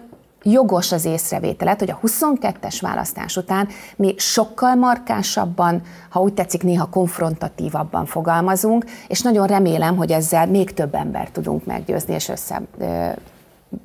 jogos 0.43 0.91
az 0.91 1.05
észrevételet, 1.05 1.79
hogy 1.79 1.89
a 1.89 1.99
22-es 2.03 2.77
választás 2.81 3.37
után 3.37 3.67
mi 3.95 4.13
sokkal 4.17 4.75
markánsabban, 4.75 5.81
ha 6.09 6.21
úgy 6.21 6.33
tetszik, 6.33 6.63
néha 6.63 6.89
konfrontatívabban 6.89 8.05
fogalmazunk, 8.05 8.85
és 9.07 9.21
nagyon 9.21 9.47
remélem, 9.47 9.97
hogy 9.97 10.11
ezzel 10.11 10.47
még 10.47 10.73
több 10.73 10.95
embert 10.95 11.31
tudunk 11.31 11.65
meggyőzni 11.65 12.13
és 12.13 12.29
össze 12.29 12.61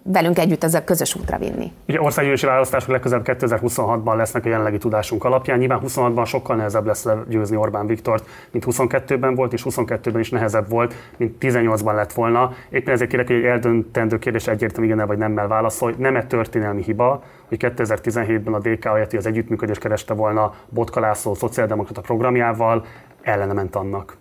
velünk 0.02 0.38
együtt 0.38 0.64
ezzel 0.64 0.84
közös 0.84 1.14
útra 1.14 1.38
vinni. 1.38 1.72
Ugye 1.88 2.00
országgyűlési 2.00 2.46
választások 2.46 2.90
legközelebb 2.90 3.26
2026-ban 3.28 4.16
lesznek 4.16 4.44
a 4.44 4.48
jelenlegi 4.48 4.78
tudásunk 4.78 5.24
alapján. 5.24 5.58
Nyilván 5.58 5.80
26-ban 5.86 6.26
sokkal 6.26 6.56
nehezebb 6.56 6.86
lesz 6.86 7.04
legyőzni 7.04 7.56
Orbán 7.56 7.86
Viktort, 7.86 8.28
mint 8.50 8.64
22-ben 8.68 9.34
volt, 9.34 9.52
és 9.52 9.66
22-ben 9.70 10.20
is 10.20 10.30
nehezebb 10.30 10.68
volt, 10.68 10.94
mint 11.16 11.36
18-ban 11.40 11.94
lett 11.94 12.12
volna. 12.12 12.52
Éppen 12.70 12.94
ezért 12.94 13.10
kérek, 13.10 13.26
hogy 13.26 13.36
egy 13.36 13.44
eldöntendő 13.44 14.18
kérdés 14.18 14.46
egyértelmű 14.46 14.86
igen 14.86 15.06
vagy 15.06 15.18
nemmel 15.18 15.48
válaszol. 15.48 15.94
Nem-e 15.98 16.26
történelmi 16.26 16.82
hiba, 16.82 17.22
hogy 17.48 17.58
2017-ben 17.60 18.54
a 18.54 18.58
DK 18.58 18.84
ahelyett, 18.84 19.10
hogy 19.10 19.18
az 19.18 19.26
együttműködést 19.26 19.80
kereste 19.80 20.14
volna 20.14 20.54
Botka 20.68 21.00
László 21.00 21.34
szociáldemokrata 21.34 22.00
programjával, 22.00 22.84
ellene 23.22 23.52
ment 23.52 23.76
annak? 23.76 24.16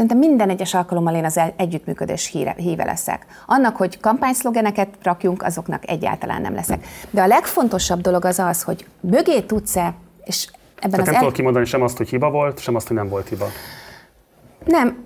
Szerintem 0.00 0.30
minden 0.30 0.50
egyes 0.50 0.74
alkalommal 0.74 1.14
én 1.14 1.24
az 1.24 1.40
együttműködés 1.56 2.26
híre, 2.26 2.54
híve 2.56 2.84
leszek. 2.84 3.26
Annak, 3.46 3.76
hogy 3.76 4.00
kampányszlogeneket 4.00 4.88
rakjunk, 5.02 5.42
azoknak 5.42 5.88
egyáltalán 5.88 6.40
nem 6.40 6.54
leszek. 6.54 6.86
De 7.10 7.22
a 7.22 7.26
legfontosabb 7.26 8.00
dolog 8.00 8.24
az 8.24 8.38
az, 8.38 8.62
hogy 8.62 8.86
mögé 9.00 9.40
tudsz-e, 9.40 9.94
és 10.24 10.48
ebben 10.76 10.90
Tehát 10.90 10.98
az 11.00 11.06
nem 11.06 11.14
el... 11.14 11.20
tudok 11.20 11.32
kimondani 11.32 11.64
sem 11.64 11.82
azt, 11.82 11.96
hogy 11.96 12.08
hiba 12.08 12.30
volt, 12.30 12.58
sem 12.58 12.74
azt, 12.74 12.86
hogy 12.86 12.96
nem 12.96 13.08
volt 13.08 13.28
hiba. 13.28 13.46
Nem, 14.64 15.04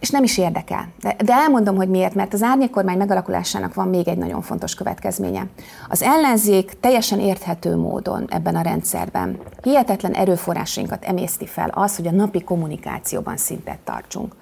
és 0.00 0.10
nem 0.10 0.22
is 0.22 0.38
érdekel. 0.38 0.88
De, 1.00 1.16
de 1.24 1.32
elmondom, 1.32 1.76
hogy 1.76 1.88
miért, 1.88 2.14
mert 2.14 2.32
az 2.32 2.42
árnyékkormány 2.42 2.96
megalakulásának 2.96 3.74
van 3.74 3.88
még 3.88 4.08
egy 4.08 4.18
nagyon 4.18 4.42
fontos 4.42 4.74
következménye. 4.74 5.46
Az 5.88 6.02
ellenzék 6.02 6.80
teljesen 6.80 7.20
érthető 7.20 7.76
módon 7.76 8.24
ebben 8.28 8.56
a 8.56 8.62
rendszerben 8.62 9.38
hihetetlen 9.62 10.12
erőforrásainkat 10.12 11.04
emészti 11.04 11.46
fel 11.46 11.68
az, 11.74 11.96
hogy 11.96 12.06
a 12.06 12.10
napi 12.10 12.42
kommunikációban 12.42 13.36
szintet 13.36 13.78
tartsunk 13.78 14.34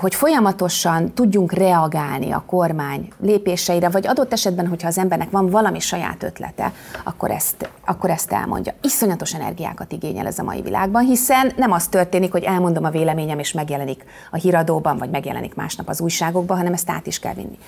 hogy 0.00 0.14
folyamatosan 0.14 1.12
tudjunk 1.14 1.52
reagálni 1.52 2.30
a 2.30 2.42
kormány 2.46 3.08
lépéseire, 3.20 3.88
vagy 3.88 4.06
adott 4.06 4.32
esetben, 4.32 4.66
hogyha 4.66 4.88
az 4.88 4.98
embernek 4.98 5.30
van 5.30 5.50
valami 5.50 5.80
saját 5.80 6.22
ötlete, 6.22 6.72
akkor 7.04 7.30
ezt, 7.30 7.70
akkor 7.84 8.10
ezt 8.10 8.32
elmondja. 8.32 8.74
Iszonyatos 8.82 9.34
energiákat 9.34 9.92
igényel 9.92 10.26
ez 10.26 10.38
a 10.38 10.42
mai 10.42 10.62
világban, 10.62 11.04
hiszen 11.04 11.52
nem 11.56 11.72
az 11.72 11.86
történik, 11.86 12.32
hogy 12.32 12.42
elmondom 12.42 12.84
a 12.84 12.90
véleményem, 12.90 13.38
és 13.38 13.52
megjelenik 13.52 14.04
a 14.30 14.36
híradóban, 14.36 14.98
vagy 14.98 15.10
megjelenik 15.10 15.54
másnap 15.54 15.88
az 15.88 16.00
újságokban, 16.00 16.56
hanem 16.56 16.72
ezt 16.72 16.90
át 16.90 17.06
is 17.06 17.18
kell 17.18 17.34
vinni. 17.34 17.58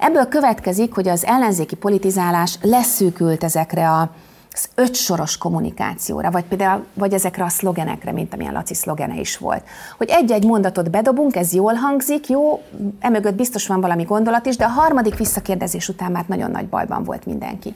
Ebből 0.00 0.26
következik, 0.26 0.94
hogy 0.94 1.08
az 1.08 1.24
ellenzéki 1.24 1.74
politizálás 1.76 2.58
leszűkült 2.62 3.44
ezekre 3.44 3.90
a 3.90 4.10
az 4.52 4.68
ötsoros 4.74 5.38
kommunikációra, 5.38 6.30
vagy 6.30 6.44
például 6.44 6.84
vagy 6.94 7.12
ezekre 7.12 7.44
a 7.44 7.48
szlogenekre, 7.48 8.12
mint 8.12 8.34
amilyen 8.34 8.52
Laci 8.52 8.74
szlogene 8.74 9.20
is 9.20 9.36
volt. 9.38 9.62
Hogy 9.96 10.08
egy-egy 10.08 10.44
mondatot 10.44 10.90
bedobunk, 10.90 11.36
ez 11.36 11.52
jól 11.52 11.74
hangzik, 11.74 12.28
jó, 12.28 12.62
emögött 13.00 13.34
biztos 13.34 13.66
van 13.66 13.80
valami 13.80 14.02
gondolat 14.02 14.46
is, 14.46 14.56
de 14.56 14.64
a 14.64 14.68
harmadik 14.68 15.16
visszakérdezés 15.16 15.88
után 15.88 16.12
már 16.12 16.24
nagyon 16.26 16.50
nagy 16.50 16.68
bajban 16.68 17.04
volt 17.04 17.26
mindenki. 17.26 17.74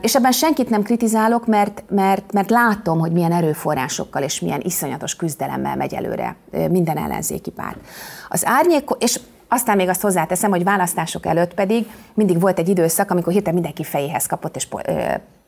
És 0.00 0.14
ebben 0.14 0.32
senkit 0.32 0.70
nem 0.70 0.82
kritizálok, 0.82 1.46
mert, 1.46 1.84
mert, 1.88 2.32
mert 2.32 2.50
látom, 2.50 2.98
hogy 2.98 3.12
milyen 3.12 3.32
erőforrásokkal 3.32 4.22
és 4.22 4.40
milyen 4.40 4.60
iszonyatos 4.60 5.16
küzdelemmel 5.16 5.76
megy 5.76 5.94
előre 5.94 6.36
minden 6.70 6.98
ellenzéki 6.98 7.50
párt. 7.50 7.78
Az 8.28 8.46
árnyék, 8.46 8.88
és 8.98 9.20
aztán 9.48 9.76
még 9.76 9.88
azt 9.88 10.00
hozzáteszem, 10.00 10.50
hogy 10.50 10.64
választások 10.64 11.26
előtt 11.26 11.54
pedig 11.54 11.86
mindig 12.14 12.40
volt 12.40 12.58
egy 12.58 12.68
időszak, 12.68 13.10
amikor 13.10 13.32
hirtelen 13.32 13.54
mindenki 13.54 13.84
fejéhez 13.84 14.26
kapott 14.26 14.56
és 14.56 14.68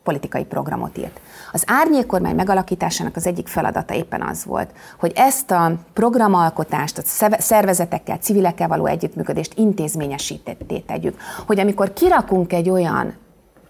politikai 0.03 0.43
programot 0.43 0.97
írt. 0.97 1.19
Az 1.51 1.63
árnyékkormány 1.67 2.35
megalakításának 2.35 3.15
az 3.15 3.27
egyik 3.27 3.47
feladata 3.47 3.93
éppen 3.93 4.21
az 4.21 4.45
volt, 4.45 4.69
hogy 4.99 5.11
ezt 5.15 5.51
a 5.51 5.71
programalkotást, 5.93 6.97
a 6.97 7.01
szervezetekkel, 7.39 8.17
civilekkel 8.17 8.67
való 8.67 8.85
együttműködést 8.85 9.53
intézményesítetté 9.57 10.79
tegyük. 10.79 11.19
Hogy 11.45 11.59
amikor 11.59 11.93
kirakunk 11.93 12.53
egy 12.53 12.69
olyan 12.69 13.13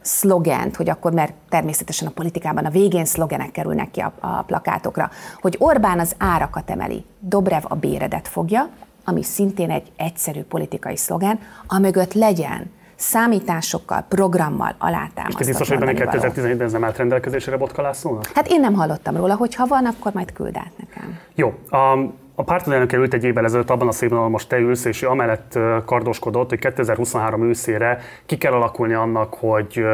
szlogent, 0.02 0.76
hogy 0.76 0.89
akkor, 0.89 1.13
mert 1.13 1.34
természetesen 1.50 2.08
a 2.08 2.12
politikában 2.12 2.65
a 2.65 2.70
végén 2.70 3.06
szlogenek 3.06 3.52
kerülnek 3.52 3.91
ki 3.91 4.00
a, 4.00 4.13
a 4.20 4.41
plakátokra, 4.41 5.10
hogy 5.41 5.56
Orbán 5.60 6.00
az 6.00 6.15
árakat 6.17 6.70
emeli, 6.70 7.06
Dobrev 7.20 7.63
a 7.67 7.76
béredet 7.76 8.28
fogja, 8.28 8.70
ami 9.06 9.24
szintén 9.24 9.72
egy 9.72 9.91
egyszerű 9.96 10.41
politikai 10.41 10.98
szlogen, 10.98 11.39
amögött 11.67 12.13
legyen 12.13 12.72
számításokkal, 13.02 14.06
programmal 14.10 14.76
alátámasztott. 14.78 15.40
És 15.40 15.48
biztos, 15.48 15.70
hogy 15.70 15.80
benne 15.80 15.94
2011-ben 15.96 16.62
ez 16.62 16.72
nem 16.72 16.84
állt 16.84 16.98
rendelkezésre 16.98 17.58
botkalászónak? 17.58 18.26
Hát 18.34 18.48
én 18.48 18.60
nem 18.60 18.74
hallottam 18.74 19.16
róla, 19.16 19.36
hogy 19.36 19.56
ha 19.56 19.66
van, 19.66 19.86
akkor 19.86 20.14
majd 20.14 20.34
küld 20.34 20.58
át 20.58 20.72
nekem. 20.78 21.20
Jó. 21.36 21.54
Um, 21.72 22.14
a 22.41 22.43
pártelnök 22.43 22.93
ült 22.93 23.13
egy 23.13 23.23
évvel 23.23 23.45
ezelőtt 23.45 23.69
abban 23.69 23.88
a 23.88 23.91
szépben, 23.91 24.17
ahol 24.17 24.30
most 24.30 24.47
te 24.47 24.58
ülsz, 24.58 24.86
és 24.86 25.04
amellett 25.04 25.60
kardoskodott, 25.86 26.49
hogy 26.49 26.60
2023 26.60 27.43
őszére 27.43 27.99
ki 28.25 28.38
kell 28.38 28.54
alakulni 28.54 28.93
annak, 28.93 29.34
hogy 29.34 29.86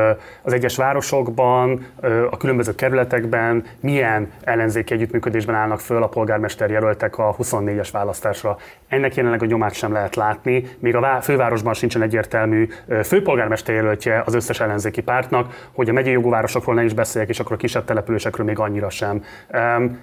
az 0.42 0.54
egyes 0.54 0.76
városokban, 0.76 1.86
a 2.30 2.38
különböző 2.38 2.76
kerületekben 2.76 3.64
milyen 3.80 4.32
ellenzéki 4.44 4.94
együttműködésben 4.94 5.56
állnak 5.56 5.80
föl 5.80 6.04
a 6.04 6.08
polgármester 6.08 6.70
jelöltek 6.70 7.18
a 7.18 7.36
24-es 7.36 7.90
választásra. 7.92 8.58
Ennek 8.88 9.16
jelenleg 9.16 9.42
a 9.42 9.46
nyomát 9.46 9.74
sem 9.74 9.92
lehet 9.92 10.16
látni, 10.16 10.64
még 10.80 10.96
a 10.96 11.22
fővárosban 11.22 11.74
sincsen 11.74 12.02
egyértelmű 12.02 12.68
főpolgármester 13.04 13.76
jelöltje 13.76 14.24
az 14.26 14.34
összes 14.34 14.60
ellenzéki 14.60 15.02
pártnak, 15.02 15.70
hogy 15.74 15.90
a 15.90 15.94
megyei 15.94 16.14
jogú 16.14 16.30
városokról 16.30 16.76
ne 16.76 16.84
is 16.84 16.94
beszéljek, 16.94 17.30
és 17.30 17.40
akkor 17.40 17.54
a 17.54 17.58
kisebb 17.58 17.86
településekről 17.86 18.46
még 18.46 18.60
annyira 18.60 18.90
sem. 18.90 19.24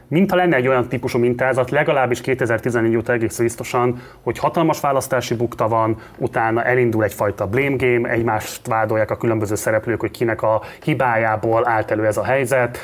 Mintha 0.08 0.36
lenne 0.36 0.56
egy 0.56 0.68
olyan 0.68 0.88
típusú 0.88 1.18
mintázat, 1.18 1.70
legalábbis 1.70 2.20
2014 2.36 2.96
óta 2.96 3.12
egész 3.12 3.38
biztosan, 3.38 4.02
hogy 4.22 4.38
hatalmas 4.38 4.80
választási 4.80 5.34
bukta 5.34 5.68
van, 5.68 5.96
utána 6.16 6.62
elindul 6.62 7.04
egyfajta 7.04 7.46
blame 7.46 7.76
game, 7.76 8.08
egymást 8.08 8.66
vádolják 8.66 9.10
a 9.10 9.16
különböző 9.16 9.54
szereplők, 9.54 10.00
hogy 10.00 10.10
kinek 10.10 10.42
a 10.42 10.62
hibájából 10.82 11.68
állt 11.68 11.90
elő 11.90 12.06
ez 12.06 12.16
a 12.16 12.24
helyzet, 12.24 12.78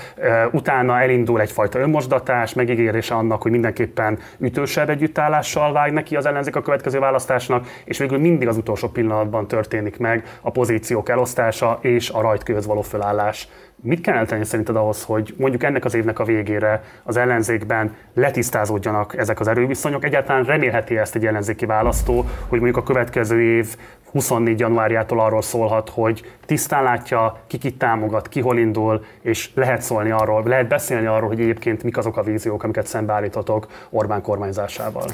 utána 0.52 1.00
elindul 1.00 1.40
egyfajta 1.40 1.78
önmosdatás, 1.78 2.54
megígérése 2.54 3.14
annak, 3.14 3.42
hogy 3.42 3.50
mindenképpen 3.50 4.18
ütősebb 4.38 4.90
együttállással 4.90 5.72
vág 5.72 5.92
neki 5.92 6.16
az 6.16 6.26
ellenzék 6.26 6.56
a 6.56 6.62
következő 6.62 6.98
választásnak, 6.98 7.66
és 7.84 7.98
végül 7.98 8.18
mindig 8.18 8.48
az 8.48 8.56
utolsó 8.56 8.88
pillanatban 8.88 9.48
történik 9.48 9.98
meg 9.98 10.24
a 10.40 10.50
pozíciók 10.50 11.08
elosztása 11.08 11.78
és 11.80 12.10
a 12.10 12.20
rajtkőhöz 12.20 12.66
való 12.66 12.80
fölállás. 12.80 13.48
Mit 13.82 14.00
kell 14.00 14.26
tenni 14.26 14.44
szerinted 14.44 14.76
ahhoz, 14.76 15.04
hogy 15.04 15.34
mondjuk 15.38 15.62
ennek 15.62 15.84
az 15.84 15.94
évnek 15.94 16.18
a 16.18 16.24
végére 16.24 16.82
az 17.02 17.16
ellenzékben 17.16 17.94
letisztázódjanak 18.14 19.16
ezek 19.16 19.40
az 19.40 19.48
erőviszonyok? 19.48 20.04
Egyáltalán 20.04 20.44
remélheti 20.44 20.98
ezt 20.98 21.14
egy 21.14 21.26
ellenzéki 21.26 21.66
választó, 21.66 22.24
hogy 22.48 22.60
mondjuk 22.60 22.76
a 22.76 22.82
következő 22.82 23.42
év 23.42 23.76
24 24.12 24.60
januárjától 24.60 25.20
arról 25.20 25.42
szólhat, 25.42 25.88
hogy 25.88 26.24
tisztán 26.46 26.82
látja, 26.82 27.36
ki 27.46 27.58
kit 27.58 27.78
támogat, 27.78 28.28
ki 28.28 28.40
hol 28.40 28.58
indul, 28.58 29.04
és 29.22 29.50
lehet 29.54 29.82
szólni 29.82 30.10
arról, 30.10 30.42
lehet 30.44 30.68
beszélni 30.68 31.06
arról, 31.06 31.28
hogy 31.28 31.40
egyébként 31.40 31.82
mik 31.82 31.96
azok 31.96 32.16
a 32.16 32.22
víziók, 32.22 32.62
amiket 32.62 32.86
szembeállítotok 32.86 33.66
Orbán 33.90 34.22
kormányzásával. 34.22 35.04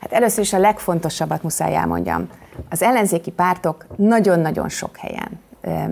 Hát 0.00 0.12
először 0.12 0.42
is 0.42 0.52
a 0.52 0.58
legfontosabbat 0.58 1.42
muszáj 1.42 1.76
elmondjam. 1.76 2.28
Az 2.70 2.82
ellenzéki 2.82 3.30
pártok 3.30 3.86
nagyon-nagyon 3.96 4.68
sok 4.68 4.96
helyen 4.96 5.44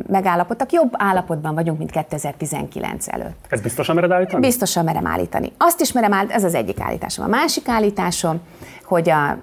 megállapodtak. 0.06 0.72
Jobb 0.72 0.92
állapotban 0.92 1.54
vagyunk, 1.54 1.78
mint 1.78 1.90
2019 1.90 3.08
előtt. 3.08 3.46
Ez 3.48 3.60
biztosan 3.60 3.94
mered 3.94 4.10
állítani? 4.10 4.46
Biztosan 4.46 4.84
merem 4.84 5.06
állítani. 5.06 5.52
Azt 5.58 5.80
is 5.80 5.92
merem 5.92 6.12
állítani, 6.12 6.34
ez 6.34 6.44
az 6.44 6.54
egyik 6.54 6.80
állításom. 6.80 7.24
A 7.24 7.28
másik 7.28 7.68
állításom, 7.68 8.40
hogy 8.84 9.10
a 9.10 9.38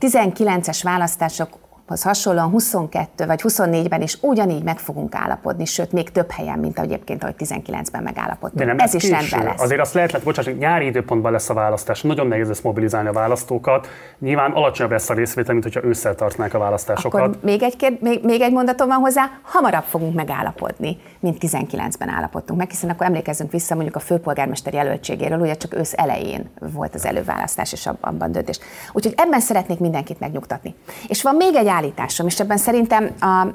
19-es 0.00 0.80
választások 0.82 1.48
hoz 1.86 2.02
hasonlóan 2.02 2.50
22 2.50 3.26
vagy 3.26 3.40
24-ben 3.42 4.02
is 4.02 4.18
ugyanígy 4.20 4.62
meg 4.62 4.78
fogunk 4.78 5.14
állapodni, 5.14 5.64
sőt, 5.64 5.92
még 5.92 6.10
több 6.10 6.30
helyen, 6.30 6.58
mint 6.58 6.78
egyébként, 6.78 7.22
ahogy 7.22 7.34
19-ben 7.38 8.02
megállapodtunk. 8.02 8.54
De 8.54 8.64
nem 8.64 8.78
Ez 8.78 8.94
is 8.94 9.10
rendben 9.10 9.44
lesz. 9.44 9.60
Azért 9.60 9.80
azt 9.80 9.94
lehet, 9.94 10.22
bocsáss, 10.22 10.44
hogy 10.44 10.56
nyári 10.56 10.86
időpontban 10.86 11.32
lesz 11.32 11.50
a 11.50 11.54
választás. 11.54 12.02
Nagyon 12.02 12.26
nehéz 12.26 12.48
lesz 12.48 12.60
mobilizálni 12.60 13.08
a 13.08 13.12
választókat. 13.12 13.88
Nyilván 14.18 14.52
alacsonyabb 14.52 14.92
lesz 14.92 15.10
a 15.10 15.14
részvétel, 15.14 15.52
mint 15.52 15.64
hogyha 15.64 15.84
ősszel 15.84 16.14
tartnák 16.14 16.54
a 16.54 16.58
választásokat. 16.58 17.20
Akkor 17.20 17.38
még 17.42 17.62
egy, 17.62 17.76
kér, 17.76 17.98
még, 18.00 18.24
még 18.24 18.40
egy 18.40 18.52
mondatom 18.52 18.88
van 18.88 18.98
hozzá, 18.98 19.30
hamarabb 19.42 19.84
fogunk 19.84 20.14
megállapodni, 20.14 20.96
mint 21.20 21.36
19-ben 21.40 22.08
állapodtunk 22.08 22.58
meg, 22.58 22.70
hiszen 22.70 22.90
akkor 22.90 23.06
emlékezzünk 23.06 23.50
vissza 23.50 23.74
mondjuk 23.74 23.96
a 23.96 24.00
főpolgármester 24.00 24.72
jelöltségéről, 24.72 25.40
ugye 25.40 25.54
csak 25.54 25.74
ősz 25.74 25.92
elején 25.96 26.50
volt 26.72 26.94
az 26.94 27.06
előválasztás 27.06 27.72
és 27.72 27.88
abban 28.00 28.32
döntés. 28.32 28.58
Úgyhogy 28.92 29.14
ebben 29.16 29.40
szeretnék 29.40 29.78
mindenkit 29.78 30.20
megnyugtatni. 30.20 30.74
És 31.08 31.22
van 31.22 31.34
még 31.34 31.54
egy 31.54 31.66
állításom, 31.82 32.26
és 32.26 32.40
ebben 32.40 32.56
szerintem 32.56 33.10
a, 33.20 33.46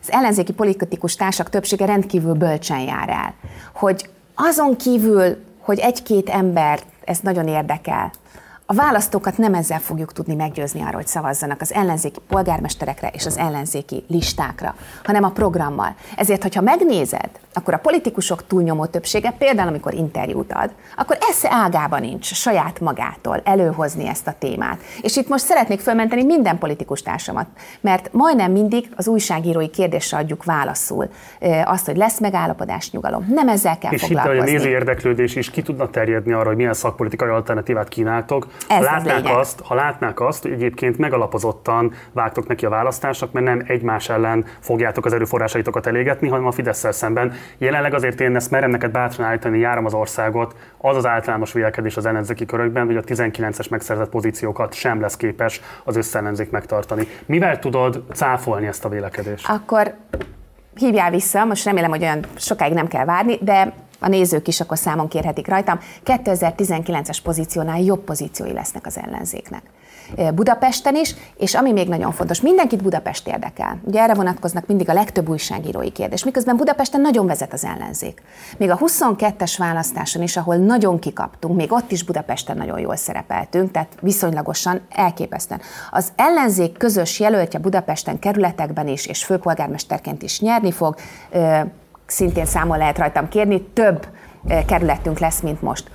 az 0.00 0.08
ellenzéki 0.08 0.52
politikus 0.52 1.14
társak 1.14 1.48
többsége 1.48 1.86
rendkívül 1.86 2.34
bölcsen 2.34 2.80
jár 2.80 3.08
el, 3.08 3.34
hogy 3.74 4.08
azon 4.34 4.76
kívül, 4.76 5.36
hogy 5.60 5.78
egy-két 5.78 6.28
ember 6.28 6.80
ez 7.04 7.18
nagyon 7.18 7.48
érdekel, 7.48 8.10
a 8.66 8.74
választókat 8.74 9.38
nem 9.38 9.54
ezzel 9.54 9.78
fogjuk 9.78 10.12
tudni 10.12 10.34
meggyőzni 10.34 10.80
arról, 10.80 10.94
hogy 10.94 11.06
szavazzanak 11.06 11.60
az 11.60 11.72
ellenzéki 11.72 12.18
polgármesterekre 12.28 13.08
és 13.08 13.26
az 13.26 13.38
ellenzéki 13.38 14.04
listákra, 14.08 14.74
hanem 15.04 15.24
a 15.24 15.30
programmal. 15.30 15.94
Ezért, 16.16 16.42
hogyha 16.42 16.60
megnézed, 16.60 17.30
akkor 17.54 17.74
a 17.74 17.78
politikusok 17.78 18.46
túlnyomó 18.46 18.86
többsége, 18.86 19.34
például 19.38 19.68
amikor 19.68 19.94
interjút 19.94 20.52
ad, 20.52 20.70
akkor 20.96 21.16
esze 21.20 21.48
ágában 21.50 22.00
nincs 22.00 22.34
saját 22.34 22.80
magától 22.80 23.40
előhozni 23.44 24.08
ezt 24.08 24.26
a 24.26 24.34
témát. 24.38 24.80
És 25.02 25.16
itt 25.16 25.28
most 25.28 25.44
szeretnék 25.44 25.80
fölmenteni 25.80 26.24
minden 26.24 26.58
politikus 26.58 27.02
társamat, 27.02 27.46
mert 27.80 28.12
majdnem 28.12 28.52
mindig 28.52 28.88
az 28.96 29.08
újságírói 29.08 29.68
kérdésre 29.68 30.18
adjuk 30.18 30.44
válaszul 30.44 31.08
azt, 31.64 31.86
hogy 31.86 31.96
lesz 31.96 32.20
megállapodás, 32.20 32.90
nyugalom. 32.90 33.26
Nem 33.28 33.48
ezzel 33.48 33.78
kell 33.78 33.92
és 33.92 34.02
foglalkozni. 34.02 34.38
És 34.38 34.42
itt 34.42 34.48
a 34.48 34.52
néző 34.52 34.68
érdeklődés 34.68 35.36
is 35.36 35.50
ki 35.50 35.62
tudna 35.62 35.90
terjedni 35.90 36.32
arra, 36.32 36.46
hogy 36.46 36.56
milyen 36.56 36.74
szakpolitikai 36.74 37.28
alternatívát 37.28 37.88
kínáltok. 37.88 38.46
Ez 38.68 38.82
látnák 38.82 39.36
azt, 39.36 39.60
ha 39.64 39.74
látnák 39.74 40.20
azt, 40.20 40.42
hogy 40.42 40.52
egyébként 40.52 40.98
megalapozottan 40.98 41.92
vágtok 42.12 42.46
neki 42.46 42.66
a 42.66 42.68
választásnak, 42.68 43.32
mert 43.32 43.46
nem 43.46 43.62
egymás 43.66 44.08
ellen 44.08 44.44
fogjátok 44.60 45.06
az 45.06 45.12
erőforrásaitokat 45.12 45.86
elégetni, 45.86 46.28
hanem 46.28 46.46
a 46.46 46.52
fidesz 46.52 46.86
szemben 46.90 47.32
Jelenleg 47.58 47.94
azért 47.94 48.20
én 48.20 48.36
ezt 48.36 48.50
merem 48.50 48.70
neked 48.70 48.90
bátran 48.90 49.26
állítani, 49.26 49.58
járom 49.58 49.84
az 49.84 49.94
országot, 49.94 50.56
az 50.78 50.96
az 50.96 51.06
általános 51.06 51.52
vélekedés 51.52 51.96
az 51.96 52.06
ellenzéki 52.06 52.46
körökben, 52.46 52.86
hogy 52.86 52.96
a 52.96 53.02
19-es 53.02 53.70
megszerzett 53.70 54.08
pozíciókat 54.08 54.74
sem 54.74 55.00
lesz 55.00 55.16
képes 55.16 55.60
az 55.84 55.96
összellenzék 55.96 56.50
megtartani. 56.50 57.06
Mivel 57.26 57.58
tudod 57.58 58.02
cáfolni 58.12 58.66
ezt 58.66 58.84
a 58.84 58.88
vélekedést? 58.88 59.48
Akkor 59.48 59.94
hívjál 60.74 61.10
vissza, 61.10 61.44
most 61.44 61.64
remélem, 61.64 61.90
hogy 61.90 62.02
olyan 62.02 62.24
sokáig 62.36 62.72
nem 62.72 62.88
kell 62.88 63.04
várni, 63.04 63.38
de 63.40 63.72
a 63.98 64.08
nézők 64.08 64.48
is 64.48 64.60
akkor 64.60 64.78
számon 64.78 65.08
kérhetik 65.08 65.48
rajtam, 65.48 65.78
2019-es 66.04 67.18
pozíciónál 67.22 67.80
jobb 67.80 68.04
pozíciói 68.04 68.52
lesznek 68.52 68.86
az 68.86 68.98
ellenzéknek. 68.98 69.62
Budapesten 70.34 70.94
is, 70.94 71.14
és 71.36 71.54
ami 71.54 71.72
még 71.72 71.88
nagyon 71.88 72.12
fontos, 72.12 72.40
mindenkit 72.40 72.82
Budapest 72.82 73.28
érdekel. 73.28 73.80
Ugye 73.84 74.00
erre 74.00 74.14
vonatkoznak 74.14 74.66
mindig 74.66 74.88
a 74.88 74.92
legtöbb 74.92 75.28
újságírói 75.28 75.90
kérdés, 75.90 76.24
miközben 76.24 76.56
Budapesten 76.56 77.00
nagyon 77.00 77.26
vezet 77.26 77.52
az 77.52 77.64
ellenzék. 77.64 78.22
Még 78.58 78.70
a 78.70 78.78
22-es 78.78 79.54
választáson 79.58 80.22
is, 80.22 80.36
ahol 80.36 80.56
nagyon 80.56 80.98
kikaptunk, 80.98 81.56
még 81.56 81.72
ott 81.72 81.92
is 81.92 82.04
Budapesten 82.04 82.56
nagyon 82.56 82.78
jól 82.78 82.96
szerepeltünk, 82.96 83.70
tehát 83.70 83.92
viszonylagosan 84.00 84.80
elképesztően. 84.90 85.60
Az 85.90 86.12
ellenzék 86.16 86.76
közös 86.76 87.20
jelöltje 87.20 87.58
Budapesten 87.58 88.18
kerületekben 88.18 88.88
is, 88.88 89.06
és 89.06 89.24
főpolgármesterként 89.24 90.22
is 90.22 90.40
nyerni 90.40 90.72
fog, 90.72 90.94
szintén 92.06 92.46
számon 92.46 92.78
lehet 92.78 92.98
rajtam 92.98 93.28
kérni, 93.28 93.62
több 93.62 94.06
kerületünk 94.66 95.18
lesz, 95.18 95.40
mint 95.40 95.62
most. 95.62 95.90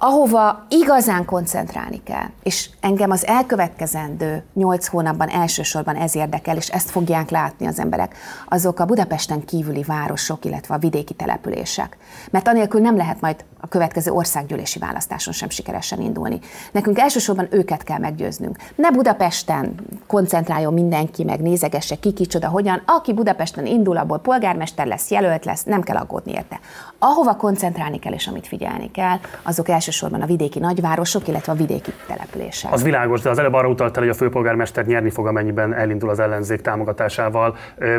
Ahova 0.00 0.64
igazán 0.68 1.24
koncentrálni 1.24 2.02
kell, 2.02 2.26
és 2.42 2.70
engem 2.80 3.10
az 3.10 3.26
elkövetkezendő 3.26 4.42
nyolc 4.54 4.86
hónapban 4.86 5.28
elsősorban 5.28 5.96
ez 5.96 6.14
érdekel, 6.14 6.56
és 6.56 6.68
ezt 6.68 6.90
fogják 6.90 7.30
látni 7.30 7.66
az 7.66 7.78
emberek, 7.78 8.16
azok 8.48 8.80
a 8.80 8.84
Budapesten 8.84 9.44
kívüli 9.44 9.82
városok, 9.82 10.44
illetve 10.44 10.74
a 10.74 10.78
vidéki 10.78 11.14
települések. 11.14 11.96
Mert 12.30 12.48
anélkül 12.48 12.80
nem 12.80 12.96
lehet 12.96 13.20
majd 13.20 13.44
a 13.60 13.66
következő 13.66 14.10
országgyűlési 14.10 14.78
választáson 14.78 15.32
sem 15.32 15.48
sikeresen 15.48 16.00
indulni. 16.00 16.40
Nekünk 16.72 16.98
elsősorban 16.98 17.48
őket 17.50 17.82
kell 17.82 17.98
meggyőznünk. 17.98 18.56
Ne 18.74 18.90
Budapesten 18.90 19.74
koncentráljon 20.06 20.72
mindenki, 20.72 21.24
meg 21.24 21.40
nézegesse 21.40 21.96
ki, 21.96 22.12
kicsoda, 22.12 22.48
hogyan. 22.48 22.82
Aki 22.86 23.12
Budapesten 23.12 23.66
indul, 23.66 23.96
abból 23.96 24.18
polgármester 24.18 24.86
lesz, 24.86 25.10
jelölt 25.10 25.44
lesz, 25.44 25.62
nem 25.62 25.82
kell 25.82 25.96
aggódni 25.96 26.32
érte. 26.32 26.60
Ahova 27.00 27.36
koncentrálni 27.36 27.98
kell, 27.98 28.12
és 28.12 28.26
amit 28.26 28.46
figyelni 28.46 28.90
kell, 28.90 29.16
azok 29.42 29.68
elsősorban 29.68 30.20
a 30.20 30.26
vidéki 30.26 30.58
nagyvárosok, 30.58 31.28
illetve 31.28 31.52
a 31.52 31.54
vidéki 31.54 31.92
települések. 32.06 32.72
Az 32.72 32.82
világos, 32.82 33.20
de 33.20 33.30
az 33.30 33.38
előbb 33.38 33.52
arra 33.52 33.68
utaltál, 33.68 34.02
hogy 34.02 34.12
a 34.12 34.14
főpolgármester 34.14 34.86
nyerni 34.86 35.10
fog, 35.10 35.26
amennyiben 35.26 35.74
elindul 35.74 36.10
az 36.10 36.18
ellenzék 36.18 36.60
támogatásával. 36.60 37.56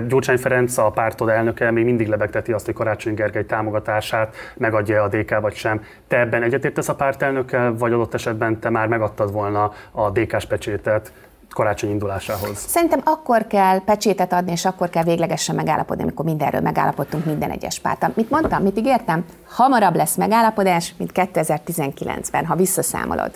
Gyurcsány 0.07 0.37
Ferenc, 0.37 0.77
a 0.77 0.89
pártod 0.89 1.29
elnöke, 1.29 1.71
még 1.71 1.85
mindig 1.85 2.07
lebegteti 2.07 2.51
azt, 2.51 2.65
hogy 2.65 2.73
Karácsony 2.73 3.13
Gergely 3.13 3.45
támogatását 3.45 4.35
megadja 4.57 5.03
a 5.03 5.07
DK 5.07 5.39
vagy 5.39 5.55
sem. 5.55 5.81
Te 6.07 6.19
ebben 6.19 6.43
egyetértesz 6.43 6.89
a 6.89 6.95
pártelnökkel, 6.95 7.75
vagy 7.77 7.93
adott 7.93 8.13
esetben 8.13 8.59
te 8.59 8.69
már 8.69 8.87
megadtad 8.87 9.31
volna 9.31 9.71
a 9.91 10.09
DK-s 10.09 10.45
pecsétet 10.45 11.11
karácsony 11.53 11.89
indulásához? 11.89 12.57
Szerintem 12.57 13.01
akkor 13.03 13.47
kell 13.47 13.83
pecsétet 13.83 14.33
adni, 14.33 14.51
és 14.51 14.65
akkor 14.65 14.89
kell 14.89 15.03
véglegesen 15.03 15.55
megállapodni, 15.55 16.03
amikor 16.03 16.25
mindenről 16.25 16.61
megállapodtunk 16.61 17.25
minden 17.25 17.51
egyes 17.51 17.79
pártam. 17.79 18.11
Mit 18.15 18.29
mondtam, 18.29 18.63
mit 18.63 18.77
ígértem? 18.77 19.25
Hamarabb 19.47 19.95
lesz 19.95 20.15
megállapodás, 20.15 20.93
mint 20.97 21.11
2019-ben, 21.13 22.45
ha 22.45 22.55
visszaszámolod. 22.55 23.31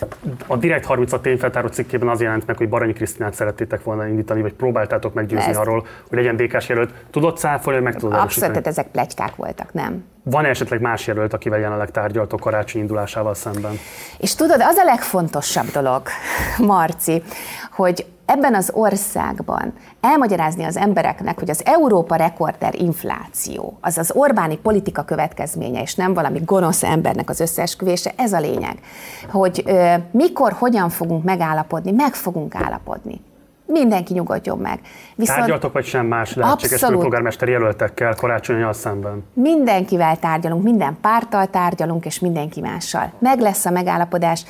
A 0.46 0.56
Direkt 0.56 0.84
30 0.84 1.12
a 1.12 1.20
tényfeltáró 1.20 1.68
cikkében 1.68 2.08
az 2.08 2.20
jelent 2.20 2.46
meg, 2.46 2.56
hogy 2.56 2.68
Baranyi 2.68 2.92
Krisztinát 2.92 3.34
szerettétek 3.34 3.82
volna 3.84 4.06
indítani, 4.06 4.42
vagy 4.42 4.52
próbáltátok 4.52 5.14
meggyőzni 5.14 5.50
Ezt... 5.50 5.58
arról, 5.58 5.86
hogy 6.08 6.18
legyen 6.18 6.36
DK-s 6.36 6.68
jelölt. 6.68 6.90
Tudod 7.10 7.36
cáfolni, 7.36 7.80
meg 7.80 7.94
tudod 7.94 8.18
Abszolút, 8.18 8.66
ezek 8.66 8.86
plegykák 8.86 9.36
voltak, 9.36 9.72
nem? 9.72 10.04
Van 10.22 10.44
esetleg 10.44 10.80
más 10.80 11.06
jelölt, 11.06 11.32
akivel 11.32 11.58
jelenleg 11.58 11.90
tárgyaltok 11.90 12.40
karácsony 12.40 12.80
indulásával 12.80 13.34
szemben? 13.34 13.78
És 14.18 14.34
tudod, 14.34 14.60
az 14.60 14.76
a 14.76 14.84
legfontosabb 14.84 15.66
dolog, 15.66 16.02
Marci, 16.58 17.22
hogy 17.74 18.06
ebben 18.26 18.54
az 18.54 18.70
országban 18.74 19.72
elmagyarázni 20.00 20.64
az 20.64 20.76
embereknek, 20.76 21.38
hogy 21.38 21.50
az 21.50 21.62
Európa 21.64 22.16
rekorder 22.16 22.74
infláció, 22.74 23.78
az 23.80 23.98
az 23.98 24.10
Orbáni 24.14 24.56
politika 24.56 25.02
következménye, 25.02 25.82
és 25.82 25.94
nem 25.94 26.14
valami 26.14 26.40
gonosz 26.44 26.82
embernek 26.82 27.30
az 27.30 27.40
összeesküvése, 27.40 28.12
ez 28.16 28.32
a 28.32 28.40
lényeg. 28.40 28.78
Hogy 29.30 29.62
ö, 29.66 29.94
mikor, 30.10 30.52
hogyan 30.52 30.88
fogunk 30.88 31.24
megállapodni, 31.24 31.90
meg 31.90 32.14
fogunk 32.14 32.54
állapodni 32.54 33.20
mindenki 33.66 34.12
nyugodjon 34.12 34.58
meg. 34.58 34.80
Viszont 35.14 35.38
Tárgyaltok 35.38 35.72
vagy 35.72 35.84
sem 35.84 36.06
más 36.06 36.34
lehetséges 36.34 36.80
főpolgármester 36.80 37.48
jelöltekkel 37.48 38.14
karácsonyjal 38.14 38.72
szemben? 38.72 39.24
Mindenkivel 39.32 40.18
tárgyalunk, 40.18 40.62
minden 40.62 40.96
párttal 41.00 41.46
tárgyalunk, 41.46 42.04
és 42.04 42.18
mindenki 42.18 42.60
mással. 42.60 43.12
Meg 43.18 43.40
lesz 43.40 43.64
a 43.64 43.70
megállapodás, 43.70 44.44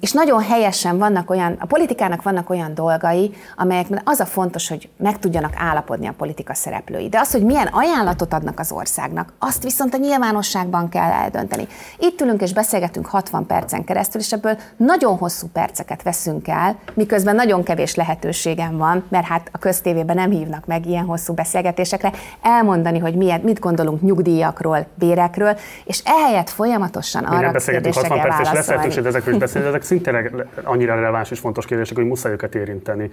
és 0.00 0.12
nagyon 0.12 0.42
helyesen 0.42 0.98
vannak 0.98 1.30
olyan, 1.30 1.56
a 1.58 1.66
politikának 1.66 2.22
vannak 2.22 2.50
olyan 2.50 2.74
dolgai, 2.74 3.34
amelyekben 3.56 4.00
az 4.04 4.20
a 4.20 4.26
fontos, 4.26 4.68
hogy 4.68 4.88
meg 4.96 5.18
tudjanak 5.18 5.52
állapodni 5.56 6.06
a 6.06 6.14
politika 6.16 6.54
szereplői. 6.54 7.08
De 7.08 7.18
az, 7.18 7.32
hogy 7.32 7.44
milyen 7.44 7.66
ajánlatot 7.66 8.32
adnak 8.32 8.58
az 8.58 8.72
országnak, 8.72 9.32
azt 9.38 9.62
viszont 9.62 9.94
a 9.94 9.98
nyilvánosságban 9.98 10.88
kell 10.88 11.10
eldönteni. 11.10 11.66
Itt 11.98 12.20
ülünk 12.20 12.40
és 12.40 12.52
beszélgetünk 12.52 13.06
60 13.06 13.46
percen 13.46 13.84
keresztül, 13.84 14.20
és 14.20 14.32
ebből 14.32 14.58
nagyon 14.76 15.16
hosszú 15.16 15.46
perceket 15.52 16.02
veszünk 16.02 16.48
el, 16.48 16.78
miközben 16.94 17.34
nagyon 17.34 17.62
kevés 17.62 17.94
lehet 17.94 18.13
lehetőségem 18.14 18.76
van, 18.76 19.04
mert 19.08 19.26
hát 19.26 19.48
a 19.52 19.58
köztévében 19.58 20.16
nem 20.16 20.30
hívnak 20.30 20.66
meg 20.66 20.86
ilyen 20.86 21.04
hosszú 21.04 21.32
beszélgetésekre, 21.34 22.12
elmondani, 22.42 22.98
hogy 22.98 23.14
miért, 23.14 23.42
mit 23.42 23.58
gondolunk 23.58 24.02
nyugdíjakról, 24.02 24.86
bérekről, 24.94 25.56
és 25.84 26.02
ehelyett 26.04 26.50
folyamatosan 26.50 27.24
arra 27.24 27.48
a 27.48 27.52
kérdésekre 27.52 28.08
válaszolni. 28.08 28.54
Lesz 28.54 28.66
lehetőség 28.66 29.04
ezekről 29.04 29.34
is 29.34 29.40
beszélni, 29.40 29.68
ezek 29.68 29.82
szintén 29.82 30.46
annyira 30.64 30.94
releváns 30.94 31.30
és 31.30 31.38
fontos 31.38 31.66
kérdések, 31.66 31.96
hogy 31.96 32.06
muszáj 32.06 32.32
őket 32.32 32.54
érinteni. 32.54 33.10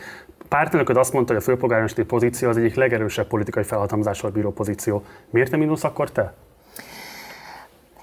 Pártelnököd 0.48 0.98
azt 0.98 1.14
mondta, 1.14 1.34
hogy 1.34 1.42
a 1.42 1.46
főpolgármesteri 1.46 2.08
pozíció 2.08 2.50
az 2.50 2.58
egyik 2.58 2.76
legerősebb 2.76 3.28
politikai 3.28 3.64
felhatalmazással 3.64 4.30
bíró 4.30 4.52
pozíció. 4.52 5.04
Miért 5.30 5.52
nem 5.52 5.62
indulsz 5.62 5.84
akkor 5.84 6.12
te? 6.12 6.34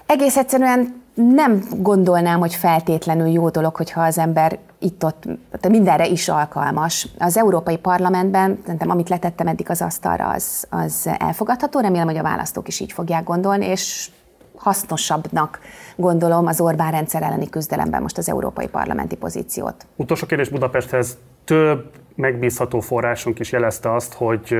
Egész 0.05 0.37
egyszerűen 0.37 1.03
nem 1.27 1.63
gondolnám, 1.77 2.39
hogy 2.39 2.55
feltétlenül 2.55 3.27
jó 3.27 3.49
dolog, 3.49 3.75
hogyha 3.75 4.01
az 4.01 4.17
ember 4.17 4.59
itt-ott 4.79 5.23
mindenre 5.69 6.07
is 6.07 6.29
alkalmas. 6.29 7.07
Az 7.17 7.37
Európai 7.37 7.77
Parlamentben, 7.77 8.59
szerintem 8.61 8.89
amit 8.89 9.09
letettem 9.09 9.47
eddig 9.47 9.69
az 9.69 9.81
asztalra, 9.81 10.29
az, 10.29 10.67
az 10.69 11.09
elfogadható. 11.17 11.79
Remélem, 11.79 12.07
hogy 12.07 12.17
a 12.17 12.23
választók 12.23 12.67
is 12.67 12.79
így 12.79 12.91
fogják 12.91 13.23
gondolni, 13.23 13.65
és 13.65 14.09
hasznosabbnak 14.55 15.59
gondolom 15.95 16.47
az 16.47 16.61
Orbán 16.61 16.91
rendszer 16.91 17.21
elleni 17.21 17.49
küzdelemben 17.49 18.01
most 18.01 18.17
az 18.17 18.29
európai 18.29 18.67
parlamenti 18.67 19.15
pozíciót. 19.15 19.85
Utolsó 19.95 20.25
kérdés 20.25 20.49
Budapesthez. 20.49 21.17
Több 21.43 21.91
megbízható 22.15 22.79
forrásunk 22.79 23.39
is 23.39 23.51
jelezte 23.51 23.93
azt, 23.93 24.13
hogy 24.13 24.55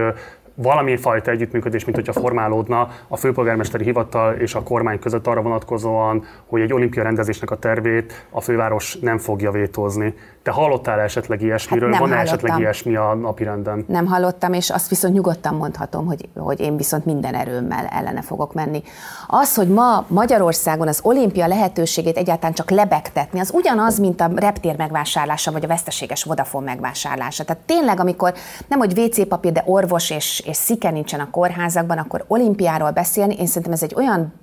valami 0.62 0.98
fajta 0.98 1.32
együttműködés, 1.32 1.86
mint 1.86 1.98
hogyha 1.98 2.22
formálódna 2.22 2.90
a 3.08 3.18
főpolgármesteri 3.18 3.84
hivatal 3.84 4.34
és 4.34 4.56
a 4.56 4.64
kormány 4.64 5.00
között 5.00 5.28
arra 5.28 5.42
vonatkozóan, 5.42 6.24
hogy 6.46 6.62
egy 6.62 6.74
olimpia 6.74 7.04
rendezésnek 7.04 7.52
a 7.52 7.58
tervét 7.58 8.28
a 8.30 8.42
főváros 8.42 8.96
nem 8.96 9.18
fogja 9.18 9.52
vétózni. 9.52 10.14
Te 10.44 10.52
hallottál 10.52 11.00
esetleg 11.00 11.42
ilyesmiről? 11.42 11.92
Hát 11.92 12.00
Van-e 12.00 12.16
esetleg 12.16 12.60
ilyesmi 12.60 12.96
a 12.96 13.14
napirenden? 13.14 13.86
Nem 13.88 14.06
hallottam, 14.06 14.54
és 14.54 14.70
azt 14.70 14.90
viszont 14.90 15.14
nyugodtan 15.14 15.56
mondhatom, 15.56 16.06
hogy, 16.06 16.30
hogy 16.36 16.60
én 16.60 16.78
viszont 16.78 17.06
minden 17.06 17.34
erőmmel 17.34 17.86
ellene 17.86 18.22
fogok 18.22 18.54
menni. 18.54 18.84
Az, 19.28 19.56
hogy 19.56 19.68
ma 19.68 20.06
Magyarországon 20.08 20.88
az 20.88 21.00
olimpia 21.04 21.48
lehetőségét 21.48 22.18
egyáltalán 22.18 22.54
csak 22.54 22.70
lebegtetni, 22.70 23.40
az 23.40 23.52
ugyanaz, 23.54 24.00
mint 24.00 24.22
a 24.22 24.30
reptér 24.36 24.78
megvásárlása, 24.78 25.52
vagy 25.52 25.64
a 25.64 25.68
veszteséges 25.68 26.24
Vodafone 26.24 26.66
megvásárlása. 26.66 27.44
Tehát 27.44 27.64
tényleg, 27.66 28.00
amikor 28.00 28.34
nem 28.68 28.80
hogy 28.80 29.00
WC 29.00 29.28
papír, 29.28 29.52
de 29.52 29.64
orvos 29.66 30.10
és, 30.10 30.44
és 30.46 30.56
szike 30.56 30.90
nincsen 30.92 31.20
a 31.20 31.30
kórházakban, 31.30 31.98
akkor 31.98 32.26
olimpiáról 32.28 32.92
beszélni, 32.92 33.36
én 33.36 33.46
szerintem 33.46 33.72
ez 33.72 33.84
egy 33.84 33.96
olyan 33.96 34.34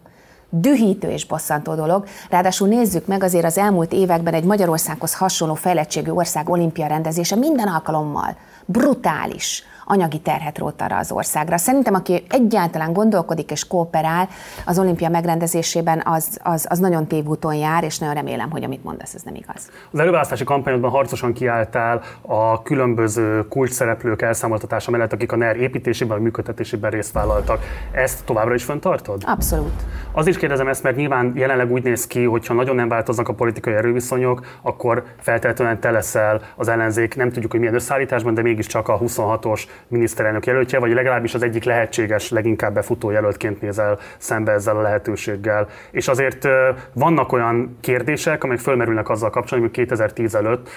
dühítő 0.60 1.10
és 1.10 1.26
bosszantó 1.26 1.74
dolog. 1.74 2.04
Ráadásul 2.30 2.68
nézzük 2.68 3.06
meg 3.06 3.22
azért 3.22 3.44
az 3.44 3.58
elmúlt 3.58 3.92
években 3.92 4.34
egy 4.34 4.44
Magyarországhoz 4.44 5.14
hasonló 5.14 5.54
fejlettségű 5.54 6.10
ország 6.10 6.48
olimpia 6.48 6.86
rendezése 6.86 7.36
minden 7.36 7.68
alkalommal 7.68 8.36
brutális 8.64 9.64
anyagi 9.88 10.20
terhet 10.20 10.58
rótt 10.58 10.80
arra 10.80 10.96
az 10.96 11.12
országra. 11.12 11.56
Szerintem, 11.56 11.94
aki 11.94 12.22
egyáltalán 12.28 12.92
gondolkodik 12.92 13.50
és 13.50 13.66
kooperál 13.66 14.28
az 14.66 14.78
olimpia 14.78 15.08
megrendezésében, 15.08 16.02
az, 16.04 16.38
az, 16.42 16.66
az 16.68 16.78
nagyon 16.78 17.06
tévúton 17.06 17.54
jár, 17.54 17.84
és 17.84 17.98
nagyon 17.98 18.14
remélem, 18.14 18.50
hogy 18.50 18.64
amit 18.64 18.84
mondasz, 18.84 19.14
ez 19.14 19.22
nem 19.22 19.34
igaz. 19.34 19.70
Az 19.90 19.98
előválasztási 19.98 20.44
kampányodban 20.44 20.90
harcosan 20.90 21.32
kiálltál 21.32 22.02
a 22.22 22.62
különböző 22.62 23.46
szereplők 23.64 24.22
elszámoltatása 24.22 24.90
mellett, 24.90 25.12
akik 25.12 25.32
a 25.32 25.36
NER 25.36 25.56
építésében, 25.56 26.20
működtetésében 26.20 26.90
részt 26.90 27.12
vállaltak. 27.12 27.62
Ezt 27.92 28.24
továbbra 28.24 28.54
is 28.54 28.64
fenntartod? 28.64 29.22
Abszolút. 29.26 29.82
Az 30.16 30.26
is 30.26 30.36
kérdezem 30.36 30.68
ezt, 30.68 30.82
mert 30.82 30.96
nyilván 30.96 31.32
jelenleg 31.34 31.70
úgy 31.70 31.82
néz 31.82 32.06
ki, 32.06 32.24
hogy 32.24 32.46
ha 32.46 32.54
nagyon 32.54 32.74
nem 32.74 32.88
változnak 32.88 33.28
a 33.28 33.32
politikai 33.32 33.74
erőviszonyok, 33.74 34.46
akkor 34.62 35.02
feltétlenül 35.20 35.78
te 35.78 35.90
leszel 35.90 36.40
az 36.54 36.68
ellenzék, 36.68 37.16
nem 37.16 37.30
tudjuk, 37.30 37.50
hogy 37.50 37.60
milyen 37.60 37.74
összeállításban, 37.74 38.34
de 38.34 38.42
mégiscsak 38.42 38.88
a 38.88 38.98
26-os 38.98 39.62
miniszterelnök 39.88 40.46
jelöltje, 40.46 40.78
vagy 40.78 40.92
legalábbis 40.92 41.34
az 41.34 41.42
egyik 41.42 41.64
lehetséges, 41.64 42.30
leginkább 42.30 42.74
befutó 42.74 43.10
jelöltként 43.10 43.60
nézel 43.60 43.98
szembe 44.18 44.52
ezzel 44.52 44.76
a 44.76 44.80
lehetőséggel. 44.80 45.68
És 45.90 46.08
azért 46.08 46.48
vannak 46.92 47.32
olyan 47.32 47.76
kérdések, 47.80 48.44
amelyek 48.44 48.62
fölmerülnek 48.62 49.08
azzal 49.08 49.30
kapcsolatban, 49.30 49.72
hogy 49.74 49.84
2010 49.84 50.34
előtt 50.34 50.68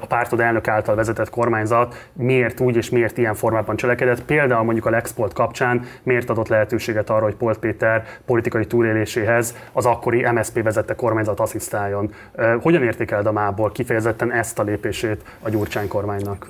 a 0.00 0.06
pártod 0.06 0.40
elnök 0.40 0.68
által 0.68 0.94
vezetett 0.94 1.30
kormányzat 1.30 2.08
miért 2.12 2.60
úgy 2.60 2.76
és 2.76 2.90
miért 2.90 3.18
ilyen 3.18 3.34
formában 3.34 3.76
cselekedett. 3.76 4.24
Például 4.24 4.64
mondjuk 4.64 4.86
a 4.86 4.90
Lexport 4.90 5.32
kapcsán 5.32 5.84
miért 6.02 6.30
adott 6.30 6.48
lehetőséget 6.48 7.10
arra, 7.10 7.24
hogy 7.24 7.36
Polt 7.36 7.58
Péter 7.58 8.04
politikai 8.26 8.66
túléléséhez 8.80 9.54
az 9.72 9.86
akkori 9.86 10.30
MSZP 10.30 10.62
vezette 10.62 10.94
kormányzat 10.94 11.40
asszisztáljon. 11.40 12.14
Hogyan 12.60 12.82
értékeled 12.82 13.26
a 13.26 13.32
mából 13.32 13.72
kifejezetten 13.72 14.32
ezt 14.32 14.58
a 14.58 14.62
lépését 14.62 15.24
a 15.40 15.50
Gyurcsány 15.50 15.88
kormánynak? 15.88 16.48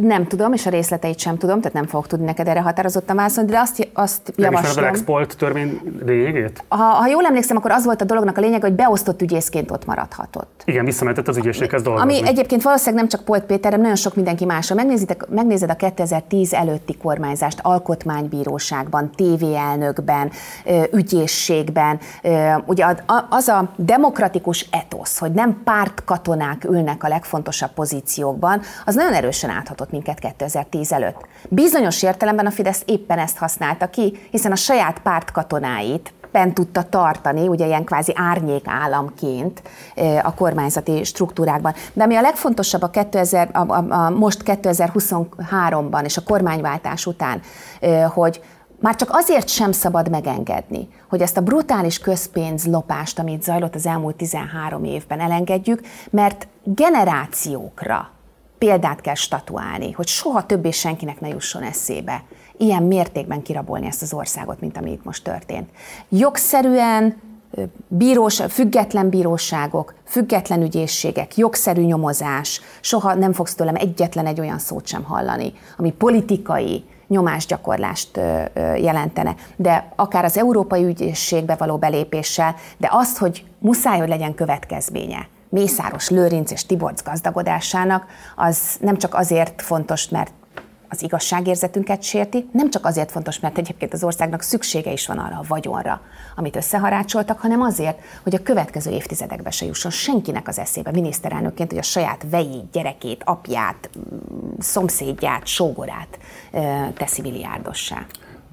Nem 0.00 0.26
tudom, 0.26 0.52
és 0.52 0.66
a 0.66 0.70
részleteit 0.70 1.18
sem 1.18 1.36
tudom, 1.38 1.58
tehát 1.58 1.72
nem 1.72 1.86
fogok 1.86 2.06
tudni 2.06 2.24
neked 2.24 2.48
erre 2.48 2.60
határozottan 2.60 3.16
válaszolni, 3.16 3.50
de 3.50 3.58
azt, 3.58 3.88
azt 3.92 4.32
Nem 4.36 4.52
javaslom. 4.52 4.84
az 4.84 4.90
export 4.90 5.36
törvény 5.36 5.80
lényegét? 6.04 6.64
Ha, 6.68 6.82
ha 6.82 7.06
jól 7.06 7.24
emlékszem, 7.24 7.56
akkor 7.56 7.70
az 7.70 7.84
volt 7.84 8.00
a 8.00 8.04
dolognak 8.04 8.36
a 8.36 8.40
lényeg, 8.40 8.60
hogy 8.60 8.72
beosztott 8.72 9.22
ügyészként 9.22 9.70
ott 9.70 9.84
maradhatott. 9.84 10.62
Igen, 10.64 10.84
visszamentett 10.84 11.28
az 11.28 11.36
ügyészséghez 11.36 11.82
dolgozni. 11.82 12.18
Ami 12.18 12.28
egyébként 12.28 12.62
valószínűleg 12.62 13.00
nem 13.00 13.08
csak 13.08 13.24
Polt 13.24 13.44
Péter, 13.44 13.64
hanem 13.64 13.80
nagyon 13.80 13.96
sok 13.96 14.14
mindenki 14.14 14.44
másra. 14.44 14.74
Megnézitek, 14.74 15.28
megnézed 15.28 15.70
a 15.70 15.74
2010 15.74 16.52
előtti 16.52 16.96
kormányzást 16.96 17.58
alkotmánybíróságban, 17.62 19.10
tévéelnökben, 19.10 20.30
ügyészségben. 20.92 21.98
Ugye 22.66 22.86
az 23.28 23.48
a 23.48 23.72
demokratikus 23.76 24.68
etosz, 24.70 25.18
hogy 25.18 25.32
nem 25.32 25.60
pártkatonák 25.64 26.64
ülnek 26.64 27.04
a 27.04 27.08
legfontosabb 27.08 27.70
pozíciókban, 27.70 28.60
az 28.84 28.94
nagyon 28.94 29.12
erősen 29.12 29.50
áthatott 29.82 29.90
minket 29.90 30.18
2010 30.18 30.92
előtt. 30.92 31.26
Bizonyos 31.48 32.02
értelemben 32.02 32.46
a 32.46 32.50
Fidesz 32.50 32.82
éppen 32.86 33.18
ezt 33.18 33.36
használta 33.36 33.86
ki, 33.86 34.18
hiszen 34.30 34.52
a 34.52 34.56
saját 34.56 34.98
pártkatonáit 34.98 36.12
bent 36.32 36.54
tudta 36.54 36.82
tartani, 36.82 37.48
ugye 37.48 37.66
ilyen 37.66 37.84
kvázi 37.84 38.12
árnyék 38.16 38.64
államként 38.66 39.62
a 40.22 40.34
kormányzati 40.34 41.04
struktúrákban. 41.04 41.74
De 41.92 42.02
ami 42.02 42.16
a 42.16 42.20
legfontosabb 42.20 42.82
a, 42.82 42.90
2000, 42.90 43.48
a, 43.52 43.58
a, 43.58 43.84
a 43.88 44.10
most 44.10 44.42
2023-ban 44.44 46.04
és 46.04 46.16
a 46.16 46.22
kormányváltás 46.22 47.06
után, 47.06 47.40
hogy 48.08 48.40
már 48.80 48.96
csak 48.96 49.08
azért 49.12 49.48
sem 49.48 49.72
szabad 49.72 50.10
megengedni, 50.10 50.88
hogy 51.08 51.20
ezt 51.20 51.36
a 51.36 51.40
brutális 51.40 51.98
közpénzlopást, 51.98 53.18
amit 53.18 53.42
zajlott 53.42 53.74
az 53.74 53.86
elmúlt 53.86 54.16
13 54.16 54.84
évben 54.84 55.20
elengedjük, 55.20 55.80
mert 56.10 56.46
generációkra 56.64 58.10
példát 58.62 59.00
kell 59.00 59.14
statuálni, 59.14 59.92
hogy 59.92 60.06
soha 60.06 60.46
többé 60.46 60.70
senkinek 60.70 61.20
ne 61.20 61.28
jusson 61.28 61.62
eszébe 61.62 62.22
ilyen 62.56 62.82
mértékben 62.82 63.42
kirabolni 63.42 63.86
ezt 63.86 64.02
az 64.02 64.12
országot, 64.12 64.60
mint 64.60 64.76
ami 64.76 64.90
itt 64.90 65.04
most 65.04 65.24
történt. 65.24 65.70
Jogszerűen 66.08 67.20
bírós, 67.88 68.42
független 68.48 69.08
bíróságok, 69.08 69.94
független 70.04 70.62
ügyészségek, 70.62 71.36
jogszerű 71.36 71.82
nyomozás, 71.82 72.60
soha 72.80 73.14
nem 73.14 73.32
fogsz 73.32 73.54
tőlem 73.54 73.74
egyetlen 73.74 74.26
egy 74.26 74.40
olyan 74.40 74.58
szót 74.58 74.86
sem 74.86 75.02
hallani, 75.02 75.52
ami 75.76 75.92
politikai 75.92 76.84
nyomásgyakorlást 77.08 78.16
jelentene. 78.76 79.34
De 79.56 79.92
akár 79.96 80.24
az 80.24 80.38
Európai 80.38 80.84
Ügyészségbe 80.84 81.54
való 81.54 81.76
belépéssel, 81.76 82.54
de 82.78 82.88
azt, 82.90 83.18
hogy 83.18 83.44
muszáj, 83.58 83.98
hogy 83.98 84.08
legyen 84.08 84.34
következménye. 84.34 85.28
Mészáros 85.52 86.08
Lőrinc 86.08 86.50
és 86.50 86.66
Tiborc 86.66 87.02
gazdagodásának, 87.02 88.06
az 88.36 88.58
nem 88.80 88.96
csak 88.96 89.14
azért 89.14 89.62
fontos, 89.62 90.08
mert 90.08 90.32
az 90.88 91.02
igazságérzetünket 91.02 92.02
sérti, 92.02 92.48
nem 92.52 92.70
csak 92.70 92.86
azért 92.86 93.10
fontos, 93.10 93.40
mert 93.40 93.58
egyébként 93.58 93.92
az 93.92 94.04
országnak 94.04 94.42
szüksége 94.42 94.92
is 94.92 95.06
van 95.06 95.18
arra 95.18 95.36
a 95.36 95.44
vagyonra, 95.48 96.00
amit 96.36 96.56
összeharácsoltak, 96.56 97.40
hanem 97.40 97.60
azért, 97.62 97.98
hogy 98.22 98.34
a 98.34 98.42
következő 98.42 98.90
évtizedekbe 98.90 99.50
se 99.50 99.66
jusson 99.66 99.90
senkinek 99.90 100.48
az 100.48 100.58
eszébe 100.58 100.90
miniszterelnökként, 100.90 101.70
hogy 101.70 101.78
a 101.78 101.82
saját 101.82 102.26
vejét, 102.30 102.70
gyerekét, 102.72 103.22
apját, 103.24 103.90
mm, 103.98 104.50
szomszédját, 104.58 105.46
sógorát 105.46 106.18
teszi 106.94 107.20
milliárdossá. 107.20 108.06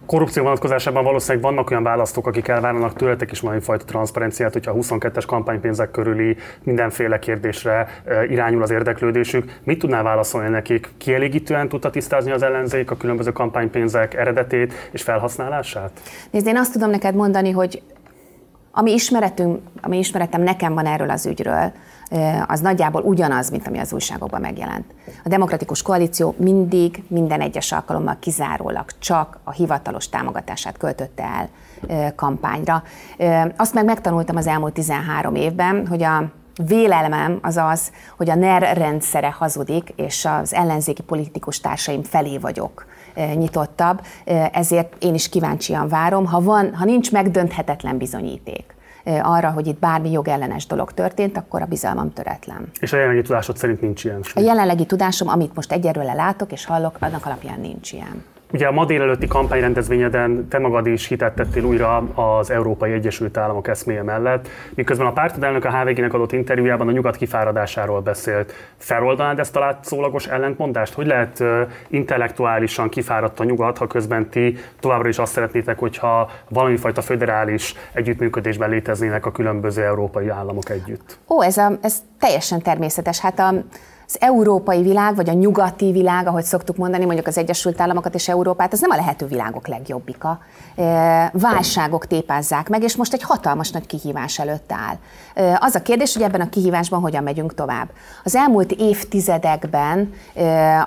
Korrupció 0.09 0.43
vonatkozásában 0.43 1.03
valószínűleg 1.03 1.43
vannak 1.43 1.69
olyan 1.71 1.83
választók, 1.83 2.27
akik 2.27 2.47
elvárnak 2.47 2.93
tőletek 2.93 3.31
is 3.31 3.39
valami 3.39 3.59
fajta 3.59 3.85
transzparenciát, 3.85 4.53
hogyha 4.53 4.71
a 4.71 4.75
22-es 4.75 5.23
kampánypénzek 5.27 5.91
körüli 5.91 6.37
mindenféle 6.63 7.19
kérdésre 7.19 7.87
irányul 8.29 8.61
az 8.61 8.71
érdeklődésük. 8.71 9.59
Mit 9.63 9.79
tudnál 9.79 10.03
válaszolni 10.03 10.49
nekik? 10.49 10.89
Kielégítően 10.97 11.69
tudta 11.69 11.89
tisztázni 11.89 12.31
az 12.31 12.43
ellenzék 12.43 12.91
a 12.91 12.97
különböző 12.97 13.31
kampánypénzek 13.31 14.13
eredetét 14.13 14.73
és 14.91 15.01
felhasználását? 15.01 15.91
Nézd, 16.31 16.47
én 16.47 16.57
azt 16.57 16.71
tudom 16.71 16.89
neked 16.89 17.15
mondani, 17.15 17.51
hogy 17.51 17.81
ami 18.71 18.93
ismeretünk, 18.93 19.59
ami 19.81 19.97
ismeretem 19.97 20.41
nekem 20.41 20.73
van 20.73 20.85
erről 20.85 21.09
az 21.09 21.25
ügyről, 21.25 21.71
az 22.47 22.59
nagyjából 22.59 23.01
ugyanaz, 23.01 23.49
mint 23.49 23.67
ami 23.67 23.79
az 23.79 23.93
újságokban 23.93 24.41
megjelent. 24.41 24.85
A 25.23 25.29
demokratikus 25.29 25.81
koalíció 25.81 26.35
mindig, 26.37 27.03
minden 27.07 27.41
egyes 27.41 27.71
alkalommal 27.71 28.17
kizárólag 28.19 28.85
csak 28.99 29.39
a 29.43 29.51
hivatalos 29.51 30.09
támogatását 30.09 30.77
költötte 30.77 31.23
el 31.23 31.49
kampányra. 32.15 32.83
Azt 33.57 33.73
meg 33.73 33.85
megtanultam 33.85 34.35
az 34.35 34.47
elmúlt 34.47 34.73
13 34.73 35.35
évben, 35.35 35.87
hogy 35.87 36.03
a 36.03 36.31
Vélelmem 36.67 37.39
az 37.41 37.57
az, 37.57 37.91
hogy 38.17 38.29
a 38.29 38.35
NER 38.35 38.77
rendszere 38.77 39.31
hazudik, 39.31 39.93
és 39.95 40.25
az 40.25 40.53
ellenzéki 40.53 41.01
politikus 41.01 41.59
társaim 41.59 42.03
felé 42.03 42.37
vagyok 42.37 42.85
nyitottabb, 43.15 44.01
ezért 44.51 44.95
én 44.99 45.13
is 45.13 45.29
kíváncsian 45.29 45.87
várom, 45.87 46.25
ha, 46.25 46.41
van, 46.41 46.75
ha 46.75 46.85
nincs 46.85 47.11
megdönthetetlen 47.11 47.97
bizonyíték 47.97 48.77
arra, 49.21 49.51
hogy 49.51 49.67
itt 49.67 49.79
bármi 49.79 50.11
jogellenes 50.11 50.65
dolog 50.65 50.91
történt, 50.91 51.37
akkor 51.37 51.61
a 51.61 51.65
bizalmam 51.65 52.13
töretlen. 52.13 52.69
És 52.79 52.93
a 52.93 52.97
jelenlegi 52.97 53.27
tudásod 53.27 53.57
szerint 53.57 53.81
nincs 53.81 54.03
ilyen? 54.03 54.23
A 54.33 54.39
jelenlegi 54.39 54.85
tudásom, 54.85 55.27
amit 55.27 55.55
most 55.55 55.71
egyelőre 55.71 56.13
látok 56.13 56.51
és 56.51 56.65
hallok, 56.65 56.97
annak 56.99 57.25
alapján 57.25 57.59
nincs 57.59 57.91
ilyen. 57.91 58.23
Ugye 58.53 58.67
a 58.67 58.71
ma 58.71 58.85
délelőtti 58.85 59.27
kampányrendezvényeden 59.27 60.47
te 60.47 60.59
magad 60.59 60.87
is 60.87 61.07
hitet 61.07 61.33
tettél 61.33 61.63
újra 61.63 61.97
az 61.97 62.49
Európai 62.49 62.91
Egyesült 62.91 63.37
Államok 63.37 63.67
eszméje 63.67 64.03
mellett, 64.03 64.47
miközben 64.75 65.07
a 65.07 65.11
pártod 65.11 65.43
elnök 65.43 65.65
a 65.65 65.79
HVG-nek 65.79 66.13
adott 66.13 66.31
interjújában 66.31 66.87
a 66.87 66.91
nyugat 66.91 67.15
kifáradásáról 67.15 68.01
beszélt. 68.01 68.53
Feloldanád 68.77 69.39
ezt 69.39 69.55
a 69.55 69.59
látszólagos 69.59 70.27
ellentmondást? 70.27 70.93
Hogy 70.93 71.07
lehet 71.07 71.43
intellektuálisan 71.87 72.89
kifáradt 72.89 73.39
a 73.39 73.43
nyugat, 73.43 73.77
ha 73.77 73.87
közben 73.87 74.29
ti 74.29 74.57
továbbra 74.79 75.07
is 75.07 75.17
azt 75.17 75.31
szeretnétek, 75.31 75.79
hogyha 75.79 76.29
valami 76.49 76.77
fajta 76.77 77.01
föderális 77.01 77.75
együttműködésben 77.93 78.69
léteznének 78.69 79.25
a 79.25 79.31
különböző 79.31 79.83
európai 79.83 80.29
államok 80.29 80.69
együtt? 80.69 81.17
Ó, 81.27 81.41
ez, 81.41 81.57
a, 81.57 81.71
ez 81.81 81.97
teljesen 82.19 82.61
természetes. 82.61 83.19
Hát 83.19 83.39
a, 83.39 83.53
az 84.09 84.17
európai 84.19 84.81
világ, 84.81 85.15
vagy 85.15 85.29
a 85.29 85.33
nyugati 85.33 85.91
világ, 85.91 86.27
ahogy 86.27 86.43
szoktuk 86.43 86.77
mondani, 86.77 87.05
mondjuk 87.05 87.27
az 87.27 87.37
Egyesült 87.37 87.81
Államokat 87.81 88.13
és 88.13 88.27
Európát, 88.27 88.73
ez 88.73 88.79
nem 88.79 88.89
a 88.89 88.95
lehető 88.95 89.25
világok 89.25 89.67
legjobbika. 89.67 90.39
Válságok 91.31 92.07
tépázzák 92.07 92.69
meg, 92.69 92.83
és 92.83 92.95
most 92.95 93.13
egy 93.13 93.23
hatalmas 93.23 93.71
nagy 93.71 93.85
kihívás 93.85 94.39
előtt 94.39 94.71
áll. 94.71 94.97
Az 95.59 95.75
a 95.75 95.81
kérdés, 95.81 96.13
hogy 96.13 96.23
ebben 96.23 96.41
a 96.41 96.49
kihívásban 96.49 97.01
hogyan 97.01 97.23
megyünk 97.23 97.53
tovább. 97.53 97.89
Az 98.23 98.35
elmúlt 98.35 98.71
évtizedekben 98.71 100.13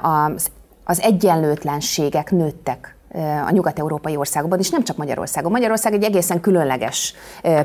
az, 0.02 0.50
az 0.84 1.00
egyenlőtlenségek 1.00 2.30
nőttek 2.30 2.91
a 3.46 3.50
nyugat-európai 3.50 4.16
országokban, 4.16 4.58
és 4.58 4.70
nem 4.70 4.84
csak 4.84 4.96
Magyarországon. 4.96 5.50
Magyarország 5.50 5.92
egy 5.92 6.02
egészen 6.02 6.40
különleges 6.40 7.14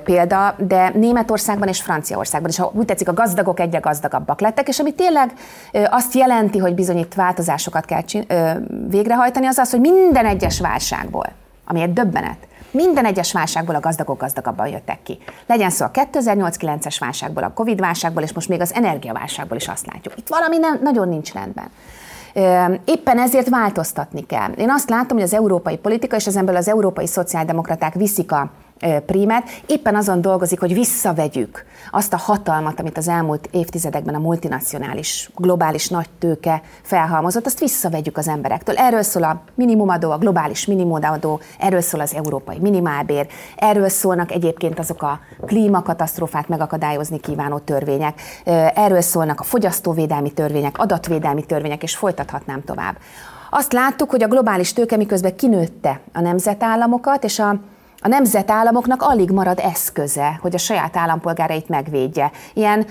példa, 0.03 0.55
de 0.57 0.91
Németországban 0.93 1.67
és 1.67 1.81
Franciaországban 1.81 2.49
is, 2.49 2.57
ha 2.57 2.71
úgy 2.73 2.85
tetszik, 2.85 3.07
a 3.07 3.13
gazdagok 3.13 3.59
egyre 3.59 3.79
gazdagabbak 3.79 4.39
lettek, 4.39 4.67
és 4.67 4.79
ami 4.79 4.93
tényleg 4.93 5.33
azt 5.89 6.13
jelenti, 6.13 6.57
hogy 6.57 6.73
bizony 6.75 7.07
változásokat 7.15 7.85
kell 7.85 8.01
végrehajtani, 8.87 9.45
az 9.45 9.57
az, 9.57 9.71
hogy 9.71 9.79
minden 9.79 10.25
egyes 10.25 10.59
válságból, 10.59 11.25
ami 11.65 11.81
egy 11.81 11.93
döbbenet, 11.93 12.37
minden 12.71 13.05
egyes 13.05 13.33
válságból 13.33 13.75
a 13.75 13.79
gazdagok 13.79 14.19
gazdagabban 14.19 14.67
jöttek 14.67 15.03
ki. 15.03 15.19
Legyen 15.45 15.69
szó 15.69 15.85
a 15.85 15.91
2008-9-es 15.91 16.95
válságból, 16.99 17.43
a 17.43 17.53
Covid 17.53 17.79
válságból, 17.79 18.23
és 18.23 18.33
most 18.33 18.49
még 18.49 18.61
az 18.61 18.73
energiaválságból 18.73 19.57
is 19.57 19.67
azt 19.67 19.85
látjuk. 19.85 20.17
Itt 20.17 20.27
valami 20.27 20.57
nem, 20.57 20.79
nagyon 20.83 21.09
nincs 21.09 21.33
rendben. 21.33 21.69
Éppen 22.85 23.19
ezért 23.19 23.49
változtatni 23.49 24.25
kell. 24.25 24.51
Én 24.51 24.69
azt 24.69 24.89
látom, 24.89 25.17
hogy 25.17 25.25
az 25.25 25.33
európai 25.33 25.77
politika 25.77 26.15
és 26.15 26.27
ezenből 26.27 26.55
az 26.55 26.67
európai 26.67 27.07
szociáldemokraták 27.07 27.93
viszik 27.93 28.31
a 28.31 28.51
prímet, 29.05 29.43
éppen 29.65 29.95
azon 29.95 30.21
dolgozik, 30.21 30.59
hogy 30.59 30.73
visszavegyük 30.73 31.65
azt 31.91 32.13
a 32.13 32.17
hatalmat, 32.17 32.79
amit 32.79 32.97
az 32.97 33.07
elmúlt 33.07 33.49
évtizedekben 33.51 34.15
a 34.15 34.19
multinacionális, 34.19 35.29
globális 35.35 35.87
nagy 35.87 36.09
tőke 36.19 36.61
felhalmozott, 36.81 37.45
azt 37.45 37.59
visszavegyük 37.59 38.17
az 38.17 38.27
emberektől. 38.27 38.75
Erről 38.75 39.01
szól 39.01 39.23
a 39.23 39.41
minimumadó, 39.55 40.11
a 40.11 40.17
globális 40.17 40.65
minimumadó, 40.65 41.39
erről 41.59 41.81
szól 41.81 42.01
az 42.01 42.13
európai 42.13 42.59
minimálbér, 42.59 43.27
erről 43.55 43.89
szólnak 43.89 44.31
egyébként 44.31 44.79
azok 44.79 45.01
a 45.01 45.19
klímakatasztrófát 45.45 46.47
megakadályozni 46.47 47.19
kívánó 47.19 47.57
törvények, 47.57 48.21
erről 48.75 49.01
szólnak 49.01 49.39
a 49.39 49.43
fogyasztóvédelmi 49.43 50.31
törvények, 50.31 50.77
adatvédelmi 50.77 51.45
törvények, 51.45 51.83
és 51.83 51.95
folytathatnám 51.95 52.63
tovább. 52.63 52.97
Azt 53.49 53.73
láttuk, 53.73 54.09
hogy 54.09 54.23
a 54.23 54.27
globális 54.27 54.73
tőke 54.73 54.97
miközben 54.97 55.35
kinőtte 55.35 55.99
a 56.13 56.19
nemzetállamokat, 56.21 57.23
és 57.23 57.39
a 57.39 57.59
a 57.99 58.07
nemzetállamoknak 58.07 59.01
alig 59.01 59.31
marad 59.31 59.59
eszköze, 59.59 60.39
hogy 60.41 60.55
a 60.55 60.57
saját 60.57 60.97
állampolgárait 60.97 61.69
megvédje. 61.69 62.31
Ilyen 62.53 62.85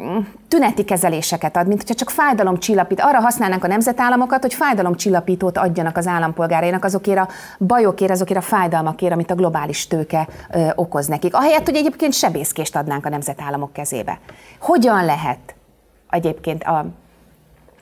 mm, 0.00 0.18
tüneti 0.48 0.84
kezeléseket 0.84 1.56
ad, 1.56 1.66
mint 1.66 1.80
hogyha 1.80 1.94
csak 1.94 2.10
fájdalomcsillapít. 2.10 3.00
Arra 3.00 3.20
használnánk 3.20 3.64
a 3.64 3.66
nemzetállamokat, 3.66 4.42
hogy 4.42 4.54
fájdalomcsillapítót 4.54 5.58
adjanak 5.58 5.96
az 5.96 6.06
állampolgárainak 6.06 6.84
azokért 6.84 7.18
a 7.18 7.28
bajokért, 7.58 8.10
azokért 8.10 8.38
a 8.38 8.42
fájdalmakért, 8.42 9.12
amit 9.12 9.30
a 9.30 9.34
globális 9.34 9.86
tőke 9.86 10.28
ö, 10.50 10.68
okoz 10.74 11.06
nekik. 11.06 11.34
Ahelyett, 11.34 11.64
hogy 11.64 11.76
egyébként 11.76 12.12
sebészkést 12.12 12.76
adnánk 12.76 13.06
a 13.06 13.08
nemzetállamok 13.08 13.72
kezébe. 13.72 14.18
Hogyan 14.60 15.04
lehet 15.04 15.54
egyébként 16.10 16.62
a 16.64 16.86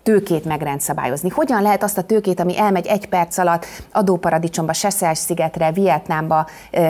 tőkét 0.05 0.45
megrendszabályozni? 0.45 1.29
Hogyan 1.29 1.63
lehet 1.63 1.83
azt 1.83 1.99
a 1.99 2.03
tőkét, 2.03 2.41
ami 2.41 2.59
elmegy 2.59 2.87
egy 2.87 3.09
perc 3.09 3.39
alatt 3.39 3.67
adóparadicsomba, 3.93 4.73
Seszels 4.73 5.19
szigetre, 5.19 5.73
Vietnámba, 5.73 6.47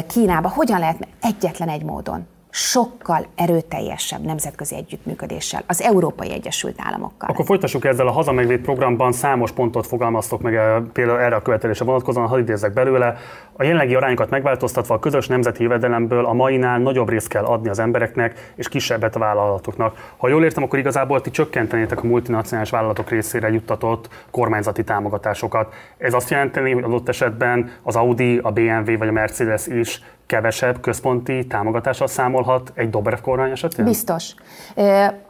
Kínába, 0.06 0.48
hogyan 0.48 0.78
lehet 0.78 1.08
egyetlen 1.20 1.68
egy 1.68 1.82
módon? 1.82 2.26
Sokkal 2.56 3.26
erőteljesebb 3.34 4.24
nemzetközi 4.24 4.74
együttműködéssel, 4.74 5.62
az 5.66 5.82
Európai 5.82 6.32
Egyesült 6.32 6.74
Államokkal. 6.78 7.28
Akkor 7.28 7.44
folytassuk 7.44 7.84
ezzel 7.84 8.06
a 8.06 8.10
hazamegvét 8.10 8.60
programban 8.60 9.12
számos 9.12 9.52
pontot 9.52 9.86
fogalmaztok 9.86 10.42
meg 10.42 10.54
eh, 10.54 10.76
például 10.92 11.20
erre 11.20 11.34
a 11.34 11.42
követelésre 11.42 11.84
vonatkozóan, 11.84 12.26
ha 12.26 12.38
idézek 12.38 12.72
belőle. 12.72 13.16
A 13.52 13.62
jelenlegi 13.62 13.94
arányokat 13.94 14.30
megváltoztatva 14.30 14.94
a 14.94 14.98
közös 14.98 15.26
nemzeti 15.26 15.62
jövedelemből 15.62 16.24
a 16.24 16.32
mainál 16.32 16.78
nagyobb 16.78 17.08
részt 17.08 17.28
kell 17.28 17.44
adni 17.44 17.68
az 17.68 17.78
embereknek, 17.78 18.52
és 18.54 18.68
kisebbet 18.68 19.16
a 19.16 19.18
vállalatoknak. 19.18 20.12
Ha 20.16 20.28
jól 20.28 20.44
értem, 20.44 20.62
akkor 20.62 20.78
igazából 20.78 21.20
ti 21.20 21.30
csökkentenétek 21.30 22.02
a 22.02 22.06
multinacionális 22.06 22.70
vállalatok 22.70 23.10
részére 23.10 23.48
juttatott 23.48 24.08
kormányzati 24.30 24.84
támogatásokat. 24.84 25.74
Ez 25.98 26.14
azt 26.14 26.30
jelenteni, 26.30 26.72
hogy 26.72 26.82
adott 26.82 27.08
esetben 27.08 27.70
az 27.82 27.96
Audi, 27.96 28.38
a 28.42 28.50
BMW 28.50 28.98
vagy 28.98 29.08
a 29.08 29.12
Mercedes 29.12 29.66
is 29.66 30.00
kevesebb 30.26 30.80
központi 30.80 31.46
támogatással 31.46 32.06
számolhat 32.06 32.72
egy 32.74 32.90
Dobrev 32.90 33.20
kormány 33.20 33.50
esetén? 33.50 33.84
Biztos. 33.84 34.34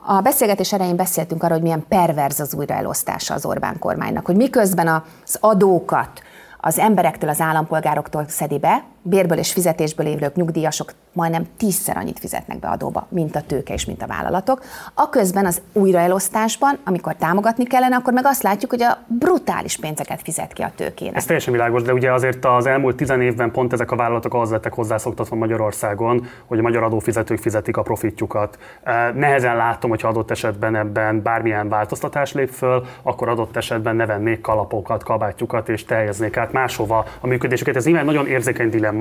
A 0.07 0.21
beszélgetés 0.21 0.73
elején 0.73 0.97
beszéltünk 0.97 1.43
arról, 1.43 1.55
hogy 1.55 1.65
milyen 1.67 1.85
perverz 1.89 2.41
az 2.41 2.55
újraelosztása 2.55 3.35
az 3.35 3.45
Orbán 3.45 3.79
kormánynak, 3.79 4.27
hogy 4.27 4.37
miközben 4.37 4.89
az 4.89 5.39
adókat 5.41 6.23
az 6.61 6.79
emberektől, 6.79 7.31
az 7.31 7.41
állampolgároktól 7.41 8.25
szedi 8.29 8.59
be, 8.59 8.85
bérből 9.07 9.39
és 9.39 9.53
fizetésből 9.53 10.07
élők, 10.07 10.35
nyugdíjasok 10.35 10.93
majdnem 11.13 11.47
tízszer 11.57 11.97
annyit 11.97 12.19
fizetnek 12.19 12.59
be 12.59 12.69
adóba, 12.69 13.07
mint 13.09 13.37
a 13.37 13.41
tőke 13.41 13.75
és 13.75 13.85
mint 13.85 14.03
a 14.03 14.07
vállalatok. 14.07 14.63
Aközben 14.95 15.47
az 15.47 15.63
újraelosztásban, 15.73 16.79
amikor 16.85 17.15
támogatni 17.15 17.65
kellene, 17.65 17.97
akkor 17.97 18.13
meg 18.13 18.27
azt 18.27 18.43
látjuk, 18.43 18.71
hogy 18.71 18.83
a 18.83 18.99
brutális 19.07 19.77
pénzeket 19.77 20.23
fizet 20.23 20.53
ki 20.53 20.63
a 20.63 20.73
tőkének. 20.77 21.17
Ez 21.17 21.25
teljesen 21.25 21.53
világos, 21.53 21.83
de 21.83 21.93
ugye 21.93 22.13
azért 22.13 22.45
az 22.45 22.67
elmúlt 22.67 22.97
tizen 22.97 23.21
évben 23.21 23.51
pont 23.51 23.73
ezek 23.73 23.91
a 23.91 23.97
vállalatok 23.97 24.35
ahhoz 24.35 24.51
lettek 24.51 24.73
hozzászoktatva 24.73 25.37
Magyarországon, 25.37 26.27
hogy 26.47 26.59
a 26.59 26.63
magyar 26.63 26.83
adófizetők 26.83 27.39
fizetik 27.39 27.77
a 27.77 27.83
profitjukat. 27.83 28.59
Nehezen 29.15 29.57
látom, 29.57 29.91
hogy 29.91 30.01
adott 30.03 30.31
esetben 30.31 30.77
ebben 30.77 31.23
bármilyen 31.23 31.69
változtatás 31.69 32.33
lép 32.33 32.51
föl, 32.51 32.85
akkor 33.03 33.29
adott 33.29 33.57
esetben 33.57 33.97
ne 33.97 34.07
vennék 34.07 34.41
kalapokat, 34.41 35.03
kabátjukat 35.03 35.69
és 35.69 35.85
teljeznék 35.85 36.37
át 36.37 36.53
máshova 36.53 37.05
a 37.21 37.27
működésüket. 37.27 37.77
Ez 37.77 37.85
nyilván 37.85 38.05
nagyon 38.05 38.27
érzékeny 38.27 38.71
dilemma, 38.71 38.93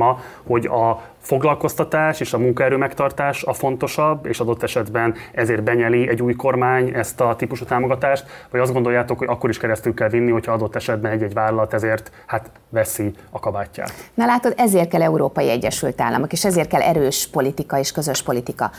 hogy 0.48 0.66
a 0.66 1.02
foglalkoztatás 1.24 2.20
és 2.20 2.34
a 2.34 2.38
munkaerő 2.38 2.78
megtartás 2.78 3.44
a 3.44 3.54
fontosabb, 3.54 4.26
és 4.26 4.40
adott 4.40 4.64
esetben 4.64 5.16
ezért 5.32 5.64
benyeli 5.64 6.10
egy 6.10 6.22
új 6.22 6.34
kormány 6.34 6.90
ezt 6.94 7.22
a 7.22 7.36
típusú 7.36 7.66
támogatást, 7.66 8.26
vagy 8.50 8.62
azt 8.62 8.74
gondoljátok, 8.74 9.18
hogy 9.18 9.28
akkor 9.28 9.50
is 9.50 9.58
keresztül 9.58 9.94
kell 9.94 10.10
vinni, 10.10 10.32
hogyha 10.32 10.52
adott 10.52 10.76
esetben 10.76 11.12
egy-egy 11.12 11.34
vállalat 11.34 11.74
ezért 11.74 12.12
hát 12.26 12.52
veszi 12.70 13.14
a 13.30 13.40
kabátját. 13.40 13.94
Na 14.14 14.26
látod, 14.26 14.54
ezért 14.58 14.90
kell 14.90 15.02
Európai 15.02 15.50
Egyesült 15.50 16.02
Államok, 16.02 16.32
és 16.32 16.46
ezért 16.46 16.70
kell 16.70 16.82
erős 16.82 17.28
politika 17.32 17.80
és 17.80 17.92
közös 17.92 18.24
politika. 18.24 18.72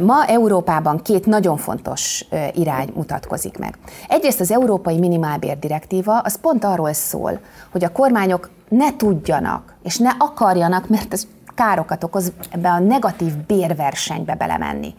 Ma 0.00 0.24
Európában 0.26 1.02
két 1.02 1.26
nagyon 1.26 1.56
fontos 1.56 2.24
irány 2.54 2.90
mutatkozik 2.94 3.58
meg. 3.58 3.74
Egyrészt 4.08 4.40
az 4.40 4.50
Európai 4.52 4.98
Minimálbér 4.98 5.58
Direktíva, 5.58 6.18
az 6.18 6.40
pont 6.40 6.64
arról 6.64 6.92
szól, 6.92 7.40
hogy 7.70 7.84
a 7.84 7.92
kormányok 7.92 8.50
ne 8.68 8.96
tudjanak, 8.96 9.74
és 9.82 9.98
ne 9.98 10.10
akarjanak, 10.18 10.88
mert 10.88 11.12
ez 11.12 11.26
károkat 11.60 12.04
okoz 12.04 12.32
ebbe 12.50 12.68
a 12.68 12.78
negatív 12.78 13.32
bérversenybe 13.46 14.34
belemenni. 14.34 14.94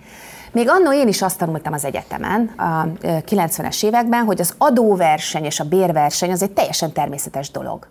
Még 0.54 0.70
annó 0.70 0.93
én 0.93 1.08
is 1.08 1.22
azt 1.22 1.38
tanultam 1.38 1.74
az 1.74 1.86
egyetemen 1.86 2.54
a 2.58 2.86
90-es 3.04 3.86
években, 3.86 4.24
hogy 4.24 4.41
az 4.41 4.54
adóverseny 4.58 5.43
és 5.43 5.60
a 5.60 5.64
bérverseny 5.64 6.32
az 6.32 6.41
egy 6.41 6.52
teljesen 6.52 6.91
természetes 6.91 7.52
dolog. 7.52 7.88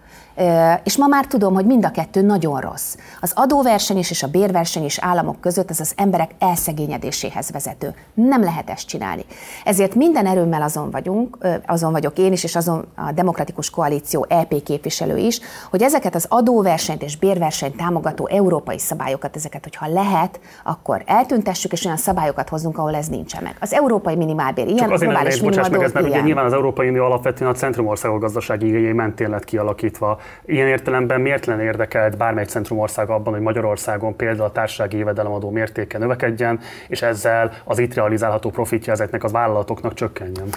És 0.84 0.96
ma 0.96 1.06
már 1.06 1.26
tudom, 1.26 1.54
hogy 1.54 1.66
mind 1.66 1.84
a 1.84 1.90
kettő 1.90 2.22
nagyon 2.22 2.60
rossz. 2.60 2.96
Az 3.20 3.32
adóverseny 3.34 3.96
és 3.96 4.22
a 4.22 4.28
bérverseny 4.28 4.84
is 4.84 4.98
államok 4.98 5.40
között 5.40 5.70
az 5.70 5.80
az 5.80 5.92
emberek 5.96 6.30
elszegényedéséhez 6.38 7.50
vezető. 7.50 7.94
Nem 8.14 8.42
lehet 8.42 8.70
ezt 8.70 8.86
csinálni. 8.86 9.24
Ezért 9.64 9.94
minden 9.94 10.26
erőmmel 10.26 10.62
azon 10.62 10.90
vagyunk, 10.90 11.38
azon 11.66 11.92
vagyok 11.92 12.18
én 12.18 12.32
is, 12.32 12.44
és 12.44 12.56
azon 12.56 12.86
a 12.96 13.12
Demokratikus 13.12 13.70
Koalíció 13.70 14.26
EP 14.28 14.62
képviselő 14.62 15.16
is, 15.16 15.40
hogy 15.70 15.82
ezeket 15.82 16.14
az 16.14 16.26
adóversenyt 16.28 17.02
és 17.02 17.16
bérversenyt 17.16 17.76
támogató 17.76 18.26
európai 18.26 18.78
szabályokat, 18.78 19.36
ezeket, 19.36 19.62
hogyha 19.62 19.86
lehet, 19.88 20.40
akkor 20.64 21.02
eltüntessük, 21.06 21.72
és 21.72 21.84
olyan 21.84 21.96
szabályokat 21.96 22.48
hozzunk, 22.50 22.78
ahol 22.78 22.94
ez 22.94 23.08
nincsen 23.08 23.42
meg. 23.42 23.56
Az 23.60 23.74
európai 23.74 24.16
minimálbér 24.16 24.66
ilyen, 24.66 24.78
Csak 24.78 24.90
azért 24.90 25.10
globális 25.10 25.40
minimálbér 25.40 25.78
meg 25.78 25.86
ez, 25.86 25.92
mert 25.92 26.06
ugye 26.06 26.20
nyilván 26.20 26.44
az 26.44 26.52
Európai 26.52 26.88
Unió 26.88 27.04
alapvetően 27.04 27.50
a 27.50 27.54
centrumországok 27.54 28.20
gazdasági 28.20 28.66
igényei 28.66 28.92
mentén 28.92 29.30
lett 29.30 29.44
kialakítva. 29.44 30.18
Ilyen 30.44 30.66
értelemben 30.66 31.20
miért 31.20 31.46
lenne 31.46 31.62
érdekelt 31.62 32.16
bármely 32.16 32.44
centrumország 32.44 33.10
abban, 33.10 33.32
hogy 33.32 33.42
Magyarországon 33.42 34.16
például 34.16 34.48
a 34.48 34.52
társasági 34.52 34.96
jövedelemadó 34.96 35.50
mértéke 35.50 35.98
növekedjen, 35.98 36.60
és 36.88 37.02
ezzel 37.02 37.52
az 37.64 37.78
itt 37.78 37.94
realizálható 37.94 38.50
profitja 38.50 38.92
ezeknek 38.92 39.24
az 39.24 39.32
vállalatoknak 39.32 39.94
csökkenjen? 39.94 40.48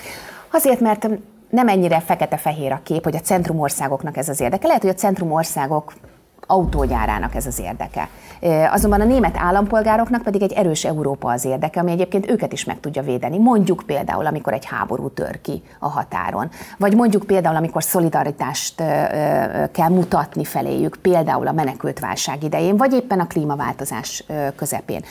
Azért, 0.51 0.79
mert 0.79 1.07
nem 1.49 1.67
ennyire 1.67 1.99
fekete-fehér 1.99 2.71
a 2.71 2.79
kép, 2.83 3.03
hogy 3.03 3.15
a 3.15 3.19
centrumországoknak 3.19 4.17
ez 4.17 4.29
az 4.29 4.41
érdeke. 4.41 4.67
Lehet, 4.67 4.81
hogy 4.81 4.91
a 4.91 4.93
centrumországok 4.93 5.93
autógyárának 6.47 7.35
ez 7.35 7.45
az 7.45 7.59
érdeke. 7.59 8.09
Azonban 8.71 9.01
a 9.01 9.05
német 9.05 9.37
állampolgároknak 9.37 10.21
pedig 10.21 10.41
egy 10.41 10.51
erős 10.51 10.85
Európa 10.85 11.31
az 11.31 11.45
érdeke, 11.45 11.79
ami 11.79 11.91
egyébként 11.91 12.29
őket 12.29 12.53
is 12.53 12.65
meg 12.65 12.79
tudja 12.79 13.01
védeni. 13.01 13.37
Mondjuk 13.37 13.83
például, 13.85 14.25
amikor 14.25 14.53
egy 14.53 14.65
háború 14.65 15.09
tör 15.09 15.41
ki 15.41 15.61
a 15.79 15.89
határon, 15.89 16.49
vagy 16.77 16.95
mondjuk 16.95 17.23
például, 17.23 17.55
amikor 17.55 17.83
szolidaritást 17.83 18.75
kell 19.71 19.89
mutatni 19.89 20.43
feléjük, 20.43 20.97
például 21.01 21.47
a 21.47 21.51
menekült 21.51 21.99
válság 21.99 22.43
idején, 22.43 22.77
vagy 22.77 22.93
éppen 22.93 23.19
a 23.19 23.27
klímaváltozás 23.27 24.23
közepén. 24.55 25.03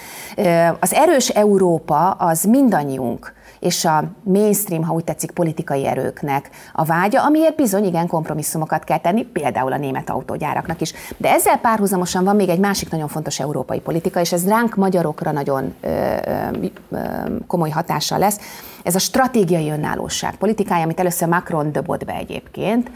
Az 0.81 0.93
erős 0.93 1.29
Európa 1.29 2.11
az 2.11 2.45
mindannyiunk 2.45 3.33
és 3.63 3.85
a 3.85 4.05
mainstream, 4.23 4.83
ha 4.83 4.95
úgy 4.95 5.05
tetszik, 5.05 5.31
politikai 5.31 5.87
erőknek 5.87 6.51
a 6.73 6.85
vágya, 6.85 7.25
amiért 7.25 7.57
bizony 7.57 7.85
igen 7.85 8.07
kompromisszumokat 8.07 8.85
kell 8.85 8.99
tenni, 8.99 9.23
például 9.25 9.73
a 9.73 9.77
német 9.77 10.11
autógyáraknak 10.11 10.81
is. 10.81 10.93
De 11.17 11.31
ezzel 11.31 11.59
párhuzamosan 11.59 12.25
van 12.25 12.37
még 12.37 12.49
egy 12.49 12.59
másik 12.59 12.91
nagyon 12.91 13.09
fontos 13.09 13.41
európai 13.41 13.81
politika, 13.81 14.21
és 14.21 14.33
ez 14.33 14.49
ránk 14.49 14.75
magyarokra 14.75 15.33
nagyon 15.33 15.75
ö, 15.81 16.17
ö, 16.27 16.67
ö, 16.91 16.99
komoly 17.47 17.71
hatással 17.71 18.19
lesz. 18.19 18.39
Ez 18.83 18.95
a 18.95 18.99
stratégiai 18.99 19.71
önállóság 19.71 20.37
politikája, 20.37 20.83
amit 20.83 21.01
először 21.01 21.29
Macron 21.29 21.73
dobott 21.73 22.05
be 22.05 22.15
egyébként, 22.15 22.91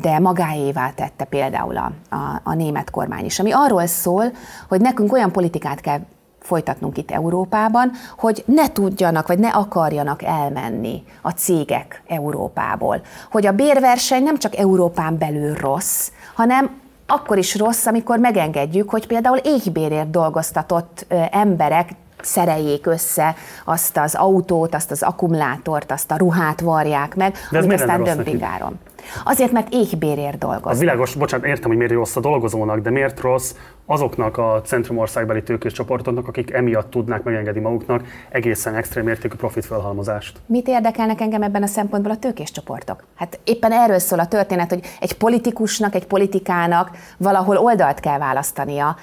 de 0.00 0.18
magáévá 0.18 0.90
tette 0.90 1.24
például 1.24 1.76
a, 1.76 1.92
a, 2.10 2.40
a 2.42 2.54
német 2.54 2.90
kormány 2.90 3.24
is, 3.24 3.38
ami 3.38 3.52
arról 3.52 3.86
szól, 3.86 4.32
hogy 4.68 4.80
nekünk 4.80 5.12
olyan 5.12 5.32
politikát 5.32 5.80
kell 5.80 6.00
folytatnunk 6.44 6.98
itt 6.98 7.10
Európában, 7.10 7.90
hogy 8.18 8.42
ne 8.46 8.72
tudjanak, 8.72 9.26
vagy 9.26 9.38
ne 9.38 9.48
akarjanak 9.48 10.22
elmenni 10.22 11.02
a 11.22 11.30
cégek 11.30 12.02
Európából. 12.06 13.00
Hogy 13.30 13.46
a 13.46 13.52
bérverseny 13.52 14.22
nem 14.22 14.38
csak 14.38 14.56
Európán 14.56 15.18
belül 15.18 15.54
rossz, 15.54 16.10
hanem 16.34 16.70
akkor 17.06 17.38
is 17.38 17.56
rossz, 17.56 17.86
amikor 17.86 18.18
megengedjük, 18.18 18.90
hogy 18.90 19.06
például 19.06 19.36
éhbérért 19.36 20.10
dolgoztatott 20.10 21.06
emberek 21.30 21.90
szereljék 22.22 22.86
össze 22.86 23.34
azt 23.64 23.96
az 23.96 24.14
autót, 24.14 24.74
azt 24.74 24.90
az 24.90 25.02
akkumulátort, 25.02 25.92
azt 25.92 26.10
a 26.10 26.16
ruhát 26.16 26.60
varják 26.60 27.14
meg, 27.14 27.36
De 27.50 27.58
ez 27.58 27.64
amit 27.64 27.80
aztán 27.80 28.02
dömpingáron. 28.02 28.78
Azért, 29.24 29.52
mert 29.52 29.72
éhbérért 29.72 30.38
dolgoznak. 30.38 30.72
Az 30.72 30.78
világos, 30.78 31.14
bocsánat, 31.14 31.46
értem, 31.46 31.68
hogy 31.68 31.76
miért 31.76 31.92
rossz 31.92 32.16
a 32.16 32.20
dolgozónak, 32.20 32.78
de 32.78 32.90
miért 32.90 33.20
rossz 33.20 33.54
azoknak 33.86 34.38
a 34.38 34.60
centrumországbeli 34.64 35.42
tőkés 35.42 35.72
csoportoknak, 35.72 36.28
akik 36.28 36.52
emiatt 36.52 36.90
tudnák 36.90 37.22
megengedni 37.22 37.60
maguknak 37.60 38.02
egészen 38.28 38.74
extrém 38.74 39.08
értékű 39.08 39.36
profitfelhalmozást. 39.36 40.38
Mit 40.46 40.68
érdekelnek 40.68 41.20
engem 41.20 41.42
ebben 41.42 41.62
a 41.62 41.66
szempontból 41.66 42.12
a 42.12 42.16
tőkés 42.16 42.50
csoportok? 42.50 43.04
Hát 43.16 43.38
éppen 43.44 43.72
erről 43.72 43.98
szól 43.98 44.18
a 44.18 44.26
történet, 44.26 44.68
hogy 44.70 44.80
egy 45.00 45.16
politikusnak, 45.16 45.94
egy 45.94 46.06
politikának 46.06 46.90
valahol 47.16 47.56
oldalt 47.56 48.00
kell 48.00 48.18
választania. 48.18 48.96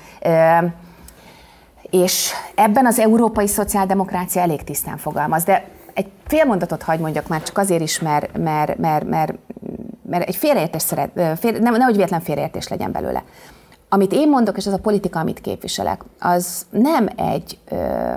És 1.89 2.31
ebben 2.55 2.85
az 2.85 2.99
európai 2.99 3.47
szociáldemokrácia 3.47 4.41
elég 4.41 4.63
tisztán 4.63 4.97
fogalmaz, 4.97 5.43
de 5.43 5.65
egy 5.93 6.11
fél 6.27 6.45
mondatot 6.45 6.83
hagy 6.83 6.99
mondjak 6.99 7.27
már 7.27 7.43
csak 7.43 7.57
azért 7.57 7.81
is, 7.81 7.99
mert, 7.99 8.37
mert, 8.37 8.77
mert, 8.77 9.05
mert, 9.09 9.33
mert 10.11 10.27
egy 10.27 10.35
félreértés 10.35 10.81
szeret, 10.81 11.39
fél, 11.39 11.51
nem, 11.51 11.73
nehogy 11.73 11.95
véletlen 11.95 12.21
félreértés 12.21 12.67
legyen 12.67 12.91
belőle. 12.91 13.23
Amit 13.89 14.11
én 14.13 14.29
mondok, 14.29 14.57
és 14.57 14.67
az 14.67 14.73
a 14.73 14.77
politika, 14.77 15.19
amit 15.19 15.41
képviselek, 15.41 16.03
az 16.19 16.65
nem 16.69 17.07
egy 17.15 17.59
ö, 17.69 18.13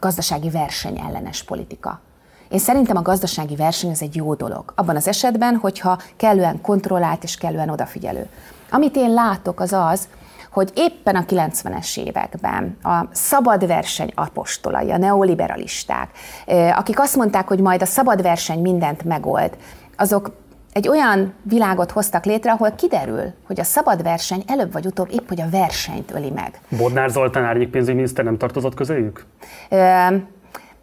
gazdasági 0.00 0.50
verseny 0.50 1.00
ellenes 1.06 1.42
politika. 1.42 2.00
Én 2.48 2.58
szerintem 2.58 2.96
a 2.96 3.02
gazdasági 3.02 3.56
verseny 3.56 3.90
az 3.90 4.02
egy 4.02 4.16
jó 4.16 4.34
dolog. 4.34 4.72
Abban 4.76 4.96
az 4.96 5.08
esetben, 5.08 5.56
hogyha 5.56 5.98
kellően 6.16 6.60
kontrollált 6.60 7.22
és 7.22 7.36
kellően 7.36 7.68
odafigyelő. 7.68 8.28
Amit 8.70 8.96
én 8.96 9.12
látok, 9.12 9.60
az 9.60 9.72
az, 9.72 10.08
hogy 10.50 10.72
éppen 10.74 11.16
a 11.16 11.24
90-es 11.24 11.98
években 11.98 12.76
a 12.82 13.04
szabad 13.12 13.66
verseny 13.66 14.12
apostolai, 14.14 14.90
a 14.90 14.98
neoliberalisták, 14.98 16.10
akik 16.76 17.00
azt 17.00 17.16
mondták, 17.16 17.48
hogy 17.48 17.60
majd 17.60 17.82
a 17.82 17.86
szabad 17.86 18.22
verseny 18.22 18.60
mindent 18.60 19.04
megold, 19.04 19.56
azok 19.96 20.41
egy 20.72 20.88
olyan 20.88 21.32
világot 21.42 21.90
hoztak 21.90 22.24
létre, 22.24 22.52
ahol 22.52 22.70
kiderül, 22.70 23.32
hogy 23.46 23.60
a 23.60 23.64
szabad 23.64 24.02
verseny 24.02 24.42
előbb 24.46 24.72
vagy 24.72 24.86
utóbb 24.86 25.08
épp, 25.10 25.28
hogy 25.28 25.40
a 25.40 25.48
versenyt 25.50 26.10
öli 26.14 26.30
meg. 26.30 26.60
Bodnár 26.78 27.10
Zoltán 27.10 27.44
árnyék 27.44 27.68
pénzügyminiszter 27.68 28.24
nem 28.24 28.38
tartozott 28.38 28.74
közéjük? 28.74 29.24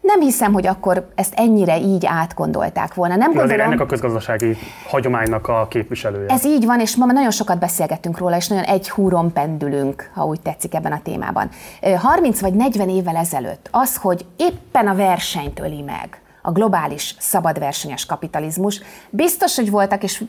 Nem 0.00 0.20
hiszem, 0.20 0.52
hogy 0.52 0.66
akkor 0.66 1.08
ezt 1.14 1.34
ennyire 1.36 1.78
így 1.78 2.06
átgondolták 2.06 2.94
volna. 2.94 3.16
Nem 3.16 3.26
gondolom, 3.26 3.48
azért 3.48 3.60
ennek 3.60 3.80
a 3.80 3.86
közgazdasági 3.86 4.56
hagyománynak 4.88 5.48
a 5.48 5.66
képviselője. 5.68 6.26
Ez 6.28 6.44
így 6.44 6.66
van, 6.66 6.80
és 6.80 6.96
ma 6.96 7.04
nagyon 7.06 7.30
sokat 7.30 7.58
beszélgettünk 7.58 8.18
róla, 8.18 8.36
és 8.36 8.48
nagyon 8.48 8.64
egy 8.64 8.90
húron 8.90 9.32
pendülünk, 9.32 10.10
ha 10.14 10.26
úgy 10.26 10.40
tetszik 10.40 10.74
ebben 10.74 10.92
a 10.92 11.00
témában. 11.02 11.48
30 11.96 12.40
vagy 12.40 12.54
40 12.54 12.88
évvel 12.88 13.16
ezelőtt 13.16 13.68
az, 13.70 13.96
hogy 13.96 14.26
éppen 14.36 14.86
a 14.86 14.94
versenyt 14.94 15.60
öli 15.60 15.82
meg, 15.82 16.20
a 16.42 16.50
globális 16.50 17.14
szabadversenyes 17.18 18.06
kapitalizmus. 18.06 18.80
Biztos, 19.10 19.56
hogy 19.56 19.70
voltak, 19.70 20.02
és 20.02 20.24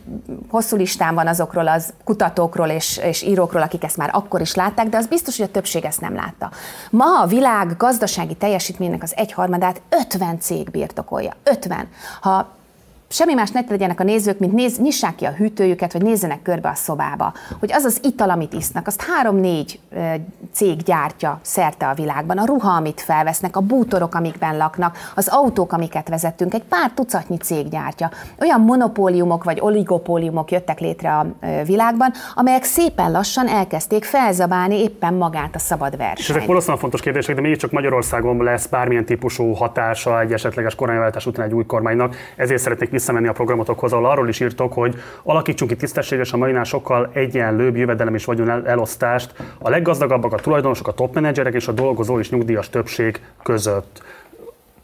hosszú 0.50 0.76
listán 0.76 1.16
van 1.16 1.28
azokról 1.28 1.68
az 1.68 1.94
kutatókról 2.04 2.68
és, 2.70 2.98
és 2.98 3.22
írókról, 3.22 3.62
akik 3.62 3.84
ezt 3.84 3.98
már 3.98 4.10
akkor 4.14 4.42
is 4.42 4.56
látták, 4.56 4.90
de 4.90 4.98
az 4.98 5.08
biztos, 5.08 5.38
hogy 5.38 5.46
a 5.46 5.52
többség 5.52 5.86
ezt 5.86 6.02
nem 6.02 6.16
látta. 6.16 6.52
Ma 6.92 7.22
a 7.22 7.26
világ 7.26 7.78
gazdasági 7.78 8.36
teljesítménynek 8.36 9.04
az 9.04 9.14
egyharmadát 9.16 9.82
50 9.90 10.40
cég 10.40 10.70
birtokolja. 10.70 11.34
50. 11.44 11.90
Ha 12.22 12.60
semmi 13.12 13.34
más 13.34 13.52
ne 13.52 13.64
tegyenek 13.64 14.00
a 14.00 14.04
nézők, 14.04 14.40
mint 14.40 14.54
néz, 14.54 14.80
nyissák 14.80 15.16
ki 15.16 15.26
a 15.26 15.32
hűtőjüket, 15.32 15.94
vagy 15.94 16.02
nézzenek 16.02 16.42
körbe 16.42 16.70
a 16.70 16.76
szobába, 16.76 17.34
hogy 17.60 17.72
az 17.74 17.84
az 17.84 18.00
ital, 18.04 18.30
amit 18.30 18.54
isznak, 18.54 18.88
azt 18.88 19.02
három-négy 19.02 19.80
cég 20.52 20.84
gyártja 20.84 21.40
szerte 21.42 21.88
a 21.88 21.94
világban, 21.94 22.38
a 22.38 22.46
ruha, 22.46 22.72
amit 22.72 23.02
felvesznek, 23.02 23.56
a 23.56 23.60
bútorok, 23.60 24.16
amikben 24.16 24.58
laknak, 24.58 24.98
az 25.16 25.28
autók, 25.28 25.74
amiket 25.74 26.10
vezettünk, 26.10 26.54
egy 26.54 26.64
pár 26.64 26.92
tucatnyi 26.94 27.38
cég 27.38 27.70
gyártja. 27.70 28.10
Olyan 28.40 28.62
monopóliumok 28.62 29.44
vagy 29.44 29.60
oligopóliumok 29.62 30.52
jöttek 30.52 30.80
létre 30.80 31.18
a 31.18 31.26
világban, 31.66 32.12
amelyek 32.34 32.64
szépen 32.64 33.12
lassan 33.12 33.48
elkezdték 33.48 34.04
felzabálni 34.04 34.82
éppen 34.82 35.14
magát 35.14 35.56
a 35.56 35.60
szabad 35.60 35.98
versenyt. 35.98 36.20
És 36.20 36.30
ezek 36.30 36.46
valószínűleg 36.46 36.82
fontos 36.82 37.02
kérdések, 37.02 37.36
de 37.36 37.42
mégiscsak 37.42 37.72
Magyarországon 37.72 38.44
lesz 38.44 38.66
bármilyen 38.66 39.06
típusú 39.06 39.54
hatása 39.54 40.22
egy 40.22 40.34
esetleges 40.34 40.76
kormányváltás 40.76 41.26
után 41.26 41.46
egy 41.46 41.54
új 41.54 41.66
kormánynak. 41.66 42.16
Ezért 42.36 42.62
szeretnék 42.62 42.92
visszamenni 43.02 43.28
a 43.28 43.34
programotokhoz, 43.34 43.94
ahol 43.94 44.06
arról 44.06 44.30
is 44.30 44.40
írtok, 44.40 44.74
hogy 44.74 44.96
alakítsunk 45.24 45.72
ki 45.72 45.78
tisztességes 45.78 46.34
a 46.34 46.38
mainál 46.38 46.64
sokkal 46.64 47.10
egyenlőbb 47.14 47.76
jövedelem 47.76 48.16
és 48.16 48.26
vagyon 48.26 48.68
elosztást 48.68 49.34
a 49.60 49.70
leggazdagabbak, 49.70 50.34
a 50.34 50.38
tulajdonosok, 50.38 50.88
a 50.88 50.92
top 50.92 51.14
menedzserek 51.14 51.54
és 51.54 51.68
a 51.68 51.72
dolgozó 51.72 52.20
és 52.20 52.30
nyugdíjas 52.30 52.70
többség 52.70 53.22
között. 53.44 54.02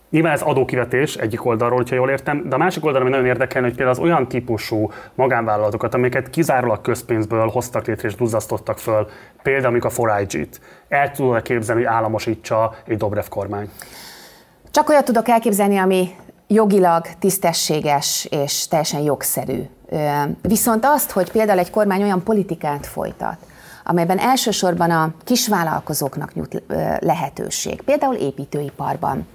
Nyilván 0.10 0.32
ez 0.32 0.42
adókivetés 0.42 1.16
egyik 1.16 1.46
oldalról, 1.46 1.84
ha 1.90 1.96
jól 1.96 2.10
értem, 2.10 2.50
de 2.50 2.56
a 2.56 2.58
másik 2.58 2.86
oldalon 2.86 3.08
ami 3.08 3.16
nagyon 3.16 3.30
érdekel, 3.30 3.62
hogy 3.62 3.76
például 3.76 3.98
az 3.98 4.00
olyan 4.00 4.28
típusú 4.28 4.92
magánvállalatokat, 5.16 5.94
amiket 5.94 6.30
kizárólag 6.30 6.82
közpénzből 6.82 7.48
hoztak 7.48 7.86
létre 7.86 8.08
és 8.08 8.16
duzzasztottak 8.16 8.78
föl, 8.78 9.08
például 9.44 9.66
amikor 9.68 9.92
a 9.96 10.02
4IG-t, 10.02 10.56
el 10.88 11.12
tudod 11.12 11.42
képzelni, 11.42 11.84
hogy 11.84 11.94
államosítsa 11.94 12.76
egy 12.86 12.98
Dobrev 12.98 13.26
kormány? 13.30 13.70
Csak 14.72 14.90
olyat 14.90 15.06
tudok 15.06 15.28
elképzelni, 15.28 15.78
ami 15.78 16.10
jogilag 16.48 17.06
tisztességes 17.20 18.28
és 18.30 18.68
teljesen 18.68 19.02
jogszerű. 19.02 19.62
Viszont 20.42 20.86
azt, 20.86 21.12
hogy 21.12 21.32
például 21.32 21.60
egy 21.60 21.70
kormány 21.70 22.04
olyan 22.04 22.24
politikát 22.24 22.86
folytat, 22.86 23.38
amelyben 23.84 24.20
elsősorban 24.20 24.92
a 24.92 25.14
kisvállalkozóknak 25.24 26.34
nyújt 26.34 26.64
lehetőség, 27.00 27.82
például 27.82 28.16
építőiparban. 28.16 29.28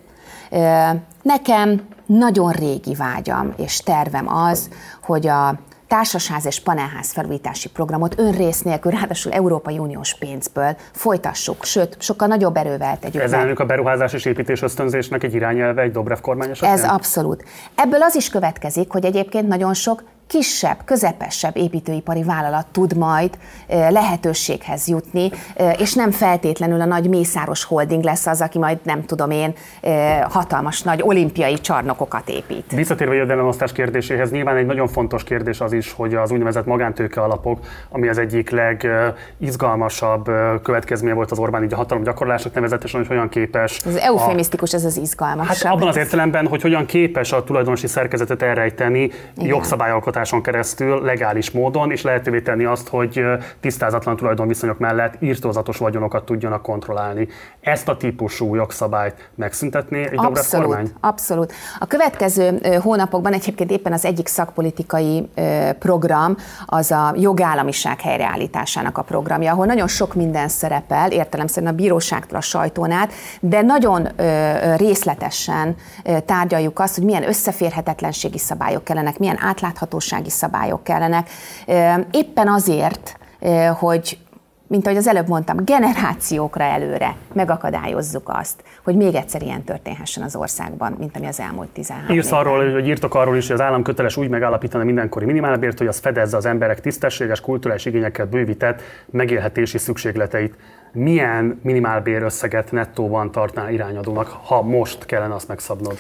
Nekem 1.22 1.82
nagyon 2.06 2.50
régi 2.52 2.94
vágyam 2.94 3.52
és 3.56 3.78
tervem 3.78 4.34
az, 4.34 4.68
hogy 5.02 5.26
a 5.26 5.54
társasház 5.92 6.46
és 6.46 6.60
panelház 6.60 7.12
felújítási 7.12 7.68
programot 7.68 8.18
önrész 8.18 8.62
nélkül, 8.62 8.90
ráadásul 8.90 9.32
Európai 9.32 9.78
Uniós 9.78 10.14
pénzből 10.14 10.76
folytassuk, 10.92 11.64
sőt, 11.64 11.96
sokkal 11.98 12.28
nagyobb 12.28 12.56
erővel 12.56 12.98
tegyük 12.98 13.22
Ez 13.22 13.32
a 13.32 13.64
beruházás 13.64 14.12
és 14.12 14.24
építés 14.24 14.62
ösztönzésnek 14.62 15.22
egy 15.22 15.34
irányelve, 15.34 15.82
egy 15.82 15.92
Dobrev 15.92 16.18
kormány 16.18 16.50
esetén? 16.50 16.72
Ez 16.72 16.84
abszolút. 16.84 17.44
Ebből 17.74 18.02
az 18.02 18.14
is 18.14 18.28
következik, 18.28 18.90
hogy 18.90 19.04
egyébként 19.04 19.48
nagyon 19.48 19.74
sok 19.74 20.02
kisebb, 20.32 20.76
közepesebb 20.84 21.56
építőipari 21.56 22.22
vállalat 22.22 22.66
tud 22.66 22.96
majd 22.96 23.38
lehetőséghez 23.68 24.88
jutni, 24.88 25.30
és 25.78 25.94
nem 25.94 26.10
feltétlenül 26.10 26.80
a 26.80 26.84
nagy 26.84 27.08
mészáros 27.08 27.64
holding 27.64 28.04
lesz 28.04 28.26
az, 28.26 28.40
aki 28.40 28.58
majd 28.58 28.78
nem 28.82 29.04
tudom 29.04 29.30
én 29.30 29.54
hatalmas 30.28 30.82
nagy 30.82 31.02
olimpiai 31.02 31.54
csarnokokat 31.54 32.28
épít. 32.28 32.72
Visszatérve 32.74 33.12
a 33.12 33.16
jövedelemosztás 33.16 33.72
kérdéséhez, 33.72 34.30
nyilván 34.30 34.56
egy 34.56 34.66
nagyon 34.66 34.88
fontos 34.88 35.24
kérdés 35.24 35.60
az 35.60 35.72
is, 35.72 35.92
hogy 35.92 36.14
az 36.14 36.30
úgynevezett 36.30 36.66
magántőke 36.66 37.20
alapok, 37.20 37.58
ami 37.88 38.08
az 38.08 38.18
egyik 38.18 38.50
legizgalmasabb 38.50 40.30
következménye 40.62 41.14
volt 41.14 41.30
az 41.30 41.38
Orbán 41.38 41.64
így 41.64 41.72
a 41.72 41.76
hatalom 41.76 42.02
gyakorlások 42.02 42.54
nevezetesen, 42.54 43.00
hogy 43.00 43.08
hogyan 43.08 43.28
képes. 43.28 43.80
Ez 43.86 43.94
eufemisztikus, 43.94 44.72
a... 44.72 44.76
ez 44.76 44.84
az 44.84 44.96
izgalmas. 44.96 45.62
Hát 45.62 45.72
abban 45.72 45.88
az 45.88 45.96
értelemben, 45.96 46.46
hogy 46.46 46.62
hogyan 46.62 46.86
képes 46.86 47.32
a 47.32 47.44
tulajdonosi 47.44 47.86
szerkezetet 47.86 48.42
elrejteni 48.42 49.10
jogszabályalkotás 49.36 50.21
alkalmazáson 50.22 50.42
keresztül 50.42 51.02
legális 51.02 51.50
módon, 51.50 51.90
és 51.90 52.02
lehetővé 52.02 52.40
tenni 52.40 52.64
azt, 52.64 52.88
hogy 52.88 53.22
tisztázatlan 53.60 54.16
tulajdonviszonyok 54.16 54.78
mellett 54.78 55.14
írtózatos 55.22 55.76
vagyonokat 55.76 56.24
tudjanak 56.24 56.62
kontrollálni. 56.62 57.28
Ezt 57.60 57.88
a 57.88 57.96
típusú 57.96 58.54
jogszabályt 58.54 59.30
megszüntetné 59.34 60.02
egy 60.02 60.10
abszolút, 60.14 60.66
kormány? 60.66 60.90
Abszolút. 61.00 61.52
A 61.78 61.86
következő 61.86 62.58
hónapokban 62.82 63.32
egyébként 63.32 63.70
éppen 63.70 63.92
az 63.92 64.04
egyik 64.04 64.26
szakpolitikai 64.26 65.28
program 65.78 66.36
az 66.66 66.90
a 66.90 67.14
jogállamiság 67.16 68.00
helyreállításának 68.00 68.98
a 68.98 69.02
programja, 69.02 69.52
ahol 69.52 69.66
nagyon 69.66 69.88
sok 69.88 70.14
minden 70.14 70.48
szerepel, 70.48 71.10
értelemszerűen 71.10 71.72
a 71.72 71.76
bíróságtól 71.76 72.38
a 72.38 72.40
sajtón 72.40 72.90
át, 72.90 73.12
de 73.40 73.62
nagyon 73.62 74.08
részletesen 74.76 75.76
tárgyaljuk 76.26 76.78
azt, 76.78 76.94
hogy 76.94 77.04
milyen 77.04 77.28
összeférhetetlenségi 77.28 78.38
szabályok 78.38 78.84
kellenek, 78.84 79.18
milyen 79.18 79.38
átláthatóság 79.40 80.01
gazdasági 80.02 80.30
szabályok 80.30 80.84
kellenek. 80.84 81.28
Éppen 82.10 82.48
azért, 82.48 83.18
hogy 83.78 84.18
mint 84.66 84.86
ahogy 84.86 84.98
az 84.98 85.06
előbb 85.06 85.28
mondtam, 85.28 85.64
generációkra 85.64 86.64
előre 86.64 87.16
megakadályozzuk 87.32 88.28
azt, 88.28 88.62
hogy 88.84 88.96
még 88.96 89.14
egyszer 89.14 89.42
ilyen 89.42 89.62
történhessen 89.62 90.22
az 90.22 90.36
országban, 90.36 90.94
mint 90.98 91.16
ami 91.16 91.26
az 91.26 91.40
elmúlt 91.40 91.68
13 91.68 92.16
Írsz 92.16 92.32
arról, 92.32 92.72
hogy 92.72 92.86
írtok 92.86 93.14
arról 93.14 93.36
is, 93.36 93.46
hogy 93.46 93.56
az 93.56 93.62
állam 93.62 93.82
köteles 93.82 94.16
úgy 94.16 94.28
megállapítani 94.28 94.84
mindenkori 94.84 95.24
minimálbért, 95.24 95.78
hogy 95.78 95.86
az 95.86 95.98
fedezze 95.98 96.36
az 96.36 96.46
emberek 96.46 96.80
tisztességes, 96.80 97.40
kulturális 97.40 97.84
igényekkel 97.84 98.26
bővített 98.26 98.82
megélhetési 99.10 99.78
szükségleteit. 99.78 100.54
Milyen 100.92 101.60
minimálbér 101.62 102.22
összeget 102.22 102.72
nettóban 102.72 103.30
tartnál 103.30 103.72
irányadónak, 103.72 104.28
ha 104.44 104.62
most 104.62 105.06
kellene 105.06 105.34
azt 105.34 105.48
megszabnod? 105.48 105.98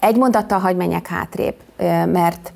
Egy 0.00 0.16
mondattal 0.16 0.58
hagy 0.58 0.76
menjek 0.76 1.06
hátrébb, 1.06 1.54
mert 2.06 2.52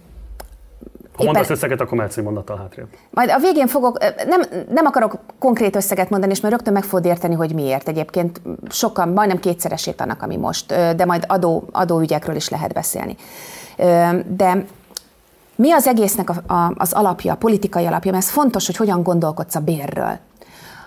ha 1.16 1.24
mondasz 1.24 1.50
összeget, 1.50 1.80
akkor 1.80 1.96
mehetsz 1.96 2.16
egy 2.16 2.24
mondattal 2.24 2.56
hátrébb. 2.56 2.86
Majd 3.10 3.30
a 3.30 3.38
végén 3.38 3.66
fogok, 3.66 3.98
nem, 4.26 4.42
nem 4.68 4.86
akarok 4.86 5.18
konkrét 5.38 5.76
összeget 5.76 6.10
mondani, 6.10 6.32
és 6.32 6.40
majd 6.40 6.54
rögtön 6.54 6.72
meg 6.72 6.82
fogod 6.82 7.04
érteni, 7.04 7.34
hogy 7.34 7.54
miért. 7.54 7.88
Egyébként 7.88 8.40
sokan, 8.68 9.08
majdnem 9.08 9.40
kétszeresét 9.40 10.00
annak, 10.00 10.22
ami 10.22 10.36
most, 10.36 10.66
de 10.96 11.04
majd 11.04 11.24
adó, 11.28 11.68
adóügyekről 11.72 12.36
is 12.36 12.48
lehet 12.48 12.72
beszélni. 12.72 13.16
De 14.26 14.64
mi 15.56 15.72
az 15.72 15.86
egésznek 15.86 16.30
a, 16.30 16.54
a, 16.54 16.72
az 16.76 16.92
alapja, 16.92 17.32
a 17.32 17.36
politikai 17.36 17.86
alapja? 17.86 18.10
Mert 18.10 18.24
ez 18.24 18.30
fontos, 18.30 18.66
hogy 18.66 18.76
hogyan 18.76 19.02
gondolkodsz 19.02 19.54
a 19.54 19.60
bérről. 19.60 20.18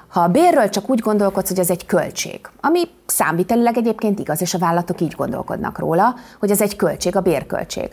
Ha 0.07 0.21
a 0.21 0.27
bérről 0.27 0.69
csak 0.69 0.89
úgy 0.89 0.99
gondolkodsz, 0.99 1.47
hogy 1.47 1.59
ez 1.59 1.69
egy 1.69 1.85
költség, 1.85 2.39
ami 2.61 2.79
számvitelileg 3.05 3.77
egyébként 3.77 4.19
igaz, 4.19 4.41
és 4.41 4.53
a 4.53 4.57
vállalatok 4.57 5.01
így 5.01 5.13
gondolkodnak 5.17 5.79
róla, 5.79 6.15
hogy 6.39 6.51
ez 6.51 6.61
egy 6.61 6.75
költség, 6.75 7.15
a 7.15 7.21
bérköltség. 7.21 7.89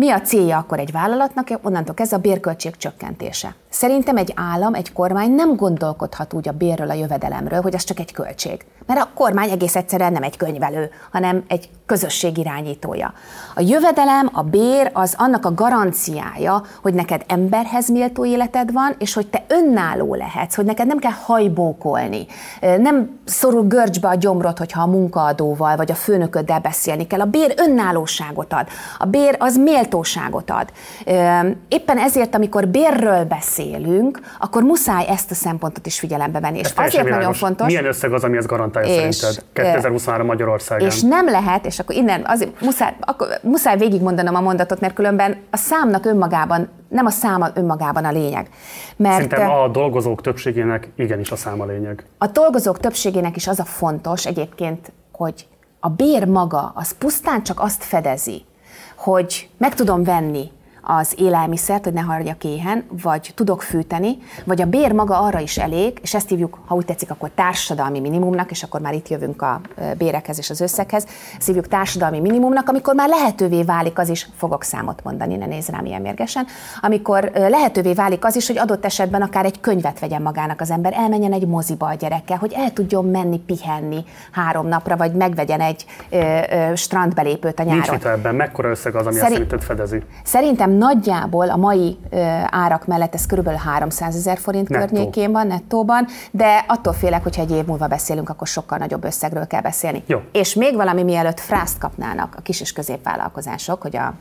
Mi 0.00 0.10
a 0.10 0.20
célja 0.20 0.58
akkor 0.58 0.78
egy 0.78 0.92
vállalatnak? 0.92 1.48
Onnantól 1.62 1.94
ez 1.98 2.12
a 2.12 2.18
bérköltség 2.18 2.76
csökkentése. 2.76 3.54
Szerintem 3.68 4.16
egy 4.16 4.32
állam, 4.36 4.74
egy 4.74 4.92
kormány 4.92 5.30
nem 5.30 5.56
gondolkodhat 5.56 6.32
úgy 6.32 6.48
a 6.48 6.52
bérről, 6.52 6.90
a 6.90 6.94
jövedelemről, 6.94 7.60
hogy 7.60 7.74
ez 7.74 7.84
csak 7.84 7.98
egy 7.98 8.12
költség. 8.12 8.64
Mert 8.90 9.02
a 9.02 9.08
kormány 9.14 9.50
egész 9.50 9.76
egyszerűen 9.76 10.12
nem 10.12 10.22
egy 10.22 10.36
könyvelő, 10.36 10.90
hanem 11.12 11.44
egy 11.48 11.68
közösség 11.86 12.38
irányítója. 12.38 13.12
A 13.54 13.60
jövedelem, 13.60 14.28
a 14.32 14.42
bér 14.42 14.90
az 14.92 15.14
annak 15.18 15.44
a 15.44 15.54
garanciája, 15.54 16.62
hogy 16.82 16.94
neked 16.94 17.24
emberhez 17.26 17.88
méltó 17.88 18.24
életed 18.24 18.72
van, 18.72 18.94
és 18.98 19.14
hogy 19.14 19.26
te 19.26 19.44
önálló 19.48 20.14
lehetsz, 20.14 20.54
hogy 20.54 20.64
neked 20.64 20.86
nem 20.86 20.98
kell 20.98 21.12
hajbókolni. 21.24 22.26
Nem 22.60 23.18
szorul 23.24 23.62
görcsbe 23.62 24.08
a 24.08 24.14
gyomrod, 24.14 24.58
hogyha 24.58 24.82
a 24.82 24.86
munkaadóval 24.86 25.76
vagy 25.76 25.90
a 25.90 25.94
főnököddel 25.94 26.60
beszélni 26.60 27.06
kell. 27.06 27.20
A 27.20 27.24
bér 27.24 27.54
önállóságot 27.56 28.52
ad. 28.52 28.66
A 28.98 29.06
bér 29.06 29.36
az 29.38 29.56
méltóságot 29.56 30.50
ad. 30.50 30.72
Éppen 31.68 31.98
ezért, 31.98 32.34
amikor 32.34 32.68
bérről 32.68 33.24
beszélünk, 33.24 34.20
akkor 34.38 34.62
muszáj 34.62 35.06
ezt 35.08 35.30
a 35.30 35.34
szempontot 35.34 35.86
is 35.86 35.98
figyelembe 35.98 36.40
venni. 36.40 36.58
És 36.58 36.72
azért 36.76 36.92
világos. 36.92 37.16
nagyon 37.16 37.32
fontos. 37.32 37.66
Milyen 37.66 37.86
összeg 37.86 38.12
az, 38.12 38.24
ami 38.24 38.36
ezt 38.36 38.46
garantálja 38.80 39.08
és, 39.08 39.16
szerinted 39.16 39.44
2023 39.52 40.26
Magyarországon? 40.26 40.86
És 40.86 41.00
nem 41.00 41.28
lehet, 41.28 41.66
és 41.66 41.78
akkor 41.78 41.94
innen 41.94 42.22
azért 42.26 42.60
muszáj, 42.60 42.94
akkor 43.00 43.28
muszáj 43.42 43.76
végigmondanom 43.76 44.34
a 44.34 44.40
mondatot, 44.40 44.80
mert 44.80 44.94
különben 44.94 45.36
a 45.50 45.56
számnak 45.56 46.06
önmagában 46.06 46.68
nem 46.88 47.06
a 47.06 47.10
száma 47.10 47.48
önmagában 47.54 48.04
a 48.04 48.10
lényeg. 48.10 48.48
Mert 48.96 49.14
Szerintem 49.14 49.50
a 49.50 49.68
dolgozók 49.68 50.20
többségének 50.20 50.88
igenis 50.96 51.30
a 51.30 51.36
száma 51.36 51.64
lényeg. 51.64 52.04
A 52.18 52.26
dolgozók 52.26 52.78
többségének 52.78 53.36
is 53.36 53.46
az 53.46 53.58
a 53.58 53.64
fontos 53.64 54.26
egyébként, 54.26 54.92
hogy 55.12 55.46
a 55.80 55.88
bér 55.88 56.26
maga 56.26 56.72
az 56.74 56.92
pusztán 56.98 57.42
csak 57.42 57.60
azt 57.60 57.84
fedezi, 57.84 58.44
hogy 58.96 59.48
meg 59.58 59.74
tudom 59.74 60.04
venni 60.04 60.50
az 60.98 61.14
élelmiszert, 61.16 61.84
hogy 61.84 61.92
ne 61.92 62.00
hagyjak 62.00 62.44
éhen, 62.44 62.84
vagy 63.02 63.32
tudok 63.34 63.62
fűteni, 63.62 64.18
vagy 64.44 64.60
a 64.60 64.66
bér 64.66 64.92
maga 64.92 65.20
arra 65.20 65.38
is 65.38 65.58
elég, 65.58 65.98
és 66.02 66.14
ezt 66.14 66.28
hívjuk, 66.28 66.58
ha 66.66 66.74
úgy 66.74 66.84
tetszik, 66.84 67.10
akkor 67.10 67.30
társadalmi 67.34 68.00
minimumnak, 68.00 68.50
és 68.50 68.62
akkor 68.62 68.80
már 68.80 68.94
itt 68.94 69.08
jövünk 69.08 69.42
a 69.42 69.60
bérekhez 69.98 70.38
és 70.38 70.50
az 70.50 70.60
összeghez, 70.60 71.06
ezt 71.38 71.46
hívjuk 71.46 71.68
társadalmi 71.68 72.20
minimumnak, 72.20 72.68
amikor 72.68 72.94
már 72.94 73.08
lehetővé 73.08 73.62
válik 73.62 73.98
az 73.98 74.08
is, 74.08 74.28
fogok 74.36 74.62
számot 74.62 75.02
mondani, 75.02 75.36
ne 75.36 75.46
nézz 75.46 75.68
rám 75.68 75.84
ilyen 75.84 76.00
mérgesen, 76.00 76.46
amikor 76.80 77.30
lehetővé 77.34 77.92
válik 77.92 78.24
az 78.24 78.36
is, 78.36 78.46
hogy 78.46 78.58
adott 78.58 78.84
esetben 78.84 79.22
akár 79.22 79.44
egy 79.44 79.60
könyvet 79.60 79.98
vegyen 79.98 80.22
magának 80.22 80.60
az 80.60 80.70
ember, 80.70 80.92
elmenjen 80.92 81.32
egy 81.32 81.46
moziba 81.46 81.86
a 81.86 81.94
gyerekkel, 81.94 82.36
hogy 82.36 82.52
el 82.52 82.72
tudjon 82.72 83.04
menni 83.04 83.38
pihenni 83.38 84.04
három 84.32 84.66
napra, 84.66 84.96
vagy 84.96 85.12
megvegyen 85.12 85.60
egy 85.60 85.84
ö, 86.10 86.38
ö, 86.50 86.74
strandbelépőt 86.74 87.60
a 87.60 87.62
nyáron. 87.62 87.84
Nincs 87.88 88.04
ebben, 88.04 88.34
mekkora 88.34 88.68
összeg 88.68 88.94
az, 88.94 89.06
ami 89.06 89.16
Szerint, 89.16 89.52
azt 89.52 89.64
fedezi? 89.64 90.02
Szerintem 90.24 90.78
nagyjából 90.80 91.50
a 91.50 91.56
mai 91.56 91.98
árak 92.50 92.86
mellett 92.86 93.14
ez 93.14 93.26
körülbelül 93.26 93.58
300 93.58 94.16
ezer 94.16 94.38
forint 94.38 94.68
Nettó. 94.68 94.84
környékén 94.84 95.32
van, 95.32 95.46
nettóban, 95.46 96.06
de 96.30 96.64
attól 96.68 96.92
félek, 96.92 97.22
hogyha 97.22 97.42
egy 97.42 97.50
év 97.50 97.64
múlva 97.64 97.86
beszélünk, 97.86 98.28
akkor 98.28 98.46
sokkal 98.46 98.78
nagyobb 98.78 99.04
összegről 99.04 99.46
kell 99.46 99.60
beszélni. 99.60 100.02
Jó. 100.06 100.20
És 100.32 100.54
még 100.54 100.74
valami, 100.74 101.02
mielőtt 101.02 101.40
frászt 101.40 101.78
kapnának 101.78 102.34
a 102.38 102.40
kis 102.40 102.60
és 102.60 102.72
középvállalkozások, 102.72 103.82
hogy 103.82 103.96
a 103.96 104.14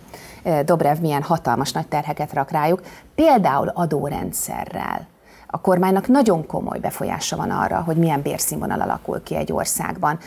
Dobrev 0.66 0.98
milyen 0.98 1.22
hatalmas 1.22 1.72
nagy 1.72 1.88
terheket 1.88 2.34
rak 2.34 2.52
rájuk, 2.52 2.82
például 3.16 3.68
adórendszerrel 3.68 5.08
a 5.52 5.62
kormánynak 5.62 6.08
nagyon 6.08 6.46
komoly 6.46 6.80
befolyása 6.80 7.36
van 7.36 7.52
arra, 7.52 7.82
hogy 7.86 7.96
milyen 7.96 8.22
bérszínvonal 8.22 8.82
alakul 8.82 9.24
ki 9.24 9.36
egy 9.36 9.52
országban 9.52 10.20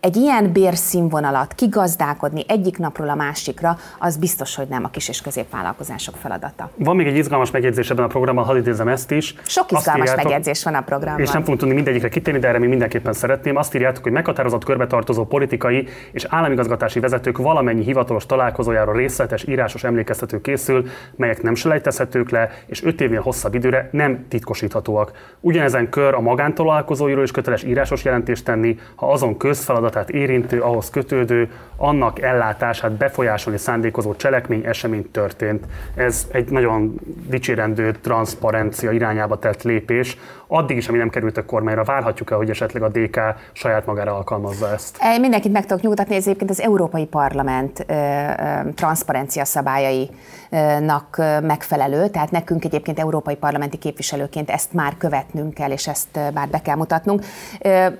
egy 0.00 0.16
ilyen 0.16 0.52
bérszínvonalat 0.52 1.54
kigazdálkodni 1.54 2.44
egyik 2.48 2.78
napról 2.78 3.08
a 3.08 3.14
másikra, 3.14 3.78
az 3.98 4.16
biztos, 4.16 4.54
hogy 4.54 4.68
nem 4.68 4.84
a 4.84 4.88
kis 4.88 5.08
és 5.08 5.20
középvállalkozások 5.20 6.16
feladata. 6.16 6.70
Van 6.76 6.96
még 6.96 7.06
egy 7.06 7.16
izgalmas 7.16 7.50
megjegyzés 7.50 7.90
ebben 7.90 8.04
a 8.04 8.08
programban, 8.08 8.44
hadd 8.44 8.56
idézem 8.56 8.88
ezt 8.88 9.10
is. 9.10 9.34
Sok 9.46 9.72
izgalmas 9.72 10.08
írjátok, 10.08 10.24
megjegyzés 10.24 10.64
van 10.64 10.74
a 10.74 10.80
programban. 10.80 11.20
És 11.20 11.30
nem 11.30 11.40
fogunk 11.40 11.58
tudni 11.58 11.74
mindegyikre 11.74 12.08
kitérni, 12.08 12.40
de 12.40 12.48
erre 12.48 12.58
még 12.58 12.68
mindenképpen 12.68 13.12
szeretném. 13.12 13.56
Azt 13.56 13.74
írjátok, 13.74 14.02
hogy 14.02 14.12
meghatározott 14.12 14.64
körbe 14.64 14.86
tartozó 14.86 15.24
politikai 15.24 15.88
és 16.12 16.26
államigazgatási 16.28 17.00
vezetők 17.00 17.38
valamennyi 17.38 17.82
hivatalos 17.82 18.26
találkozójáról 18.26 18.94
részletes 18.94 19.44
írásos 19.44 19.84
emlékeztető 19.84 20.40
készül, 20.40 20.86
melyek 21.16 21.42
nem 21.42 21.54
selejtezhetők 21.54 22.30
le, 22.30 22.50
és 22.66 22.84
öt 22.84 23.00
évnél 23.00 23.20
hosszabb 23.20 23.54
időre 23.54 23.88
nem 23.92 24.26
titkosíthatóak. 24.28 25.12
Ugyanezen 25.40 25.88
kör 25.90 26.14
a 26.14 26.20
magántalálkozóiról 26.20 27.22
is 27.22 27.30
köteles 27.30 27.62
írásos 27.62 28.04
jelentést 28.04 28.44
tenni, 28.44 28.78
ha 28.94 29.12
azon 29.12 29.36
közfeladat 29.36 29.87
feladatát 29.88 30.10
érintő, 30.10 30.60
ahhoz 30.60 30.90
kötődő, 30.90 31.50
annak 31.76 32.22
ellátását 32.22 32.92
befolyásolni 32.92 33.58
szándékozó 33.58 34.14
cselekmény, 34.16 34.64
esemény 34.64 35.10
történt. 35.10 35.66
Ez 35.94 36.26
egy 36.32 36.50
nagyon 36.50 36.94
dicsérendő 37.28 37.92
transzparencia 37.92 38.90
irányába 38.90 39.38
tett 39.38 39.62
lépés. 39.62 40.16
Addig 40.50 40.76
is, 40.76 40.88
ami 40.88 40.98
nem 40.98 41.10
került 41.10 41.36
a 41.36 41.44
kormányra, 41.44 41.84
várhatjuk-e, 41.84 42.34
hogy 42.34 42.50
esetleg 42.50 42.82
a 42.82 42.88
DK 42.88 43.20
saját 43.52 43.86
magára 43.86 44.14
alkalmazza 44.14 44.72
ezt? 44.72 44.98
Mindenkit 45.20 45.52
meg 45.52 45.66
tudok 45.66 45.82
nyugtatni, 45.82 46.14
ez 46.14 46.26
egyébként 46.26 46.50
az 46.50 46.60
Európai 46.60 47.06
Parlament 47.06 47.84
ö, 47.86 47.92
ö, 47.92 48.70
transzparencia 48.74 49.44
szabályainak 49.44 51.16
megfelelő, 51.42 52.08
tehát 52.08 52.30
nekünk 52.30 52.64
egyébként 52.64 52.98
európai 52.98 53.36
parlamenti 53.36 53.76
képviselőként 53.76 54.50
ezt 54.50 54.72
már 54.72 54.96
követnünk 54.98 55.54
kell, 55.54 55.70
és 55.70 55.88
ezt 55.88 56.18
már 56.34 56.48
be 56.48 56.62
kell 56.62 56.76
mutatnunk. 56.76 57.24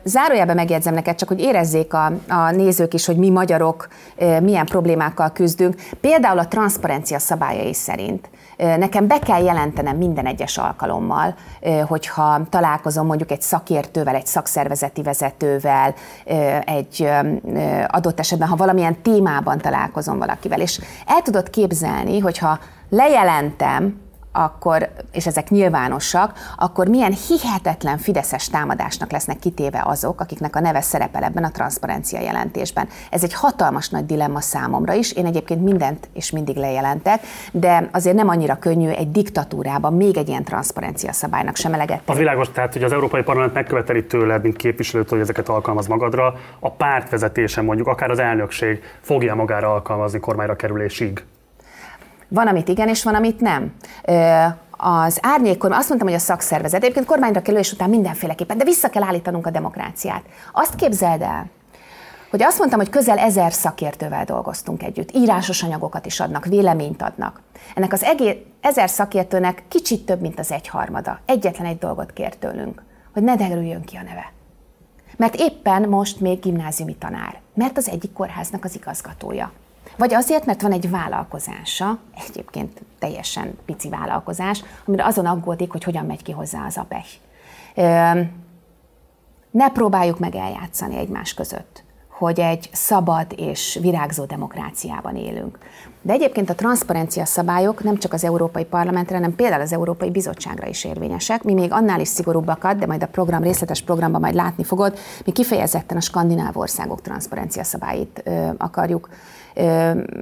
Zárójelben 0.04 0.56
megjegyzem 0.56 0.94
neked 0.94 1.14
csak, 1.14 1.28
hogy 1.28 1.40
érezzék 1.40 1.94
a, 1.94 2.12
a 2.28 2.50
nézők 2.50 2.94
is, 2.94 3.06
hogy 3.06 3.16
mi 3.16 3.30
magyarok 3.30 3.88
milyen 4.42 4.66
problémákkal 4.66 5.32
küzdünk. 5.32 5.74
Például 6.00 6.38
a 6.38 6.48
transzparencia 6.48 7.18
szabályai 7.18 7.74
szerint. 7.74 8.28
Nekem 8.58 9.06
be 9.06 9.18
kell 9.18 9.42
jelentenem 9.42 9.96
minden 9.96 10.26
egyes 10.26 10.58
alkalommal, 10.58 11.34
hogyha 11.86 12.40
találkozom 12.50 13.06
mondjuk 13.06 13.30
egy 13.30 13.42
szakértővel, 13.42 14.14
egy 14.14 14.26
szakszervezeti 14.26 15.02
vezetővel, 15.02 15.94
egy 16.64 17.08
adott 17.86 18.18
esetben, 18.18 18.48
ha 18.48 18.56
valamilyen 18.56 19.02
témában 19.02 19.58
találkozom 19.58 20.18
valakivel, 20.18 20.60
és 20.60 20.80
el 21.06 21.22
tudod 21.22 21.50
képzelni, 21.50 22.18
hogyha 22.18 22.58
lejelentem 22.88 24.00
akkor, 24.44 24.88
és 25.12 25.26
ezek 25.26 25.50
nyilvánosak, 25.50 26.32
akkor 26.56 26.88
milyen 26.88 27.12
hihetetlen 27.28 27.98
fideszes 27.98 28.48
támadásnak 28.48 29.10
lesznek 29.10 29.38
kitéve 29.38 29.82
azok, 29.84 30.20
akiknek 30.20 30.56
a 30.56 30.60
neve 30.60 30.80
szerepel 30.80 31.22
ebben 31.22 31.44
a 31.44 31.50
transzparencia 31.50 32.20
jelentésben. 32.20 32.88
Ez 33.10 33.22
egy 33.22 33.34
hatalmas 33.34 33.88
nagy 33.88 34.06
dilemma 34.06 34.40
számomra 34.40 34.92
is. 34.92 35.12
Én 35.12 35.26
egyébként 35.26 35.62
mindent 35.62 36.08
és 36.12 36.30
mindig 36.30 36.56
lejelentek, 36.56 37.20
de 37.52 37.88
azért 37.92 38.16
nem 38.16 38.28
annyira 38.28 38.58
könnyű 38.58 38.88
egy 38.88 39.10
diktatúrában 39.10 39.92
még 39.92 40.16
egy 40.16 40.28
ilyen 40.28 40.44
transzparencia 40.44 41.12
szabálynak 41.12 41.56
sem 41.56 41.74
eleget. 41.74 42.00
Az 42.04 42.16
világos, 42.16 42.50
tehát, 42.52 42.72
hogy 42.72 42.82
az 42.82 42.92
Európai 42.92 43.22
Parlament 43.22 43.54
megköveteli 43.54 44.04
tőled, 44.04 44.42
mint 44.42 44.56
képviselőt, 44.56 45.08
hogy 45.08 45.20
ezeket 45.20 45.48
alkalmaz 45.48 45.86
magadra. 45.86 46.34
A 46.60 46.70
pártvezetésen 46.70 47.64
mondjuk, 47.64 47.86
akár 47.86 48.10
az 48.10 48.18
elnökség 48.18 48.82
fogja 49.00 49.34
magára 49.34 49.72
alkalmazni 49.72 50.20
kormányra 50.20 50.56
kerülésig. 50.56 51.24
Van, 52.28 52.46
amit 52.46 52.68
igen, 52.68 52.88
és 52.88 53.02
van, 53.02 53.14
amit 53.14 53.40
nem. 53.40 53.74
Az 54.70 55.18
árnyékkormány, 55.22 55.78
azt 55.78 55.88
mondtam, 55.88 56.10
hogy 56.10 56.18
a 56.18 56.22
szakszervezet, 56.22 56.82
egyébként 56.82 57.06
kormányra 57.06 57.42
kerülés 57.42 57.72
után 57.72 57.90
mindenféleképpen, 57.90 58.58
de 58.58 58.64
vissza 58.64 58.88
kell 58.88 59.02
állítanunk 59.02 59.46
a 59.46 59.50
demokráciát. 59.50 60.22
Azt 60.52 60.74
képzeld 60.74 61.22
el, 61.22 61.50
hogy 62.30 62.42
azt 62.42 62.58
mondtam, 62.58 62.78
hogy 62.78 62.88
közel 62.90 63.18
ezer 63.18 63.52
szakértővel 63.52 64.24
dolgoztunk 64.24 64.82
együtt, 64.82 65.14
írásos 65.14 65.62
anyagokat 65.62 66.06
is 66.06 66.20
adnak, 66.20 66.44
véleményt 66.44 67.02
adnak. 67.02 67.40
Ennek 67.74 67.92
az 67.92 68.02
egész 68.02 68.36
ezer 68.60 68.90
szakértőnek 68.90 69.62
kicsit 69.68 70.06
több, 70.06 70.20
mint 70.20 70.38
az 70.38 70.52
egyharmada. 70.52 71.20
Egyetlen 71.24 71.66
egy 71.66 71.78
dolgot 71.78 72.12
kért 72.12 72.38
tőlünk, 72.38 72.82
hogy 73.12 73.22
ne 73.22 73.36
derüljön 73.36 73.84
ki 73.84 73.96
a 73.96 74.02
neve. 74.02 74.32
Mert 75.16 75.34
éppen 75.34 75.88
most 75.88 76.20
még 76.20 76.40
gimnáziumi 76.40 76.96
tanár, 76.96 77.40
mert 77.54 77.76
az 77.76 77.88
egyik 77.88 78.12
kórháznak 78.12 78.64
az 78.64 78.74
igazgatója. 78.74 79.52
Vagy 79.98 80.14
azért, 80.14 80.46
mert 80.46 80.62
van 80.62 80.72
egy 80.72 80.90
vállalkozása, 80.90 81.98
egyébként 82.28 82.82
teljesen 82.98 83.58
pici 83.64 83.88
vállalkozás, 83.88 84.64
amire 84.86 85.04
azon 85.04 85.26
aggódik, 85.26 85.70
hogy 85.70 85.84
hogyan 85.84 86.06
megy 86.06 86.22
ki 86.22 86.32
hozzá 86.32 86.66
az 86.66 86.76
a 86.76 86.86
pech. 86.88 87.08
Ne 89.50 89.70
próbáljuk 89.70 90.18
meg 90.18 90.34
eljátszani 90.34 90.96
egymás 90.96 91.34
között, 91.34 91.82
hogy 92.08 92.40
egy 92.40 92.68
szabad 92.72 93.26
és 93.36 93.78
virágzó 93.80 94.24
demokráciában 94.24 95.16
élünk. 95.16 95.58
De 96.02 96.12
egyébként 96.12 96.50
a 96.50 96.54
transzparencia 96.54 97.24
szabályok 97.24 97.82
nem 97.82 97.96
csak 97.96 98.12
az 98.12 98.24
Európai 98.24 98.64
Parlamentre, 98.64 99.14
hanem 99.14 99.34
például 99.34 99.62
az 99.62 99.72
Európai 99.72 100.10
Bizottságra 100.10 100.66
is 100.66 100.84
érvényesek. 100.84 101.42
Mi 101.42 101.52
még 101.52 101.72
annál 101.72 102.00
is 102.00 102.08
szigorúbbakat, 102.08 102.78
de 102.78 102.86
majd 102.86 103.02
a 103.02 103.06
program, 103.06 103.42
részletes 103.42 103.82
programban 103.82 104.20
majd 104.20 104.34
látni 104.34 104.64
fogod, 104.64 104.98
mi 105.24 105.32
kifejezetten 105.32 105.96
a 105.96 106.00
skandináv 106.00 106.56
országok 106.56 107.02
transzparencia 107.02 107.64
szabályit 107.64 108.22
ö, 108.24 108.48
akarjuk 108.58 109.08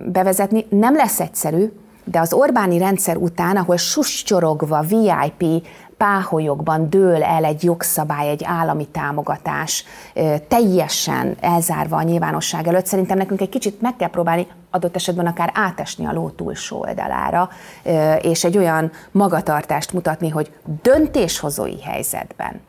bevezetni. 0.05 0.67
Nem 0.69 0.95
lesz 0.95 1.21
egyszerű, 1.21 1.73
de 2.05 2.21
az 2.21 2.33
Orbáni 2.33 2.79
rendszer 2.79 3.17
után, 3.17 3.57
ahol 3.57 3.77
suscsorogva 3.77 4.81
VIP 4.81 5.67
páholyokban 5.97 6.91
dől 6.91 7.23
el 7.23 7.45
egy 7.45 7.65
jogszabály, 7.65 8.29
egy 8.29 8.45
állami 8.45 8.87
támogatás, 8.87 9.85
teljesen 10.49 11.37
elzárva 11.41 11.97
a 11.97 12.03
nyilvánosság 12.03 12.67
előtt, 12.69 12.87
szerintem 12.87 13.19
nekünk 13.19 13.41
egy 13.41 13.49
kicsit 13.49 13.81
meg 13.81 13.97
kell 13.97 14.11
próbálni 14.11 14.47
adott 14.71 14.95
esetben 14.95 15.27
akár 15.27 15.51
átesni 15.55 16.07
a 16.07 16.13
ló 16.13 16.29
túlsó 16.29 16.79
oldalára, 16.81 17.49
és 18.21 18.45
egy 18.45 18.57
olyan 18.57 18.91
magatartást 19.11 19.93
mutatni, 19.93 20.29
hogy 20.29 20.53
döntéshozói 20.83 21.83
helyzetben 21.83 22.61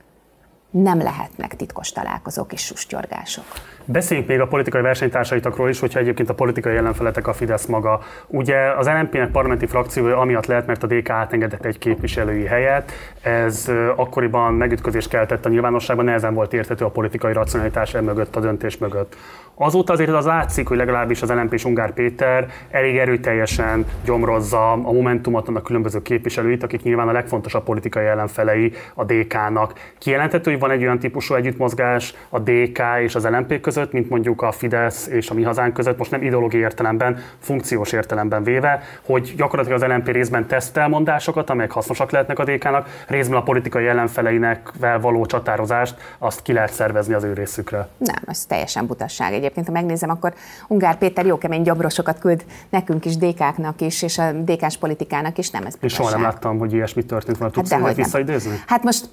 nem 0.69 1.01
lehetnek 1.01 1.55
titkos 1.55 1.91
találkozók 1.91 2.53
és 2.53 2.61
sustyorgások. 2.61 3.45
Beszéljünk 3.85 4.29
még 4.29 4.39
a 4.39 4.47
politikai 4.47 4.81
versenytársaitakról 4.81 5.69
is, 5.69 5.79
hogyha 5.79 5.99
egyébként 5.99 6.29
a 6.29 6.33
politikai 6.33 6.75
ellenfeletek 6.75 7.27
a 7.27 7.33
Fidesz 7.33 7.65
maga. 7.65 8.01
Ugye 8.27 8.57
az 8.77 8.87
LNP-nek 8.87 9.31
parlamenti 9.31 9.65
frakciója 9.65 10.17
amiatt 10.17 10.45
lehet, 10.45 10.67
mert 10.67 10.83
a 10.83 10.87
DK 10.87 11.09
átengedett 11.09 11.65
egy 11.65 11.77
képviselői 11.77 12.45
helyet. 12.45 12.91
Ez 13.21 13.71
akkoriban 13.95 14.53
megütközést 14.53 15.09
keltett 15.09 15.45
a 15.45 15.49
nyilvánosságban, 15.49 16.05
nehezen 16.05 16.33
volt 16.33 16.53
érthető 16.53 16.85
a 16.85 16.89
politikai 16.89 17.33
racionalitás 17.33 17.93
e 17.93 18.01
mögött, 18.01 18.35
a 18.35 18.39
döntés 18.39 18.77
mögött. 18.77 19.15
Azóta 19.59 19.93
azért 19.93 20.09
az 20.09 20.25
látszik, 20.25 20.67
hogy 20.67 20.77
legalábbis 20.77 21.21
az 21.21 21.29
LNP 21.29 21.53
és 21.53 21.65
Ungár 21.65 21.93
Péter 21.93 22.47
elég 22.71 22.97
erőteljesen 22.97 23.85
gyomrozza 24.05 24.71
a 24.71 24.75
Momentumot, 24.75 25.47
a 25.47 25.61
különböző 25.61 26.01
képviselőit, 26.01 26.63
akik 26.63 26.83
nyilván 26.83 27.07
a 27.07 27.11
legfontosabb 27.11 27.63
politikai 27.63 28.05
ellenfelei 28.05 28.73
a 28.93 29.03
DK-nak. 29.03 29.73
Kijelenthető, 29.97 30.56
hogy 30.57 30.67
van 30.67 30.77
egy 30.77 30.83
olyan 30.83 30.99
típusú 30.99 31.33
együttmozgás 31.33 32.13
a 32.29 32.39
DK 32.39 32.79
és 33.03 33.15
az 33.15 33.23
LNP 33.23 33.61
között, 33.61 33.91
mint 33.91 34.09
mondjuk 34.09 34.41
a 34.41 34.51
Fidesz 34.51 35.07
és 35.07 35.29
a 35.29 35.33
mi 35.33 35.43
hazánk 35.43 35.73
között, 35.73 35.97
most 35.97 36.11
nem 36.11 36.21
ideológiai 36.21 36.61
értelemben, 36.61 37.19
funkciós 37.39 37.91
értelemben 37.91 38.43
véve, 38.43 38.81
hogy 39.05 39.33
gyakorlatilag 39.37 39.81
az 39.81 39.89
LNP 39.89 40.07
részben 40.07 40.47
tesztelmondásokat, 40.47 41.49
amelyek 41.49 41.71
hasznosak 41.71 42.11
lehetnek 42.11 42.39
a 42.39 42.43
DK-nak, 42.43 42.87
részben 43.07 43.37
a 43.37 43.43
politikai 43.43 43.87
ellenfeleinek 43.87 44.71
való 45.01 45.25
csatározást, 45.25 45.95
azt 46.17 46.41
ki 46.41 46.53
lehet 46.53 46.73
szervezni 46.73 47.13
az 47.13 47.23
ő 47.23 47.33
részükre. 47.33 47.87
Nem, 47.97 48.23
ez 48.25 48.45
teljesen 48.45 48.85
butasság 48.85 49.33
egyébként, 49.33 49.65
ha 49.65 49.71
megnézem, 49.71 50.09
akkor 50.09 50.33
Ungár 50.67 50.97
Péter 50.97 51.25
jó 51.25 51.37
kemény 51.37 51.61
gyabrosokat 51.61 52.19
küld 52.19 52.45
nekünk 52.69 53.05
is, 53.05 53.17
DK-knak 53.17 53.81
is, 53.81 54.01
és 54.01 54.17
a 54.17 54.31
DK-s 54.31 54.77
politikának 54.77 55.37
is, 55.37 55.49
nem 55.49 55.65
ez 55.65 55.73
És 55.81 55.93
soha 55.93 56.09
nem 56.09 56.21
láttam, 56.21 56.57
hogy 56.57 56.73
ilyesmi 56.73 57.05
történt 57.05 57.37
volna. 57.37 57.53
Tudsz 57.53 57.71
hát 57.71 57.95
visszaidézni? 57.95 58.61
Hát 58.67 58.83
most 58.83 59.09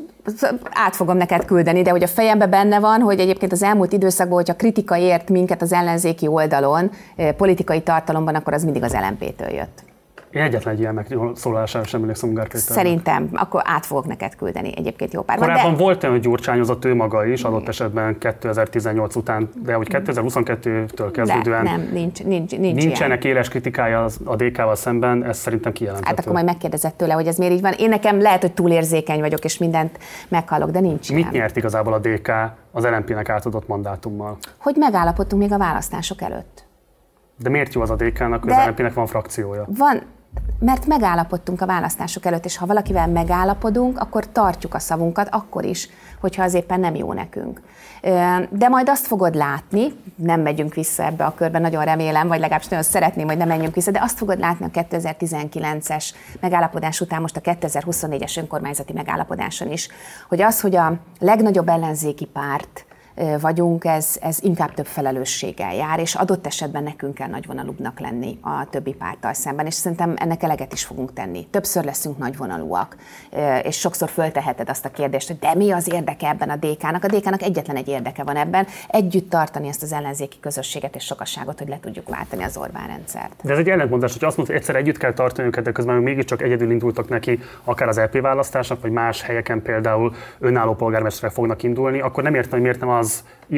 át 0.71 0.97
fogom 0.97 1.17
neked 1.17 1.34
küldeni, 1.43 1.83
de 1.83 1.91
hogy 1.91 2.03
a 2.03 2.07
fejembe 2.07 2.47
benne 2.47 2.81
van, 2.81 3.01
hogy 3.01 3.21
egyébként 3.21 3.53
az 3.53 3.63
elmúlt 3.63 3.93
időszakban, 3.93 4.37
hogyha 4.37 4.57
kritika 4.57 4.97
ért 4.97 5.29
minket 5.29 5.63
az 5.63 5.73
ellenzéki 5.73 6.27
oldalon, 6.27 6.91
eh, 7.17 7.33
politikai 7.33 7.81
tartalomban, 7.81 8.35
akkor 8.35 8.53
az 8.53 8.65
mindig 8.65 8.83
az 8.83 8.93
LMP-től 8.93 9.51
jött. 9.51 9.94
Én 10.35 10.43
egyetlen 10.43 10.75
egy 10.75 10.81
ilyen 10.81 10.95
megszólalására 10.95 11.85
sem 11.85 12.01
emlékszem 12.01 12.29
Péternek. 12.29 12.57
Szerintem, 12.57 13.29
akkor 13.33 13.63
át 13.65 13.87
fogok 13.87 14.07
neked 14.07 14.37
küldeni 14.37 14.73
egyébként 14.77 15.13
jó 15.13 15.23
pár. 15.23 15.39
Korábban 15.39 15.73
de... 15.73 15.83
volt 15.83 16.03
olyan, 16.03 16.15
hogy 16.15 16.25
gyurcsányozott 16.25 16.85
ő 16.85 16.95
maga 16.95 17.27
is, 17.27 17.43
adott 17.43 17.69
esetben 17.69 18.19
2018 18.19 19.17
után, 19.17 19.51
de 19.65 19.75
hogy 19.75 19.87
2022-től 19.91 21.09
kezdődően 21.13 21.63
nem, 21.63 21.89
nincs, 21.93 22.25
nincs, 22.25 22.59
nincs 22.59 22.83
nincsenek 22.85 23.25
ilyen. 23.25 23.37
éles 23.37 23.49
kritikája 23.49 24.07
a 24.25 24.37
DK-val 24.37 24.75
szemben, 24.75 25.25
ez 25.25 25.39
szerintem 25.39 25.73
kijelenthető. 25.73 26.11
Hát 26.11 26.21
akkor 26.21 26.33
majd 26.33 26.45
megkérdezett 26.45 26.97
tőle, 26.97 27.13
hogy 27.13 27.27
ez 27.27 27.37
miért 27.37 27.53
így 27.53 27.61
van. 27.61 27.73
Én 27.73 27.89
nekem 27.89 28.21
lehet, 28.21 28.41
hogy 28.41 28.53
túlérzékeny 28.53 29.21
vagyok, 29.21 29.45
és 29.45 29.59
mindent 29.59 29.99
meghallok, 30.29 30.71
de 30.71 30.81
nincs 30.81 31.11
Mit 31.11 31.19
ilyen. 31.19 31.31
nyert 31.33 31.57
igazából 31.57 31.93
a 31.93 31.99
DK 31.99 32.33
az 32.73 32.85
LNP-nek 32.85 33.29
átadott 33.29 33.69
mandátummal? 33.69 34.37
Hogy 34.59 34.75
megállapodtunk 34.79 35.43
még 35.43 35.53
a 35.53 35.59
választások 35.59 36.23
előtt. 36.23 36.65
De 37.39 37.49
miért 37.49 37.75
jó 37.75 37.81
az 37.81 37.91
a 37.91 37.97
DK-nak, 37.97 38.43
hogy 38.43 38.53
az 38.53 38.67
LNP-nek 38.67 38.95
van 38.95 39.07
frakciója? 39.07 39.65
Van, 39.69 40.03
mert 40.59 40.87
megállapodtunk 40.87 41.61
a 41.61 41.67
választások 41.67 42.25
előtt, 42.25 42.45
és 42.45 42.57
ha 42.57 42.67
valakivel 42.67 43.09
megállapodunk, 43.09 43.99
akkor 43.99 44.27
tartjuk 44.33 44.75
a 44.75 44.79
szavunkat, 44.79 45.29
akkor 45.31 45.65
is, 45.65 45.89
hogyha 46.21 46.43
az 46.43 46.55
éppen 46.55 46.81
nem 46.81 46.95
jó 46.95 47.13
nekünk. 47.13 47.61
De 48.51 48.69
majd 48.69 48.89
azt 48.89 49.07
fogod 49.07 49.35
látni, 49.35 49.93
nem 50.17 50.41
megyünk 50.41 50.75
vissza 50.75 51.05
ebbe 51.05 51.25
a 51.25 51.35
körbe, 51.35 51.59
nagyon 51.59 51.85
remélem, 51.85 52.29
vagy 52.29 52.39
legalábbis 52.39 52.69
nagyon 52.69 52.85
szeretném, 52.85 53.27
hogy 53.27 53.37
nem 53.37 53.49
menjünk 53.49 53.75
vissza, 53.75 53.91
de 53.91 54.01
azt 54.03 54.19
fogod 54.19 54.39
látni 54.39 54.65
a 54.65 54.81
2019-es 54.81 56.11
megállapodás 56.41 57.01
után, 57.01 57.21
most 57.21 57.37
a 57.37 57.41
2024-es 57.41 58.39
önkormányzati 58.39 58.93
megállapodáson 58.93 59.73
is, 59.73 59.89
hogy 60.29 60.43
az, 60.43 60.61
hogy 60.61 60.77
a 60.77 60.93
legnagyobb 61.19 61.69
ellenzéki 61.69 62.27
párt 62.27 62.85
vagyunk, 63.41 63.85
ez, 63.85 64.17
ez 64.21 64.39
inkább 64.43 64.75
több 64.75 64.87
felelősséggel 64.87 65.75
jár, 65.75 65.99
és 65.99 66.15
adott 66.15 66.47
esetben 66.47 66.83
nekünk 66.83 67.15
kell 67.15 67.29
nagyvonalúbbnak 67.29 68.01
lenni 68.01 68.39
a 68.41 68.69
többi 68.71 68.93
párttal 68.93 69.33
szemben, 69.33 69.67
és 69.67 69.75
szerintem 69.75 70.15
ennek 70.19 70.43
eleget 70.43 70.73
is 70.73 70.85
fogunk 70.85 71.13
tenni. 71.13 71.47
Többször 71.51 71.85
leszünk 71.85 72.19
nagyvonalúak, 72.19 72.97
és 73.63 73.79
sokszor 73.79 74.09
fölteheted 74.09 74.69
azt 74.69 74.85
a 74.85 74.91
kérdést, 74.91 75.27
hogy 75.27 75.39
de 75.39 75.55
mi 75.55 75.71
az 75.71 75.93
érdeke 75.93 76.29
ebben 76.29 76.51
a 76.51 76.57
DK-nak? 76.57 77.05
A 77.05 77.09
DK-nak 77.09 77.43
egyetlen 77.43 77.77
egy 77.77 77.89
érdeke 77.89 78.23
van 78.23 78.37
ebben, 78.37 78.67
együtt 78.89 79.31
tartani 79.31 79.69
ezt 79.69 79.83
az 79.83 79.93
ellenzéki 79.93 80.37
közösséget 80.41 80.95
és 80.95 81.05
sokasságot, 81.05 81.59
hogy 81.59 81.69
le 81.69 81.79
tudjuk 81.81 82.09
váltani 82.09 82.43
az 82.43 82.57
Orbán 82.57 82.87
rendszert. 82.87 83.35
De 83.43 83.53
ez 83.53 83.59
egy 83.59 83.69
ellentmondás, 83.69 84.13
hogy 84.13 84.25
azt 84.25 84.37
mondod, 84.37 84.55
hogy 84.55 84.65
egyszer 84.65 84.81
együtt 84.81 84.99
kell 84.99 85.13
tartani 85.13 85.49
őket, 85.49 85.65
de 85.65 85.73
közben 85.73 85.97
mégiscsak 85.97 86.43
egyedül 86.43 86.71
indultak 86.71 87.09
neki, 87.09 87.41
akár 87.65 87.89
az 87.89 87.99
LP 87.99 88.21
választásnak, 88.21 88.81
vagy 88.81 88.91
más 88.91 89.23
helyeken 89.23 89.63
például 89.63 90.15
önálló 90.39 90.75
polgármesterek 90.75 91.35
fognak 91.35 91.63
indulni, 91.63 92.01
akkor 92.01 92.23
nem 92.23 92.35
értem, 92.35 92.51
hogy 92.51 92.61
miért 92.61 92.81
nem 92.81 92.89
az, 92.89 93.04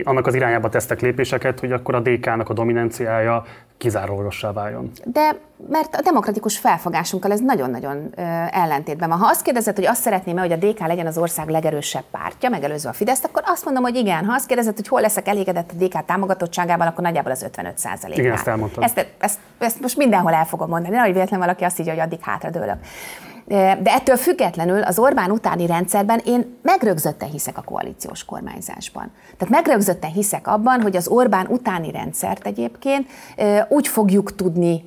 annak 0.05 0.26
az 0.26 0.34
irányába 0.34 0.68
tesztek 0.68 1.01
lépéseket, 1.01 1.61
hogy 1.61 1.72
akkor 1.72 1.94
a 1.94 2.01
DK-nak 2.01 2.49
a 2.49 2.53
dominanciája 2.53 3.44
kizárólagossá 3.78 4.53
váljon. 4.53 4.90
De 5.05 5.36
mert 5.70 5.94
a 5.94 6.01
demokratikus 6.03 6.59
felfogásunkkal 6.59 7.32
ez 7.32 7.40
nagyon-nagyon 7.40 8.12
ellentétben 8.51 9.09
van. 9.09 9.18
Ha 9.18 9.26
azt 9.26 9.42
kérdezed, 9.42 9.76
hogy 9.76 9.86
azt 9.86 10.03
szeretném 10.03 10.38
hogy 10.38 10.53
a 10.53 10.57
DK 10.57 10.78
legyen 10.86 11.07
az 11.07 11.18
ország 11.18 11.49
legerősebb 11.49 12.05
pártja, 12.11 12.49
megelőző 12.49 12.88
a 12.88 12.92
Fideszt, 12.92 13.24
akkor 13.24 13.42
azt 13.47 13.64
mondom, 13.64 13.82
hogy 13.82 13.97
igen. 13.97 14.24
Ha 14.24 14.32
azt 14.34 14.47
kérdezed, 14.47 14.76
hogy 14.76 14.88
hol 14.88 15.01
leszek 15.01 15.28
elégedett 15.28 15.70
a 15.70 15.84
DK 15.84 16.05
támogatottságával, 16.05 16.86
akkor 16.86 17.05
nagyjából 17.05 17.32
az 17.32 17.42
55 17.42 17.78
százalék. 17.78 18.18
Igen, 18.18 18.32
ezt 18.32 18.47
elmondtam. 18.47 18.82
Ezt, 18.82 19.07
ezt, 19.18 19.38
ezt, 19.59 19.80
most 19.80 19.97
mindenhol 19.97 20.32
el 20.32 20.44
fogom 20.44 20.68
mondani, 20.68 20.94
nehogy 20.94 21.12
véletlen 21.12 21.40
valaki 21.40 21.64
azt 21.64 21.80
így, 21.80 21.88
hogy 21.88 21.99
addig 21.99 22.18
hátradőlök. 22.20 22.76
De 23.49 23.80
ettől 23.84 24.16
függetlenül 24.16 24.82
az 24.82 24.99
Orbán 24.99 25.30
utáni 25.30 25.66
rendszerben 25.66 26.20
én 26.24 26.59
megrögzötten 26.62 27.30
hiszek 27.30 27.59
a 27.59 27.62
koalíciós 27.62 28.24
kormányzásban. 28.24 29.11
Tehát 29.36 29.55
megrögzötten 29.55 30.11
hiszek 30.11 30.47
abban, 30.47 30.80
hogy 30.80 30.97
az 30.97 31.09
Orbán 31.09 31.47
utáni 31.47 31.90
rendszert 31.90 32.47
egyébként 32.47 33.09
úgy 33.68 33.88
fogjuk 33.88 34.34
tudni 34.34 34.84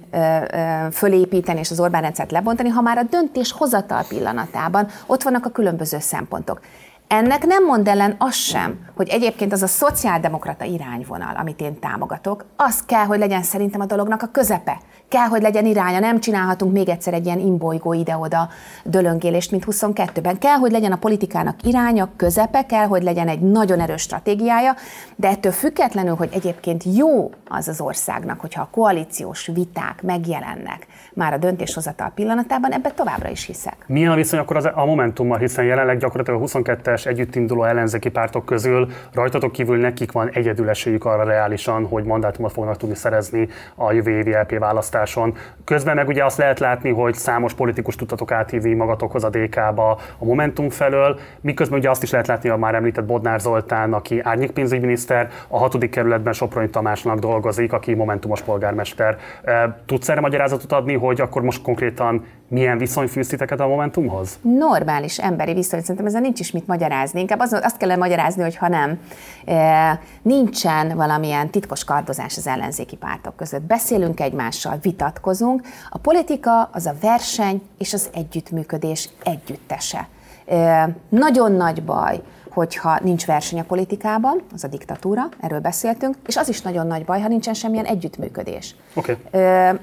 fölépíteni 0.91 1.59
és 1.59 1.71
az 1.71 1.79
Orbán 1.79 2.01
rendszert 2.01 2.31
lebontani, 2.31 2.69
ha 2.69 2.81
már 2.81 2.97
a 2.97 3.03
döntés 3.03 3.51
hozatal 3.51 4.05
pillanatában 4.07 4.87
ott 5.05 5.23
vannak 5.23 5.45
a 5.45 5.49
különböző 5.49 5.99
szempontok. 5.99 6.59
Ennek 7.07 7.45
nem 7.45 7.65
mond 7.65 7.87
ellen 7.87 8.15
az 8.17 8.33
sem, 8.33 8.79
hogy 8.95 9.09
egyébként 9.09 9.53
az 9.53 9.61
a 9.61 9.67
szociáldemokrata 9.67 10.65
irányvonal, 10.65 11.35
amit 11.35 11.61
én 11.61 11.79
támogatok, 11.79 12.45
az 12.55 12.83
kell, 12.85 13.05
hogy 13.05 13.19
legyen 13.19 13.43
szerintem 13.43 13.81
a 13.81 13.85
dolognak 13.85 14.21
a 14.21 14.27
közepe. 14.31 14.77
Kell, 15.09 15.27
hogy 15.27 15.41
legyen 15.41 15.65
iránya, 15.65 15.99
nem 15.99 16.19
csinálhatunk 16.19 16.73
még 16.73 16.89
egyszer 16.89 17.13
egy 17.13 17.25
ilyen 17.25 17.39
imbolygó 17.39 17.93
ide-oda 17.93 18.49
dölöngélést, 18.83 19.51
mint 19.51 19.65
22-ben. 19.67 20.37
Kell, 20.39 20.55
hogy 20.55 20.71
legyen 20.71 20.91
a 20.91 20.97
politikának 20.97 21.63
iránya, 21.63 22.09
közepe, 22.15 22.65
kell, 22.65 22.85
hogy 22.85 23.03
legyen 23.03 23.27
egy 23.27 23.39
nagyon 23.39 23.79
erős 23.79 24.01
stratégiája, 24.01 24.75
de 25.15 25.27
ettől 25.27 25.51
függetlenül, 25.51 26.15
hogy 26.15 26.29
egyébként 26.33 26.83
jó 26.95 27.31
az 27.47 27.67
az 27.67 27.81
országnak, 27.81 28.39
hogyha 28.39 28.61
a 28.61 28.69
koalíciós 28.71 29.49
viták 29.53 30.01
megjelennek 30.01 30.87
már 31.19 31.33
a 31.33 31.37
döntéshozatal 31.37 32.11
pillanatában, 32.15 32.71
ebbe 32.71 32.91
továbbra 32.91 33.29
is 33.29 33.45
hiszek. 33.45 33.75
Milyen 33.87 34.11
a 34.11 34.15
viszony 34.15 34.39
akkor 34.39 34.55
az, 34.55 34.69
a 34.73 34.85
Momentummal, 34.85 35.37
hiszen 35.37 35.65
jelenleg 35.65 35.97
gyakorlatilag 35.97 36.41
a 36.41 36.45
22-es 36.45 37.05
együttinduló 37.05 37.63
ellenzéki 37.63 38.09
pártok 38.09 38.45
közül 38.45 38.87
rajtatok 39.13 39.51
kívül 39.51 39.77
nekik 39.77 40.11
van 40.11 40.29
egyedül 40.29 40.69
esélyük 40.69 41.05
arra 41.05 41.23
reálisan, 41.23 41.85
hogy 41.85 42.03
mandátumot 42.03 42.51
fognak 42.51 42.77
tudni 42.77 42.95
szerezni 42.95 43.47
a 43.75 43.91
jövő 43.91 44.11
évi 44.11 44.31
LP 44.31 44.59
választáson. 44.59 45.35
Közben 45.63 45.95
meg 45.95 46.07
ugye 46.07 46.25
azt 46.25 46.37
lehet 46.37 46.59
látni, 46.59 46.89
hogy 46.89 47.13
számos 47.13 47.53
politikus 47.53 47.95
tudtatok 47.95 48.31
áthívni 48.31 48.73
magatokhoz 48.73 49.23
a 49.23 49.29
DK-ba 49.29 49.91
a 50.17 50.25
Momentum 50.25 50.69
felől, 50.69 51.19
miközben 51.41 51.79
ugye 51.79 51.89
azt 51.89 52.03
is 52.03 52.11
lehet 52.11 52.27
látni, 52.27 52.49
a 52.49 52.57
már 52.57 52.75
említett 52.75 53.05
Bodnár 53.05 53.39
Zoltán, 53.39 53.93
aki 53.93 54.19
árnyék 54.23 54.51
pénzügyminiszter, 54.51 55.29
a 55.47 55.57
hatodik 55.57 55.89
kerületben 55.89 56.33
Soproni 56.33 56.69
Tamásnak 56.69 57.19
dolgozik, 57.19 57.73
aki 57.73 57.93
Momentumos 57.93 58.41
polgármester. 58.41 59.17
Tudsz 59.85 60.09
erre 60.09 60.21
magyarázatot 60.21 60.71
adni, 60.71 60.93
hogy 60.93 61.08
akkor 61.17 61.41
most 61.41 61.61
konkrétan 61.61 62.25
milyen 62.47 62.77
viszony 62.77 63.07
fűztiteket 63.07 63.59
a 63.59 63.67
Momentumhoz? 63.67 64.39
Normális 64.41 65.19
emberi 65.19 65.53
viszony, 65.53 65.79
szerintem 65.79 66.05
ezzel 66.05 66.21
nincs 66.21 66.39
is 66.39 66.51
mit 66.51 66.67
magyarázni. 66.67 67.19
Inkább 67.19 67.39
az, 67.39 67.59
azt 67.63 67.77
kellene 67.77 67.99
magyarázni, 67.99 68.41
hogy 68.41 68.55
ha 68.55 68.67
nem, 68.67 68.99
e, 69.45 69.99
nincsen 70.21 70.95
valamilyen 70.95 71.49
titkos 71.49 71.83
kardozás 71.83 72.37
az 72.37 72.47
ellenzéki 72.47 72.95
pártok 72.95 73.35
között. 73.35 73.61
Beszélünk 73.61 74.19
egymással, 74.19 74.77
vitatkozunk. 74.81 75.61
A 75.89 75.97
politika 75.97 76.69
az 76.71 76.85
a 76.85 76.93
verseny 77.01 77.61
és 77.77 77.93
az 77.93 78.09
együttműködés 78.13 79.09
együttese. 79.23 80.07
E, 80.45 80.89
nagyon 81.09 81.51
nagy 81.51 81.83
baj, 81.83 82.21
hogyha 82.49 82.99
nincs 83.03 83.25
verseny 83.25 83.59
a 83.59 83.63
politikában, 83.63 84.41
az 84.53 84.63
a 84.63 84.67
diktatúra, 84.67 85.29
erről 85.39 85.59
beszéltünk, 85.59 86.15
és 86.25 86.37
az 86.37 86.49
is 86.49 86.61
nagyon 86.61 86.87
nagy 86.87 87.05
baj, 87.05 87.21
ha 87.21 87.27
nincsen 87.27 87.53
semmilyen 87.53 87.85
együttműködés. 87.85 88.75
Okay. 88.95 89.15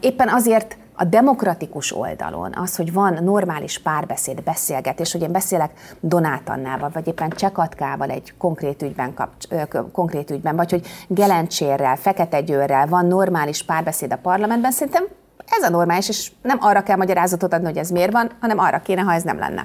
Éppen 0.01 0.29
azért 0.29 0.77
a 0.97 1.05
demokratikus 1.05 1.97
oldalon 1.97 2.53
az, 2.55 2.76
hogy 2.76 2.92
van 2.92 3.18
normális 3.22 3.78
párbeszéd, 3.78 4.42
beszélgetés, 4.42 5.12
hogy 5.12 5.22
én 5.22 5.32
beszélek 5.32 5.97
Donát 6.01 6.49
Annával, 6.49 6.90
vagy 6.92 7.07
éppen 7.07 7.30
Csekatkával 7.30 8.11
egy 8.11 8.34
konkrét 8.38 8.82
ügyben, 8.82 9.14
kapcs- 9.14 9.49
konkrét 9.92 10.30
ügyben, 10.30 10.57
vagy 10.57 10.70
hogy 10.70 10.86
Gelencsérrel, 11.09 11.97
Fekete 11.97 12.40
Győrrel 12.40 12.86
van 12.86 13.07
normális 13.07 13.64
párbeszéd 13.64 14.12
a 14.12 14.18
parlamentben, 14.22 14.72
szerintem 14.72 15.05
ez 15.47 15.62
a 15.62 15.70
normális, 15.70 16.09
és 16.09 16.32
nem 16.42 16.59
arra 16.61 16.82
kell 16.82 16.97
magyarázatot 16.97 17.53
adni, 17.53 17.66
hogy 17.66 17.78
ez 17.78 17.90
miért 17.90 18.12
van, 18.12 18.30
hanem 18.40 18.59
arra 18.59 18.78
kéne, 18.80 19.01
ha 19.01 19.12
ez 19.12 19.22
nem 19.22 19.38
lenne. 19.38 19.64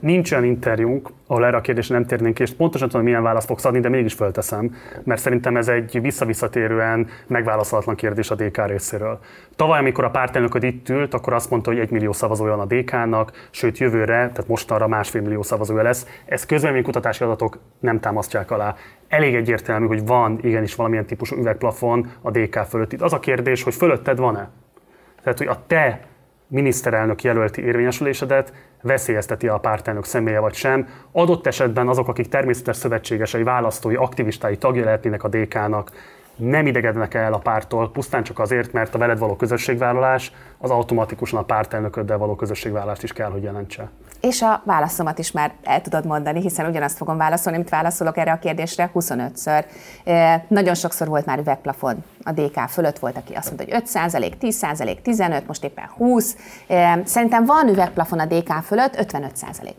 Nincs 0.00 0.32
olyan 0.32 0.44
interjúnk, 0.44 1.08
ahol 1.26 1.46
erre 1.46 1.56
a 1.56 1.60
kérdésre 1.60 1.94
nem 1.94 2.06
térnénk 2.06 2.34
ki, 2.34 2.42
és 2.42 2.54
pontosan 2.54 2.88
tudom, 2.88 3.04
milyen 3.04 3.22
választ 3.22 3.46
fogsz 3.46 3.64
adni, 3.64 3.80
de 3.80 3.88
mégis 3.88 4.14
fölteszem, 4.14 4.74
mert 5.04 5.20
szerintem 5.20 5.56
ez 5.56 5.68
egy 5.68 6.00
visszavisszatérően 6.00 7.08
megválaszolatlan 7.26 7.94
kérdés 7.94 8.30
a 8.30 8.34
DK 8.34 8.66
részéről. 8.66 9.18
Tavaly, 9.56 9.78
amikor 9.78 10.04
a 10.04 10.10
pártelnököd 10.10 10.62
itt 10.62 10.88
ült, 10.88 11.14
akkor 11.14 11.32
azt 11.32 11.50
mondta, 11.50 11.70
hogy 11.70 11.78
egy 11.78 11.90
millió 11.90 12.12
szavazója 12.12 12.56
van 12.56 12.68
a 12.70 12.74
DK-nak, 12.74 13.48
sőt 13.50 13.78
jövőre, 13.78 14.14
tehát 14.14 14.48
mostanra 14.48 14.88
másfél 14.88 15.22
millió 15.22 15.42
szavazója 15.42 15.82
lesz. 15.82 16.06
Ez 16.26 16.46
kutatási 16.82 17.24
adatok 17.24 17.58
nem 17.80 18.00
támasztják 18.00 18.50
alá. 18.50 18.74
Elég 19.08 19.34
egyértelmű, 19.34 19.86
hogy 19.86 20.06
van 20.06 20.38
igenis 20.42 20.74
valamilyen 20.74 21.06
típusú 21.06 21.36
üvegplafon 21.36 22.10
a 22.22 22.30
DK 22.30 22.58
fölött. 22.68 22.92
Itt 22.92 23.02
az 23.02 23.12
a 23.12 23.18
kérdés, 23.18 23.62
hogy 23.62 23.74
fölötted 23.74 24.18
van-e? 24.18 24.48
Tehát, 25.22 25.38
hogy 25.38 25.46
a 25.46 25.62
te 25.66 26.00
miniszterelnök 26.46 27.22
jelölti 27.22 27.62
érvényesülésedet 27.62 28.52
veszélyezteti 28.82 29.48
a 29.48 29.58
pártelnök 29.58 30.04
személye 30.04 30.38
vagy 30.38 30.54
sem. 30.54 30.88
Adott 31.12 31.46
esetben 31.46 31.88
azok, 31.88 32.08
akik 32.08 32.28
természetes 32.28 32.76
szövetségesei, 32.76 33.42
választói, 33.42 33.94
aktivistái 33.94 34.56
tagja 34.56 34.84
lehetnének 34.84 35.24
a 35.24 35.28
DK-nak, 35.28 35.90
nem 36.36 36.66
idegednek 36.66 37.14
el 37.14 37.32
a 37.32 37.38
pártól, 37.38 37.90
pusztán 37.90 38.22
csak 38.22 38.38
azért, 38.38 38.72
mert 38.72 38.94
a 38.94 38.98
veled 38.98 39.18
való 39.18 39.36
közösségvállalás 39.36 40.32
az 40.58 40.70
automatikusan 40.70 41.38
a 41.38 41.44
pártelnököddel 41.44 42.18
való 42.18 42.34
közösségvállalást 42.34 43.02
is 43.02 43.12
kell, 43.12 43.30
hogy 43.30 43.42
jelentse. 43.42 43.90
És 44.20 44.42
a 44.42 44.62
válaszomat 44.64 45.18
is 45.18 45.32
már 45.32 45.52
el 45.64 45.82
tudod 45.82 46.06
mondani, 46.06 46.40
hiszen 46.40 46.66
ugyanazt 46.66 46.96
fogom 46.96 47.16
válaszolni, 47.16 47.58
amit 47.58 47.70
válaszolok 47.70 48.16
erre 48.16 48.32
a 48.32 48.38
kérdésre 48.38 48.90
25-ször. 48.94 49.64
E, 50.04 50.44
nagyon 50.48 50.74
sokszor 50.74 51.08
volt 51.08 51.26
már 51.26 51.38
üvegplafon 51.38 52.04
a 52.22 52.32
DK 52.32 52.68
fölött, 52.68 52.98
volt, 52.98 53.16
aki 53.16 53.34
azt 53.34 53.46
mondta, 53.46 53.74
hogy 53.74 53.82
5% 53.92 54.32
10% 54.40 55.00
15, 55.02 55.46
most 55.46 55.64
éppen 55.64 55.88
20. 55.96 56.36
E, 56.66 57.00
szerintem 57.04 57.44
van 57.44 57.68
üvegplafon 57.68 58.18
a 58.18 58.26
DK 58.26 58.52
fölött, 58.64 59.06
55% 59.12 59.72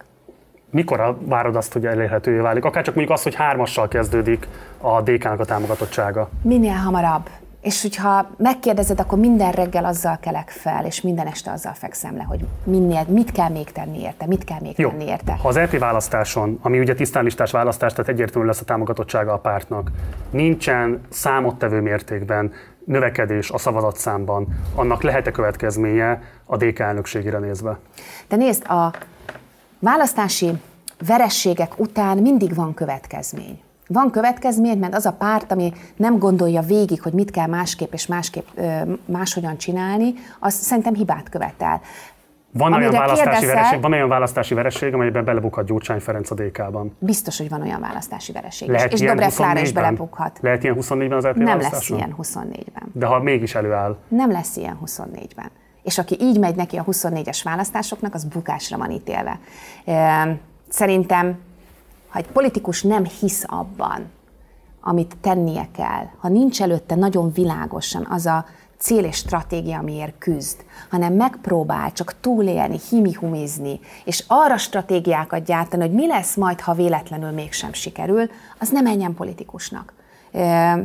mikor 0.71 1.17
várod 1.21 1.55
azt, 1.55 1.73
hogy 1.73 1.85
elérhetővé 1.85 2.37
válik? 2.37 2.65
Akár 2.65 2.83
csak 2.83 2.95
mondjuk 2.95 3.17
az, 3.17 3.23
hogy 3.23 3.35
hármassal 3.35 3.87
kezdődik 3.87 4.47
a 4.77 5.01
DK-nak 5.01 5.39
a 5.39 5.45
támogatottsága. 5.45 6.29
Minél 6.41 6.75
hamarabb. 6.75 7.29
És 7.61 7.81
hogyha 7.81 8.29
megkérdezed, 8.37 8.99
akkor 8.99 9.19
minden 9.19 9.51
reggel 9.51 9.85
azzal 9.85 10.17
kelek 10.21 10.49
fel, 10.49 10.85
és 10.85 11.01
minden 11.01 11.27
este 11.27 11.51
azzal 11.51 11.73
fekszem 11.73 12.17
le, 12.17 12.23
hogy 12.23 12.45
minél, 12.63 13.05
mit 13.07 13.31
kell 13.31 13.49
még 13.49 13.71
tenni 13.71 14.01
érte, 14.01 14.25
mit 14.25 14.43
kell 14.43 14.57
még 14.61 14.73
Jó. 14.77 14.89
tenni 14.89 15.05
érte. 15.05 15.33
Ha 15.41 15.47
az 15.47 15.55
EP 15.55 15.77
választáson, 15.77 16.59
ami 16.61 16.79
ugye 16.79 16.93
tisztánlistás 16.95 17.51
választás, 17.51 17.93
tehát 17.93 18.09
egyértelmű 18.09 18.47
lesz 18.47 18.61
a 18.61 18.65
támogatottsága 18.65 19.33
a 19.33 19.37
pártnak, 19.37 19.91
nincsen 20.29 21.01
számottevő 21.09 21.81
mértékben 21.81 22.51
növekedés 22.85 23.49
a 23.49 23.57
szavazatszámban, 23.57 24.47
annak 24.75 25.01
lehet-e 25.03 25.31
következménye 25.31 26.21
a 26.45 26.57
DK 26.57 26.79
elnökségére 26.79 27.37
nézve? 27.37 27.79
De 28.27 28.35
nézd, 28.35 28.69
a 28.69 28.93
választási 29.79 30.51
verességek 31.07 31.79
után 31.79 32.17
mindig 32.17 32.55
van 32.55 32.73
következmény. 32.73 33.59
Van 33.91 34.11
következmény, 34.11 34.79
mert 34.79 34.95
az 34.95 35.05
a 35.05 35.11
párt, 35.13 35.51
ami 35.51 35.73
nem 35.95 36.17
gondolja 36.17 36.61
végig, 36.61 37.01
hogy 37.01 37.13
mit 37.13 37.31
kell 37.31 37.47
másképp 37.47 37.93
és 37.93 38.07
másképp 38.07 38.47
máshogyan 39.05 39.57
csinálni, 39.57 40.13
az 40.39 40.53
szerintem 40.53 40.93
hibát 40.93 41.29
követel. 41.29 41.81
Van 42.53 42.73
olyan, 42.73 42.91
választási 42.91 43.45
vereség, 43.45 43.81
van 43.81 43.91
olyan 43.91 44.07
választási 44.07 44.53
vereség, 44.53 44.93
amelyben 44.93 45.25
belebukhat 45.25 45.65
Gyurcsány 45.65 45.99
Ferenc 45.99 46.31
a 46.31 46.35
DK-ban? 46.35 46.95
Biztos, 46.99 47.37
hogy 47.37 47.49
van 47.49 47.61
olyan 47.61 47.81
választási 47.81 48.31
vereség. 48.31 48.69
Lehet 48.69 48.93
és 48.93 48.99
Dobrev 48.99 49.31
Klára 49.31 49.59
is 49.59 49.71
belebukhat. 49.71 50.39
Lehet 50.41 50.63
ilyen 50.63 50.75
24-ben 50.79 51.17
az 51.17 51.23
LP 51.25 51.35
Nem 51.35 51.59
lesz 51.59 51.89
ilyen 51.89 52.15
24-ben. 52.21 52.91
De 52.93 53.05
ha 53.05 53.19
mégis 53.19 53.55
előáll? 53.55 53.97
Nem 54.07 54.31
lesz 54.31 54.55
ilyen 54.55 54.79
24-ben. 54.85 55.51
És 55.83 55.97
aki 55.97 56.17
így 56.21 56.39
megy 56.39 56.55
neki 56.55 56.77
a 56.77 56.83
24-es 56.83 57.39
választásoknak, 57.43 58.13
az 58.13 58.23
bukásra 58.23 58.77
van 58.77 58.91
ítélve. 58.91 59.39
Szerintem 60.69 61.39
ha 62.09 62.19
egy 62.19 62.27
politikus 62.27 62.81
nem 62.83 63.05
hisz 63.05 63.43
abban, 63.47 64.11
amit 64.81 65.17
tennie 65.21 65.67
kell, 65.71 66.05
ha 66.17 66.27
nincs 66.27 66.61
előtte 66.61 66.95
nagyon 66.95 67.31
világosan 67.31 68.07
az 68.09 68.25
a 68.25 68.45
cél 68.77 69.03
és 69.03 69.15
stratégia, 69.15 69.77
amiért 69.77 70.17
küzd, 70.17 70.65
hanem 70.89 71.13
megpróbál 71.13 71.91
csak 71.91 72.19
túlélni, 72.19 72.79
himihumizni, 72.89 73.79
és 74.05 74.23
arra 74.27 74.57
stratégiákat 74.57 75.43
gyártani, 75.43 75.81
hogy 75.81 75.93
mi 75.93 76.07
lesz 76.07 76.35
majd, 76.35 76.59
ha 76.59 76.73
véletlenül 76.73 77.31
mégsem 77.31 77.73
sikerül, 77.73 78.29
az 78.59 78.69
nem 78.69 78.83
menjen 78.83 79.13
politikusnak. 79.13 79.93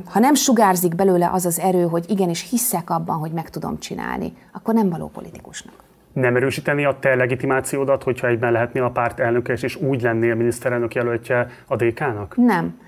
Ha 0.04 0.18
nem 0.18 0.34
sugárzik 0.34 0.94
belőle 0.94 1.30
az 1.30 1.46
az 1.46 1.58
erő, 1.58 1.86
hogy 1.86 2.04
igenis 2.08 2.48
hiszek 2.50 2.90
abban, 2.90 3.18
hogy 3.18 3.32
meg 3.32 3.50
tudom 3.50 3.78
csinálni, 3.78 4.36
akkor 4.52 4.74
nem 4.74 4.90
való 4.90 5.06
politikusnak 5.08 5.84
nem 6.14 6.36
erősíteni 6.36 6.84
a 6.84 6.96
te 7.00 7.14
legitimációdat, 7.14 8.02
hogyha 8.02 8.26
egyben 8.26 8.52
lehetnél 8.52 8.82
a 8.84 8.90
párt 8.90 9.20
elnöke, 9.20 9.52
és 9.52 9.76
úgy 9.76 10.02
lennél 10.02 10.34
miniszterelnök 10.34 10.94
jelöltje 10.94 11.48
a 11.66 11.76
DK-nak? 11.76 12.36
Nem. 12.36 12.80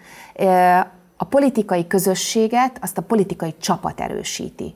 A 1.17 1.25
politikai 1.25 1.87
közösséget 1.87 2.79
azt 2.81 2.99
a 2.99 3.03
politikai 3.03 3.55
csapat 3.61 4.01
erősíti 4.01 4.75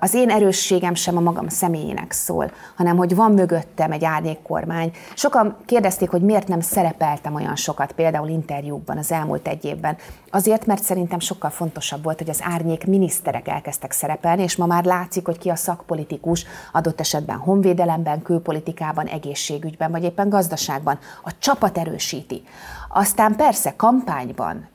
az 0.00 0.14
én 0.14 0.30
erősségem 0.30 0.94
sem 0.94 1.16
a 1.16 1.20
magam 1.20 1.48
személyének 1.48 2.12
szól, 2.12 2.50
hanem 2.76 2.96
hogy 2.96 3.14
van 3.14 3.32
mögöttem 3.32 3.92
egy 3.92 4.04
árnyékkormány. 4.04 4.92
Sokan 5.14 5.56
kérdezték, 5.66 6.10
hogy 6.10 6.22
miért 6.22 6.48
nem 6.48 6.60
szerepeltem 6.60 7.34
olyan 7.34 7.56
sokat, 7.56 7.92
például 7.92 8.28
interjúkban 8.28 8.98
az 8.98 9.12
elmúlt 9.12 9.48
egy 9.48 9.64
évben. 9.64 9.96
Azért, 10.30 10.66
mert 10.66 10.82
szerintem 10.82 11.18
sokkal 11.18 11.50
fontosabb 11.50 12.02
volt, 12.02 12.18
hogy 12.18 12.30
az 12.30 12.40
árnyék 12.42 12.86
miniszterek 12.86 13.48
elkezdtek 13.48 13.92
szerepelni, 13.92 14.42
és 14.42 14.56
ma 14.56 14.66
már 14.66 14.84
látszik, 14.84 15.24
hogy 15.24 15.38
ki 15.38 15.48
a 15.48 15.56
szakpolitikus, 15.56 16.46
adott 16.72 17.00
esetben 17.00 17.36
honvédelemben, 17.36 18.22
külpolitikában, 18.22 19.06
egészségügyben, 19.06 19.90
vagy 19.90 20.04
éppen 20.04 20.28
gazdaságban. 20.28 20.98
A 21.24 21.38
csapat 21.38 21.78
erősíti. 21.78 22.42
Aztán 22.88 23.36
persze 23.36 23.76
kampányban 23.76 24.68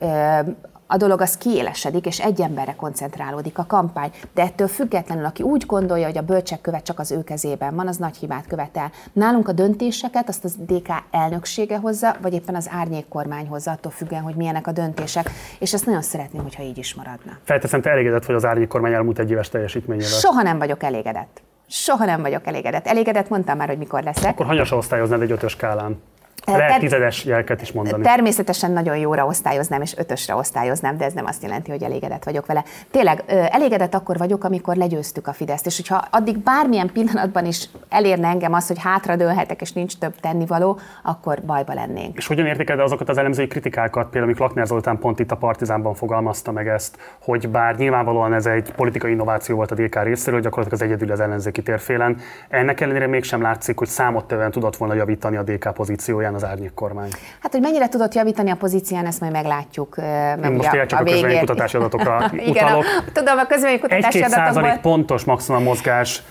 a 0.91 0.97
dolog 0.97 1.21
az 1.21 1.37
kiélesedik, 1.37 2.05
és 2.05 2.19
egy 2.19 2.41
emberre 2.41 2.75
koncentrálódik 2.75 3.57
a 3.57 3.65
kampány. 3.65 4.11
De 4.33 4.41
ettől 4.41 4.67
függetlenül, 4.67 5.25
aki 5.25 5.43
úgy 5.43 5.65
gondolja, 5.65 6.05
hogy 6.05 6.17
a 6.17 6.21
bölcsek 6.21 6.61
követ 6.61 6.83
csak 6.83 6.99
az 6.99 7.11
ő 7.11 7.23
kezében 7.23 7.75
van, 7.75 7.87
az 7.87 7.97
nagy 7.97 8.17
hibát 8.17 8.47
követel. 8.47 8.91
Nálunk 9.13 9.47
a 9.47 9.51
döntéseket 9.51 10.29
azt 10.29 10.43
az 10.43 10.55
DK 10.55 10.87
elnöksége 11.11 11.77
hozza, 11.77 12.15
vagy 12.21 12.33
éppen 12.33 12.55
az 12.55 12.69
árnyék 12.71 13.07
kormány 13.07 13.47
hozza, 13.47 13.71
attól 13.71 13.91
függően, 13.91 14.21
hogy 14.21 14.35
milyenek 14.35 14.67
a 14.67 14.71
döntések. 14.71 15.29
És 15.59 15.73
ezt 15.73 15.85
nagyon 15.85 16.01
szeretném, 16.01 16.41
hogyha 16.41 16.63
így 16.63 16.77
is 16.77 16.95
maradna. 16.95 17.31
Felteszem, 17.43 17.81
te 17.81 17.89
elégedett 17.89 18.25
vagy 18.25 18.35
az 18.35 18.45
árnyék 18.45 18.67
kormány 18.67 18.93
elmúlt 18.93 19.19
egy 19.19 19.31
éves 19.31 19.49
teljesítményével? 19.49 20.09
Soha 20.09 20.41
nem 20.41 20.57
vagyok 20.57 20.83
elégedett. 20.83 21.41
Soha 21.67 22.05
nem 22.05 22.21
vagyok 22.21 22.47
elégedett. 22.47 22.87
Elégedett 22.87 23.29
mondtam 23.29 23.57
már, 23.57 23.67
hogy 23.67 23.77
mikor 23.77 24.03
leszek. 24.03 24.31
Akkor 24.31 24.45
hanyasra 24.45 24.77
osztályoznád 24.77 25.21
egy 25.21 25.31
ötös 25.31 25.51
skálán? 25.51 26.01
Lehet 26.45 26.79
tizedes 26.79 27.25
jelket 27.25 27.61
is 27.61 27.71
mondani. 27.71 28.03
Természetesen 28.03 28.71
nagyon 28.71 28.97
jóra 28.97 29.25
osztályoznám, 29.25 29.81
és 29.81 29.97
ötösre 29.97 30.35
osztályoznám, 30.35 30.97
de 30.97 31.05
ez 31.05 31.13
nem 31.13 31.25
azt 31.25 31.43
jelenti, 31.43 31.71
hogy 31.71 31.83
elégedett 31.83 32.23
vagyok 32.23 32.45
vele. 32.45 32.63
Tényleg, 32.91 33.23
elégedett 33.27 33.93
akkor 33.93 34.17
vagyok, 34.17 34.43
amikor 34.43 34.75
legyőztük 34.75 35.27
a 35.27 35.33
Fideszt, 35.33 35.65
és 35.65 35.75
hogyha 35.75 36.07
addig 36.11 36.37
bármilyen 36.37 36.89
pillanatban 36.93 37.45
is 37.45 37.69
elérne 37.89 38.27
engem 38.27 38.53
az, 38.53 38.67
hogy 38.67 38.79
hátradőlhetek, 38.79 39.61
és 39.61 39.71
nincs 39.71 39.97
több 39.97 40.15
tennivaló, 40.19 40.79
akkor 41.03 41.41
bajba 41.45 41.73
lennénk. 41.73 42.17
És 42.17 42.27
hogyan 42.27 42.45
értékeled 42.45 42.83
azokat 42.83 43.09
az 43.09 43.17
elemzői 43.17 43.47
kritikákat, 43.47 44.03
például 44.03 44.23
amik 44.23 44.39
Lakner 44.39 44.65
Zoltán 44.65 44.97
pont 44.99 45.19
itt 45.19 45.31
a 45.31 45.37
Partizánban 45.37 45.93
fogalmazta 45.93 46.51
meg 46.51 46.67
ezt, 46.67 46.97
hogy 47.19 47.49
bár 47.49 47.75
nyilvánvalóan 47.75 48.33
ez 48.33 48.45
egy 48.45 48.71
politikai 48.71 49.11
innováció 49.11 49.55
volt 49.55 49.71
a 49.71 49.75
DK 49.75 50.03
részéről, 50.03 50.39
gyakorlatilag 50.39 50.81
az 50.81 50.87
egyedül 50.87 51.11
az 51.11 51.19
ellenzéki 51.19 51.61
térfélen, 51.61 52.17
ennek 52.49 52.81
ellenére 52.81 53.07
mégsem 53.07 53.41
látszik, 53.41 53.77
hogy 53.77 53.87
számottevően 53.87 54.51
tudott 54.51 54.75
volna 54.75 54.93
javítani 54.93 55.37
a 55.37 55.43
DK 55.43 55.73
pozícióját 55.73 56.29
alapján 56.31 56.35
az 56.35 56.43
árnyék 56.43 56.73
kormány? 56.73 57.09
Hát, 57.41 57.51
hogy 57.51 57.61
mennyire 57.61 57.87
tudott 57.87 58.13
javítani 58.13 58.49
a 58.49 58.55
pozícián, 58.55 59.05
ezt 59.05 59.19
majd 59.19 59.31
meglátjuk. 59.31 59.95
Én 60.43 60.51
most 60.51 60.73
a, 60.73 60.85
csak 60.85 61.07
a, 61.07 61.11
a 61.11 61.39
kutatási 61.39 61.77
adatokra 61.77 62.31
Igen, 62.33 62.65
utalok. 62.65 62.83
A, 62.83 63.11
tudom, 63.11 63.37
a 63.37 63.45
kutatási 63.79 64.21
adatokból. 64.21 64.65
Egy-két 64.65 64.81
pontos 64.81 65.23
maximum 65.23 65.63
mozgás 65.63 66.23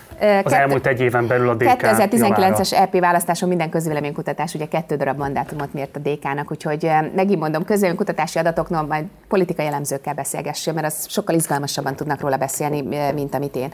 az 0.43 0.53
elmúlt 0.53 0.87
egy 0.87 0.99
éven 0.99 1.27
belül 1.27 1.49
a 1.49 1.55
DK 1.55 1.63
2019-es 1.63 2.73
EP 2.73 2.99
választáson 2.99 3.49
minden 3.49 3.69
közvéleménykutatás 3.69 4.53
ugye 4.53 4.65
kettő 4.67 4.95
darab 4.95 5.17
mandátumot 5.17 5.73
mért 5.73 5.95
a 5.95 5.99
DK-nak, 5.99 6.51
úgyhogy 6.51 6.91
megint 7.15 7.39
mondom, 7.39 7.63
közvéleménykutatási 7.63 8.39
adatoknól 8.39 8.81
majd 8.81 9.05
politikai 9.27 9.65
elemzőkkel 9.65 10.13
beszélgessünk, 10.13 10.75
mert 10.75 10.87
az 10.87 11.05
sokkal 11.09 11.35
izgalmasabban 11.35 11.95
tudnak 11.95 12.21
róla 12.21 12.37
beszélni, 12.37 12.81
mint 13.13 13.35
amit 13.35 13.55
én. 13.55 13.71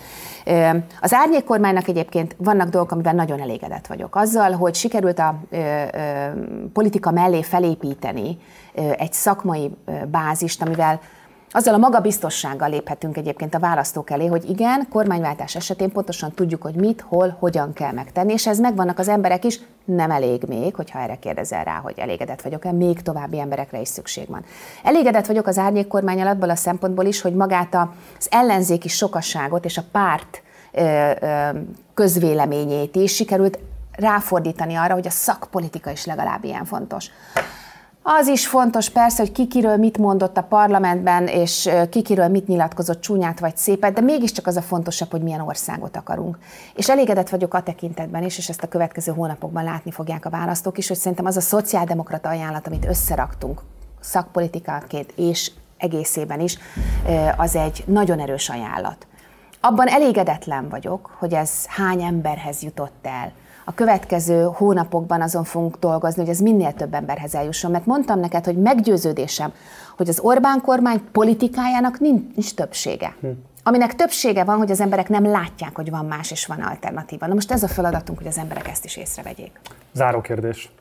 Az 1.01 1.13
árnyék 1.13 1.43
kormánynak 1.43 1.87
egyébként 1.87 2.35
vannak 2.37 2.69
dolgok, 2.69 2.91
amiben 2.91 3.15
nagyon 3.15 3.41
elégedett 3.41 3.87
vagyok. 3.87 4.15
Azzal, 4.15 4.51
hogy 4.51 4.75
sikerült 4.75 5.19
a 5.19 5.39
politika 6.73 7.11
mellé 7.11 7.41
felépíteni 7.43 8.37
egy 8.97 9.13
szakmai 9.13 9.71
bázist, 10.11 10.61
amivel 10.61 10.99
azzal 11.57 11.73
a 11.73 11.77
magabiztossággal 11.77 12.69
léphetünk 12.69 13.17
egyébként 13.17 13.55
a 13.55 13.59
választók 13.59 14.09
elé, 14.09 14.25
hogy 14.25 14.49
igen, 14.49 14.87
kormányváltás 14.89 15.55
esetén 15.55 15.91
pontosan 15.91 16.31
tudjuk, 16.31 16.61
hogy 16.61 16.75
mit, 16.75 17.01
hol, 17.01 17.35
hogyan 17.39 17.73
kell 17.73 17.91
megtenni, 17.91 18.33
és 18.33 18.47
ez 18.47 18.59
megvannak 18.59 18.99
az 18.99 19.07
emberek 19.07 19.45
is, 19.45 19.59
nem 19.85 20.11
elég 20.11 20.43
még, 20.47 20.75
hogyha 20.75 20.99
erre 20.99 21.15
kérdezel 21.15 21.63
rá, 21.63 21.79
hogy 21.83 21.99
elégedett 21.99 22.41
vagyok-e, 22.41 22.71
még 22.71 23.01
további 23.01 23.39
emberekre 23.39 23.79
is 23.79 23.87
szükség 23.87 24.27
van. 24.29 24.45
Elégedett 24.83 25.25
vagyok 25.25 25.47
az 25.47 25.57
árnyék 25.57 25.87
kormány 25.87 26.21
abból 26.21 26.49
a 26.49 26.55
szempontból 26.55 27.05
is, 27.05 27.21
hogy 27.21 27.33
magát 27.33 27.75
az 28.19 28.27
ellenzéki 28.29 28.87
sokasságot 28.87 29.65
és 29.65 29.77
a 29.77 29.83
párt 29.91 30.41
közvéleményét 31.93 32.95
is 32.95 33.15
sikerült 33.15 33.59
ráfordítani 33.91 34.75
arra, 34.75 34.93
hogy 34.93 35.07
a 35.07 35.11
szakpolitika 35.11 35.91
is 35.91 36.05
legalább 36.05 36.43
ilyen 36.43 36.65
fontos. 36.65 37.09
Az 38.09 38.27
is 38.27 38.47
fontos 38.47 38.89
persze, 38.89 39.21
hogy 39.21 39.31
kikiről 39.31 39.77
mit 39.77 39.97
mondott 39.97 40.37
a 40.37 40.43
parlamentben, 40.43 41.27
és 41.27 41.69
kikiről 41.89 42.27
mit 42.27 42.47
nyilatkozott 42.47 43.01
csúnyát 43.01 43.39
vagy 43.39 43.57
szépet, 43.57 43.93
de 43.93 44.01
mégiscsak 44.01 44.47
az 44.47 44.55
a 44.57 44.61
fontosabb, 44.61 45.11
hogy 45.11 45.21
milyen 45.21 45.39
országot 45.39 45.97
akarunk. 45.97 46.37
És 46.75 46.89
elégedett 46.89 47.29
vagyok 47.29 47.53
a 47.53 47.61
tekintetben 47.61 48.23
is, 48.23 48.37
és 48.37 48.49
ezt 48.49 48.63
a 48.63 48.67
következő 48.67 49.11
hónapokban 49.11 49.63
látni 49.63 49.91
fogják 49.91 50.25
a 50.25 50.29
választók 50.29 50.77
is, 50.77 50.87
hogy 50.87 50.97
szerintem 50.97 51.25
az 51.25 51.37
a 51.37 51.41
szociáldemokrata 51.41 52.29
ajánlat, 52.29 52.67
amit 52.67 52.85
összeraktunk 52.85 53.61
szakpolitikáként 53.99 55.13
és 55.15 55.51
egészében 55.77 56.39
is, 56.39 56.57
az 57.37 57.55
egy 57.55 57.83
nagyon 57.87 58.19
erős 58.19 58.49
ajánlat. 58.49 59.07
Abban 59.61 59.87
elégedetlen 59.87 60.69
vagyok, 60.69 61.15
hogy 61.19 61.33
ez 61.33 61.65
hány 61.65 62.01
emberhez 62.01 62.61
jutott 62.61 63.05
el, 63.05 63.31
a 63.69 63.73
következő 63.73 64.49
hónapokban 64.53 65.21
azon 65.21 65.43
fogunk 65.43 65.77
dolgozni, 65.77 66.21
hogy 66.21 66.31
ez 66.31 66.39
minél 66.39 66.73
több 66.73 66.93
emberhez 66.93 67.35
eljusson, 67.35 67.71
mert 67.71 67.85
mondtam 67.85 68.19
neked, 68.19 68.45
hogy 68.45 68.57
meggyőződésem, 68.57 69.53
hogy 69.97 70.09
az 70.09 70.19
Orbán 70.19 70.61
kormány 70.61 71.01
politikájának 71.11 71.99
nincs, 71.99 72.53
többsége. 72.53 73.15
Hm. 73.21 73.27
Aminek 73.63 73.95
többsége 73.95 74.43
van, 74.43 74.57
hogy 74.57 74.71
az 74.71 74.81
emberek 74.81 75.09
nem 75.09 75.25
látják, 75.25 75.75
hogy 75.75 75.89
van 75.89 76.05
más 76.05 76.31
és 76.31 76.45
van 76.45 76.59
alternatíva. 76.59 77.27
Na 77.27 77.33
most 77.33 77.51
ez 77.51 77.63
a 77.63 77.67
feladatunk, 77.67 78.17
hogy 78.17 78.27
az 78.27 78.37
emberek 78.37 78.67
ezt 78.67 78.85
is 78.85 78.97
észrevegyék. 78.97 79.51
Záró 79.93 80.21
kérdés. 80.21 80.71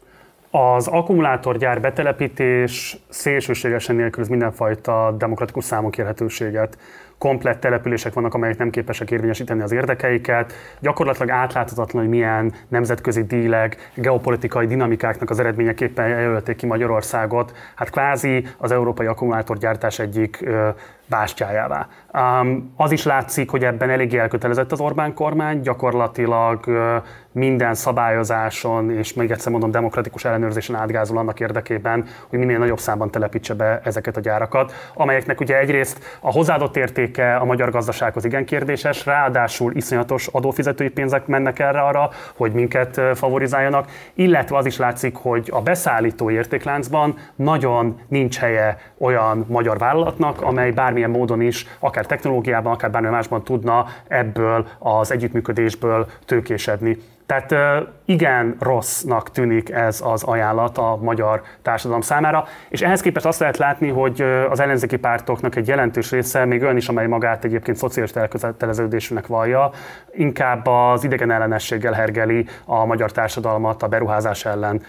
Az 0.50 0.86
akkumulátorgyár 0.86 1.80
betelepítés 1.80 2.98
szélsőségesen 3.08 3.96
nélkülöz 3.96 4.28
mindenfajta 4.28 5.14
demokratikus 5.18 5.64
számokérhetőséget 5.64 6.78
komplett 7.18 7.60
települések 7.60 8.14
vannak, 8.14 8.34
amelyek 8.34 8.58
nem 8.58 8.70
képesek 8.70 9.10
érvényesíteni 9.10 9.62
az 9.62 9.72
érdekeiket. 9.72 10.52
Gyakorlatilag 10.80 11.30
átláthatatlan, 11.30 12.02
hogy 12.02 12.10
milyen 12.10 12.52
nemzetközi 12.68 13.24
dílek, 13.24 13.90
geopolitikai 13.94 14.66
dinamikáknak 14.66 15.30
az 15.30 15.38
eredményeképpen 15.38 16.08
jelölték 16.08 16.56
ki 16.56 16.66
Magyarországot. 16.66 17.56
Hát 17.74 17.90
kvázi 17.90 18.46
az 18.58 18.70
európai 18.70 19.06
akkumulátorgyártás 19.06 19.98
egyik 19.98 20.44
bástyájává. 21.08 21.88
Um, 22.12 22.72
az 22.76 22.92
is 22.92 23.04
látszik, 23.04 23.50
hogy 23.50 23.64
ebben 23.64 23.90
eléggé 23.90 24.18
elkötelezett 24.18 24.72
az 24.72 24.80
Orbán 24.80 25.14
kormány, 25.14 25.60
gyakorlatilag 25.60 26.64
uh, 26.66 26.76
minden 27.36 27.74
szabályozáson, 27.74 28.90
és 28.90 29.12
még 29.12 29.30
egyszer 29.30 29.52
mondom, 29.52 29.70
demokratikus 29.70 30.24
ellenőrzésen 30.24 30.76
átgázol 30.76 31.18
annak 31.18 31.40
érdekében, 31.40 32.04
hogy 32.28 32.38
minél 32.38 32.58
nagyobb 32.58 32.78
számban 32.78 33.10
telepítse 33.10 33.54
be 33.54 33.80
ezeket 33.84 34.16
a 34.16 34.20
gyárakat, 34.20 34.72
amelyeknek 34.94 35.40
ugye 35.40 35.58
egyrészt 35.58 36.18
a 36.20 36.32
hozzáadott 36.32 36.76
értéke 36.76 37.36
a 37.36 37.44
magyar 37.44 37.70
gazdasághoz 37.70 38.24
igen 38.24 38.44
kérdéses, 38.44 39.06
ráadásul 39.06 39.74
iszonyatos 39.74 40.26
adófizetői 40.26 40.88
pénzek 40.88 41.26
mennek 41.26 41.58
erre 41.58 41.80
arra, 41.80 42.10
hogy 42.36 42.52
minket 42.52 43.00
favorizáljanak, 43.14 43.90
illetve 44.14 44.56
az 44.56 44.66
is 44.66 44.76
látszik, 44.76 45.16
hogy 45.16 45.48
a 45.52 45.62
beszállító 45.62 46.30
értékláncban 46.30 47.18
nagyon 47.34 48.00
nincs 48.08 48.38
helye 48.38 48.78
olyan 48.98 49.44
magyar 49.48 49.78
vállalatnak, 49.78 50.42
amely 50.42 50.70
bármilyen 50.70 51.10
módon 51.10 51.40
is, 51.40 51.66
akár 51.78 52.06
technológiában, 52.06 52.72
akár 52.72 52.90
bármilyen 52.90 53.16
másban 53.16 53.44
tudna 53.44 53.86
ebből 54.08 54.66
az 54.78 55.12
együttműködésből 55.12 56.06
tőkésedni. 56.24 56.98
Tehát 57.26 57.52
igen 58.06 58.56
rossznak 58.60 59.30
tűnik 59.30 59.70
ez 59.70 60.00
az 60.04 60.22
ajánlat 60.22 60.78
a 60.78 60.98
magyar 61.00 61.42
társadalom 61.62 62.00
számára, 62.00 62.44
és 62.68 62.82
ehhez 62.82 63.00
képest 63.00 63.26
azt 63.26 63.40
lehet 63.40 63.56
látni, 63.56 63.88
hogy 63.88 64.20
az 64.50 64.60
ellenzéki 64.60 64.96
pártoknak 64.96 65.56
egy 65.56 65.68
jelentős 65.68 66.10
része, 66.10 66.44
még 66.44 66.62
olyan 66.62 66.76
is, 66.76 66.88
amely 66.88 67.06
magát 67.06 67.44
egyébként 67.44 67.76
szociális 67.76 68.12
elköteleződésűnek 68.12 69.26
vallja, 69.26 69.70
inkább 70.12 70.66
az 70.66 71.04
idegen 71.04 71.30
ellenességgel 71.30 71.92
hergeli 71.92 72.46
a 72.64 72.84
magyar 72.84 73.12
társadalmat 73.12 73.82
a 73.82 73.86
beruházás 73.86 74.44
ellen. 74.44 74.82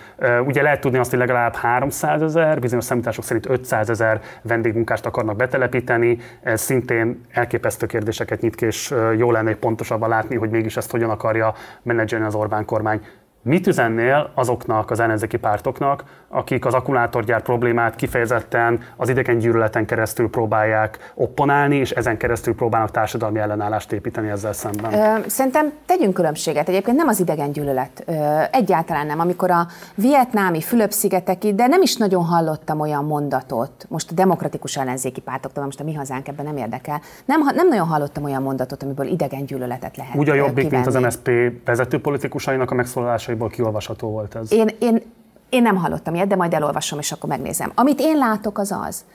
Ugye 0.45 0.61
lehet 0.61 0.81
tudni 0.81 0.97
azt, 0.97 1.09
hogy 1.09 1.19
legalább 1.19 1.55
300 1.55 2.21
ezer, 2.21 2.59
bizonyos 2.59 2.83
számítások 2.83 3.23
szerint 3.23 3.49
500 3.49 3.89
ezer 3.89 4.21
vendégmunkást 4.41 5.05
akarnak 5.05 5.35
betelepíteni, 5.35 6.17
ez 6.43 6.61
szintén 6.61 7.25
elképesztő 7.31 7.85
kérdéseket 7.85 8.41
nyit 8.41 8.55
ki, 8.55 8.65
és 8.65 8.93
jó 9.17 9.31
lenne 9.31 9.55
pontosabban 9.55 10.09
látni, 10.09 10.35
hogy 10.35 10.49
mégis 10.49 10.77
ezt 10.77 10.91
hogyan 10.91 11.09
akarja 11.09 11.53
menedzselni 11.83 12.25
az 12.25 12.35
Orbán 12.35 12.65
kormány. 12.65 13.01
Mit 13.47 13.67
üzennél 13.67 14.31
azoknak 14.33 14.91
az 14.91 14.99
ellenzéki 14.99 15.37
pártoknak, 15.37 16.03
akik 16.29 16.65
az 16.65 16.73
akkumulátorgyár 16.73 17.41
problémát 17.41 17.95
kifejezetten 17.95 18.79
az 18.95 19.09
idegen 19.09 19.37
gyűlöleten 19.37 19.85
keresztül 19.85 20.29
próbálják 20.29 21.11
opponálni, 21.15 21.75
és 21.75 21.91
ezen 21.91 22.17
keresztül 22.17 22.55
próbálnak 22.55 22.91
társadalmi 22.91 23.39
ellenállást 23.39 23.91
építeni 23.91 24.29
ezzel 24.29 24.53
szemben? 24.53 25.23
Szerintem 25.27 25.71
tegyünk 25.85 26.13
különbséget. 26.13 26.69
Egyébként 26.69 26.97
nem 26.97 27.07
az 27.07 27.19
idegen 27.19 27.51
gyűlölet. 27.51 28.05
Egyáltalán 28.51 29.05
nem. 29.05 29.19
Amikor 29.19 29.51
a 29.51 29.67
vietnámi 29.95 30.61
Fülöp-szigeteki, 30.61 31.53
de 31.53 31.67
nem 31.67 31.81
is 31.81 31.95
nagyon 31.95 32.23
hallottam 32.23 32.79
olyan 32.79 33.05
mondatot, 33.05 33.85
most 33.89 34.11
a 34.11 34.13
demokratikus 34.13 34.77
ellenzéki 34.77 35.21
pártoktól, 35.21 35.63
most 35.63 35.79
a 35.79 35.83
mi 35.83 35.93
hazánk 35.93 36.27
ebben 36.27 36.45
nem 36.45 36.57
érdekel, 36.57 37.01
nem, 37.25 37.41
nem 37.55 37.67
nagyon 37.67 37.87
hallottam 37.87 38.23
olyan 38.23 38.41
mondatot, 38.41 38.83
amiből 38.83 39.07
idegen 39.07 39.45
gyűlöletet 39.45 39.97
lehet 39.97 40.15
Úgy 40.15 40.29
a 40.29 40.33
jobbik, 40.33 40.63
kivenni. 40.63 40.75
mint 40.75 40.95
az 40.95 41.01
MSZP 41.01 41.31
vezető 41.65 42.01
politikusainak 42.01 42.71
a 42.71 42.75
megszólalásaiból 42.75 43.49
kiolvasható 43.49 44.09
volt 44.09 44.35
ez. 44.35 44.53
Én, 44.53 44.69
én 44.79 45.01
én 45.49 45.61
nem 45.61 45.75
hallottam 45.75 46.15
ilyet, 46.15 46.27
de 46.27 46.35
majd 46.35 46.53
elolvasom, 46.53 46.99
és 46.99 47.11
akkor 47.11 47.29
megnézem. 47.29 47.71
Amit 47.75 47.99
én 47.99 48.17
látok, 48.17 48.57
az 48.57 48.75
az, 48.87 49.05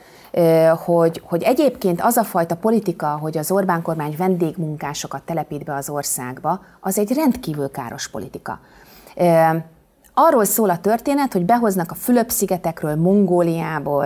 hogy, 0.85 1.21
hogy 1.25 1.43
egyébként 1.43 2.01
az 2.01 2.17
a 2.17 2.23
fajta 2.23 2.55
politika, 2.55 3.07
hogy 3.07 3.37
az 3.37 3.51
Orbán 3.51 3.81
kormány 3.81 4.15
vendégmunkásokat 4.17 5.21
telepít 5.21 5.63
be 5.63 5.75
az 5.75 5.89
országba, 5.89 6.61
az 6.79 6.97
egy 6.97 7.13
rendkívül 7.13 7.71
káros 7.71 8.09
politika. 8.09 8.59
Arról 10.13 10.43
szól 10.43 10.69
a 10.69 10.79
történet, 10.79 11.33
hogy 11.33 11.45
behoznak 11.45 11.91
a 11.91 11.95
Fülöp-szigetekről, 11.95 12.95
Mongóliából, 12.95 14.05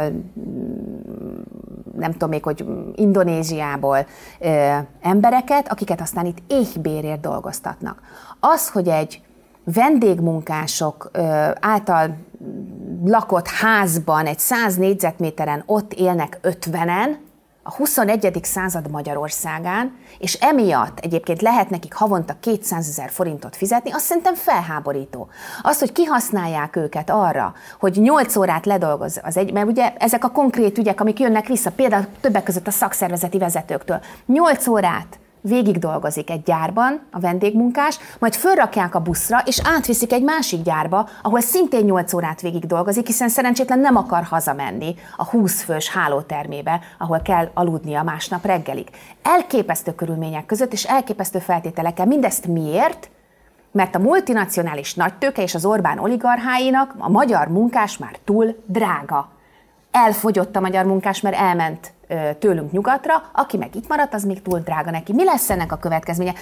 nem 1.97 2.11
tudom 2.11 2.29
még, 2.29 2.43
hogy 2.43 2.65
Indonéziából 2.95 4.05
embereket, 5.01 5.71
akiket 5.71 6.01
aztán 6.01 6.25
itt 6.25 6.37
éhbérért 6.47 7.19
dolgoztatnak. 7.21 8.01
Az, 8.39 8.69
hogy 8.69 8.87
egy 8.87 9.21
vendégmunkások 9.73 11.11
által 11.59 12.17
lakott 13.05 13.47
házban, 13.47 14.25
egy 14.25 14.39
100 14.39 14.75
négyzetméteren 14.75 15.63
ott 15.65 15.93
élnek 15.93 16.39
50-en, 16.43 17.15
a 17.63 17.75
21. 17.75 18.39
század 18.41 18.91
Magyarországán, 18.91 19.95
és 20.19 20.33
emiatt 20.33 20.99
egyébként 20.99 21.41
lehet 21.41 21.69
nekik 21.69 21.93
havonta 21.93 22.35
200 22.39 22.87
ezer 22.87 23.09
forintot 23.09 23.55
fizetni, 23.55 23.91
azt 23.91 24.05
szerintem 24.05 24.35
felháborító. 24.35 25.29
Az, 25.61 25.79
hogy 25.79 25.91
kihasználják 25.91 26.75
őket 26.75 27.09
arra, 27.09 27.53
hogy 27.79 27.97
8 27.97 28.35
órát 28.35 28.65
ledolgoz 28.65 29.19
az 29.23 29.37
egy, 29.37 29.53
mert 29.53 29.67
ugye 29.67 29.93
ezek 29.97 30.23
a 30.23 30.31
konkrét 30.31 30.77
ügyek, 30.77 31.01
amik 31.01 31.19
jönnek 31.19 31.47
vissza, 31.47 31.71
például 31.71 32.05
többek 32.21 32.43
között 32.43 32.67
a 32.67 32.71
szakszervezeti 32.71 33.37
vezetőktől, 33.37 33.99
8 34.25 34.67
órát 34.67 35.19
végig 35.41 35.79
dolgozik 35.79 36.29
egy 36.29 36.43
gyárban, 36.43 37.01
a 37.11 37.19
vendégmunkás, 37.19 37.99
majd 38.19 38.35
fölrakják 38.35 38.95
a 38.95 38.99
buszra, 38.99 39.41
és 39.45 39.61
átviszik 39.63 40.13
egy 40.13 40.23
másik 40.23 40.61
gyárba, 40.61 41.09
ahol 41.21 41.39
szintén 41.39 41.85
8 41.85 42.13
órát 42.13 42.41
végig 42.41 42.65
dolgozik, 42.65 43.05
hiszen 43.05 43.29
szerencsétlen 43.29 43.79
nem 43.79 43.95
akar 43.95 44.23
hazamenni 44.23 44.95
a 45.17 45.25
20 45.25 45.61
fős 45.61 45.89
hálótermébe, 45.89 46.79
ahol 46.97 47.21
kell 47.21 47.49
aludnia 47.53 48.03
másnap 48.03 48.45
reggelig. 48.45 48.89
Elképesztő 49.23 49.95
körülmények 49.95 50.45
között 50.45 50.73
és 50.73 50.83
elképesztő 50.83 51.39
feltételekkel. 51.39 52.05
Mindezt 52.05 52.47
miért? 52.47 53.09
Mert 53.71 53.95
a 53.95 53.99
multinacionális 53.99 54.93
nagytőke 54.93 55.41
és 55.41 55.55
az 55.55 55.65
Orbán 55.65 55.99
oligarcháinak 55.99 56.95
a 56.97 57.09
magyar 57.09 57.47
munkás 57.47 57.97
már 57.97 58.17
túl 58.25 58.55
drága. 58.65 59.29
Elfogyott 59.91 60.55
a 60.55 60.59
magyar 60.59 60.85
munkás, 60.85 61.21
mert 61.21 61.35
elment 61.35 61.93
tőlünk 62.39 62.71
nyugatra, 62.71 63.23
aki 63.33 63.57
meg 63.57 63.75
itt 63.75 63.87
maradt, 63.87 64.13
az 64.13 64.23
még 64.23 64.41
túl 64.41 64.59
drága 64.59 64.91
neki. 64.91 65.13
Mi 65.13 65.23
lesz 65.23 65.49
ennek 65.49 65.71
a 65.71 65.77
következménye? 65.77 66.33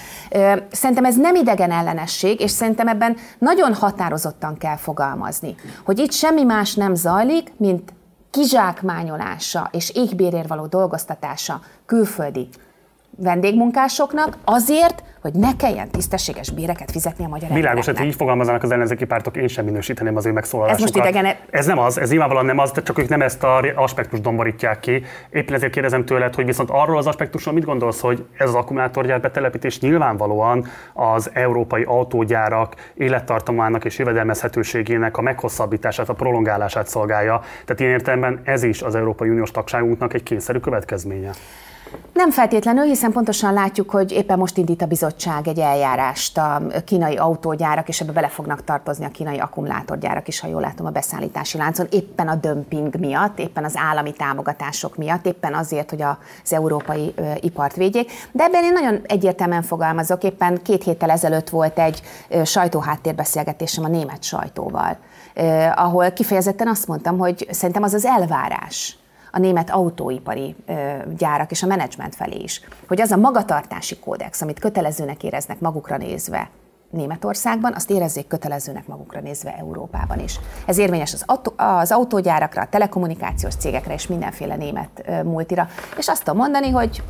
Szerintem 0.70 1.04
ez 1.04 1.16
nem 1.16 1.34
idegen 1.34 1.70
ellenesség, 1.70 2.40
és 2.40 2.50
szerintem 2.50 2.88
ebben 2.88 3.16
nagyon 3.38 3.74
határozottan 3.74 4.56
kell 4.56 4.76
fogalmazni, 4.76 5.54
hogy 5.84 5.98
itt 5.98 6.12
semmi 6.12 6.42
más 6.42 6.74
nem 6.74 6.94
zajlik, 6.94 7.52
mint 7.56 7.92
kizsákmányolása 8.30 9.68
és 9.72 9.90
égbérér 9.94 10.46
való 10.46 10.66
dolgoztatása 10.66 11.60
külföldi 11.86 12.48
vendégmunkásoknak 13.16 14.36
azért, 14.44 15.02
hogy 15.20 15.32
ne 15.34 15.56
kelljen 15.56 15.90
tisztességes 15.90 16.50
béreket 16.50 16.90
fizetni 16.90 17.24
a 17.24 17.28
magyar 17.28 17.52
Világos, 17.52 17.86
hogy 17.86 18.00
így 18.00 18.14
fogalmaznak 18.14 18.62
az 18.62 18.70
ellenzéki 18.70 19.04
pártok, 19.04 19.36
én 19.36 19.48
sem 19.48 19.64
minősíteném 19.64 20.16
az 20.16 20.26
ő 20.26 20.32
megszólalásukat. 20.32 20.88
Ez 20.88 20.94
most 20.94 21.06
idegen... 21.06 21.34
Ez 21.50 21.66
nem 21.66 21.78
az, 21.78 21.98
ez 21.98 22.10
nyilvánvalóan 22.10 22.46
nem 22.46 22.58
az, 22.58 22.72
csak 22.82 22.98
ők 22.98 23.08
nem 23.08 23.22
ezt 23.22 23.42
a 23.42 23.64
aspektust 23.74 24.22
domborítják 24.22 24.80
ki. 24.80 25.02
Éppen 25.30 25.54
ezért 25.54 25.72
kérdezem 25.72 26.04
tőled, 26.04 26.34
hogy 26.34 26.44
viszont 26.44 26.70
arról 26.70 26.98
az 26.98 27.06
aspektusról 27.06 27.54
mit 27.54 27.64
gondolsz, 27.64 28.00
hogy 28.00 28.26
ez 28.38 28.48
az 28.48 28.54
akkumulátorgyár 28.54 29.20
betelepítés 29.20 29.80
nyilvánvalóan 29.80 30.66
az 30.92 31.30
európai 31.32 31.82
autógyárak 31.82 32.74
élettartamának 32.94 33.84
és 33.84 33.98
jövedelmezhetőségének 33.98 35.16
a 35.16 35.22
meghosszabbítását, 35.22 36.08
a 36.08 36.14
prolongálását 36.14 36.88
szolgálja. 36.88 37.40
Tehát 37.64 37.80
ilyen 37.80 37.92
értelemben 37.92 38.40
ez 38.44 38.62
is 38.62 38.82
az 38.82 38.94
Európai 38.94 39.28
Uniós 39.28 39.50
tagságunknak 39.50 40.14
egy 40.14 40.22
kényszerű 40.22 40.58
következménye. 40.58 41.30
Nem 42.12 42.30
feltétlenül, 42.30 42.84
hiszen 42.84 43.12
pontosan 43.12 43.52
látjuk, 43.52 43.90
hogy 43.90 44.12
éppen 44.12 44.38
most 44.38 44.56
indít 44.56 44.82
a 44.82 44.86
bizottság 44.86 45.48
egy 45.48 45.58
eljárást 45.58 46.38
a 46.38 46.62
kínai 46.84 47.16
autógyárak, 47.16 47.88
és 47.88 48.00
ebbe 48.00 48.12
bele 48.12 48.28
fognak 48.28 48.64
tartozni 48.64 49.04
a 49.04 49.08
kínai 49.08 49.38
akkumulátorgyárak 49.38 50.28
is, 50.28 50.40
ha 50.40 50.48
jól 50.48 50.60
látom 50.60 50.86
a 50.86 50.90
beszállítási 50.90 51.58
láncon, 51.58 51.86
éppen 51.90 52.28
a 52.28 52.34
dömping 52.34 52.98
miatt, 52.98 53.38
éppen 53.38 53.64
az 53.64 53.76
állami 53.76 54.12
támogatások 54.12 54.96
miatt, 54.96 55.26
éppen 55.26 55.54
azért, 55.54 55.90
hogy 55.90 56.02
az 56.02 56.52
európai 56.52 57.14
ipart 57.40 57.76
védjék. 57.76 58.10
De 58.32 58.44
ebben 58.44 58.64
én 58.64 58.72
nagyon 58.72 59.00
egyértelműen 59.04 59.62
fogalmazok, 59.62 60.22
éppen 60.22 60.62
két 60.62 60.84
héttel 60.84 61.10
ezelőtt 61.10 61.48
volt 61.48 61.78
egy 61.78 62.02
sajtóháttérbeszélgetésem 62.44 63.84
a 63.84 63.88
német 63.88 64.22
sajtóval, 64.22 64.96
ahol 65.74 66.10
kifejezetten 66.10 66.68
azt 66.68 66.86
mondtam, 66.86 67.18
hogy 67.18 67.46
szerintem 67.50 67.82
az 67.82 67.94
az 67.94 68.04
elvárás, 68.04 68.98
a 69.36 69.38
német 69.38 69.70
autóipari 69.70 70.56
gyárak 71.16 71.50
és 71.50 71.62
a 71.62 71.66
menedzsment 71.66 72.14
felé 72.14 72.36
is, 72.36 72.60
hogy 72.88 73.00
az 73.00 73.10
a 73.10 73.16
magatartási 73.16 73.98
kódex, 73.98 74.42
amit 74.42 74.58
kötelezőnek 74.58 75.22
éreznek 75.22 75.60
magukra 75.60 75.96
nézve 75.96 76.50
Németországban, 76.90 77.74
azt 77.74 77.90
érezzék 77.90 78.26
kötelezőnek 78.26 78.86
magukra 78.86 79.20
nézve 79.20 79.56
Európában 79.58 80.18
is. 80.18 80.40
Ez 80.66 80.78
érvényes 80.78 81.12
az, 81.12 81.22
autó, 81.26 81.52
az 81.56 81.92
autógyárakra, 81.92 82.62
a 82.62 82.68
telekommunikációs 82.68 83.54
cégekre 83.54 83.94
és 83.94 84.06
mindenféle 84.06 84.56
német 84.56 85.22
multira. 85.24 85.68
És 85.98 86.08
azt 86.08 86.24
tudom 86.24 86.38
mondani, 86.38 86.70
hogy 86.70 87.02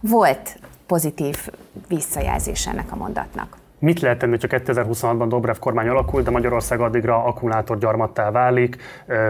volt 0.00 0.58
pozitív 0.86 1.48
visszajelzés 1.88 2.66
ennek 2.66 2.92
a 2.92 2.96
mondatnak. 2.96 3.56
Mit 3.86 4.00
lehet 4.00 4.18
tenni, 4.18 4.36
csak 4.36 4.50
2026-ban 4.54 5.26
Dobrev 5.28 5.56
kormány 5.56 5.88
alakul, 5.88 6.22
de 6.22 6.30
Magyarország 6.30 6.80
addigra 6.80 7.24
akkumulátorgyarmattá 7.24 8.30
válik, 8.30 8.76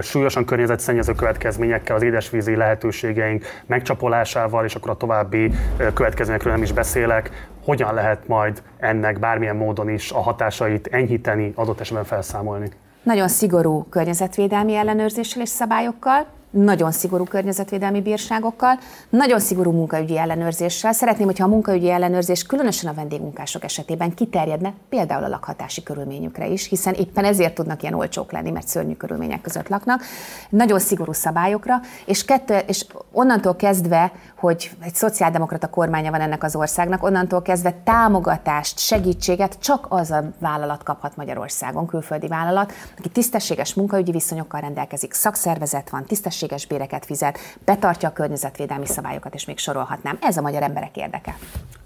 súlyosan 0.01 0.45
környezetszennyező 0.45 1.13
következményekkel, 1.13 1.97
az 1.97 2.03
édesvízi 2.03 2.57
lehetőségeink 2.57 3.45
megcsapolásával, 3.67 4.65
és 4.65 4.75
akkor 4.75 4.91
a 4.91 4.97
további 4.97 5.53
következményekről 5.95 6.53
nem 6.53 6.63
is 6.63 6.73
beszélek. 6.73 7.49
Hogyan 7.65 7.95
lehet 7.95 8.29
majd 8.29 8.63
ennek 8.79 9.19
bármilyen 9.19 9.57
módon 9.57 9.89
is 9.89 10.13
a 10.13 10.21
hatásait 10.21 10.87
enyhíteni, 10.87 11.53
adott 11.55 11.81
esetben 11.81 12.05
felszámolni? 12.05 12.71
Nagyon 13.03 13.29
szigorú 13.29 13.87
környezetvédelmi 13.91 14.75
ellenőrzéssel 14.75 15.43
és 15.43 15.49
szabályokkal, 15.49 16.27
nagyon 16.57 16.93
szigorú 16.93 17.25
környezetvédelmi 17.25 18.01
bírságokkal, 18.01 18.79
nagyon 19.09 19.41
szigorú 19.41 19.71
munkaügyi 19.71 20.19
ellenőrzéssel. 20.19 20.93
Szeretném, 20.93 21.27
hogyha 21.27 21.45
a 21.45 21.49
munkaügyi 21.49 21.91
ellenőrzés 21.91 22.43
különösen 22.43 22.91
a 22.91 22.95
vendégmunkások 22.95 23.65
esetében 23.65 24.15
kiterjedne 24.15 24.73
például 24.89 25.25
a 25.25 25.29
lakhatási 25.29 25.83
körülményükre 25.83 26.47
is, 26.47 26.69
hiszen 26.69 26.95
éppen 26.95 27.25
ezért 27.25 27.55
tudnak 27.55 27.83
ilyen 27.83 27.95
olcsók 27.95 28.33
lenni, 28.33 28.51
mert 28.51 28.69
szörnyű 28.69 28.95
körülmények 28.95 29.41
között 29.41 29.69
laknak. 29.69 30.03
Nagyon 30.49 30.79
szigorú 30.79 31.13
szabályokra, 31.13 31.81
és, 32.07 32.25
kettő, 32.25 32.59
és 32.67 32.87
onnantól 33.13 33.57
kezdve, 33.57 34.13
hogy 34.37 34.71
egy 34.83 34.95
szociáldemokrata 34.95 35.71
kormánya 35.71 36.11
van 36.11 36.21
ennek 36.21 36.43
az 36.43 36.57
országnak, 36.57 37.03
onnantól 37.03 37.43
kezdve 37.43 37.75
támogatást, 37.85 38.79
segítséget 38.79 39.59
csak 39.61 39.87
az 39.89 40.11
a 40.11 40.25
vállalat 40.39 40.83
kaphat 40.83 41.17
Magyarországon, 41.17 41.87
külföldi 41.87 42.27
vállalat, 42.27 42.73
aki 42.99 43.09
tisztességes 43.09 43.75
munkaügyi 43.75 44.11
viszonyokkal 44.11 44.61
rendelkezik, 44.61 45.13
szakszervezet 45.13 45.91
van, 45.91 46.05
tisztességes 46.05 46.46
tisztességes 46.47 46.67
béreket 46.67 47.05
fizet, 47.05 47.39
betartja 47.65 48.09
a 48.09 48.13
környezetvédelmi 48.13 48.87
szabályokat, 48.87 49.35
és 49.35 49.45
még 49.45 49.59
sorolhatnám. 49.59 50.19
Ez 50.21 50.37
a 50.37 50.41
magyar 50.41 50.63
emberek 50.63 50.97
érdeke. 50.97 51.37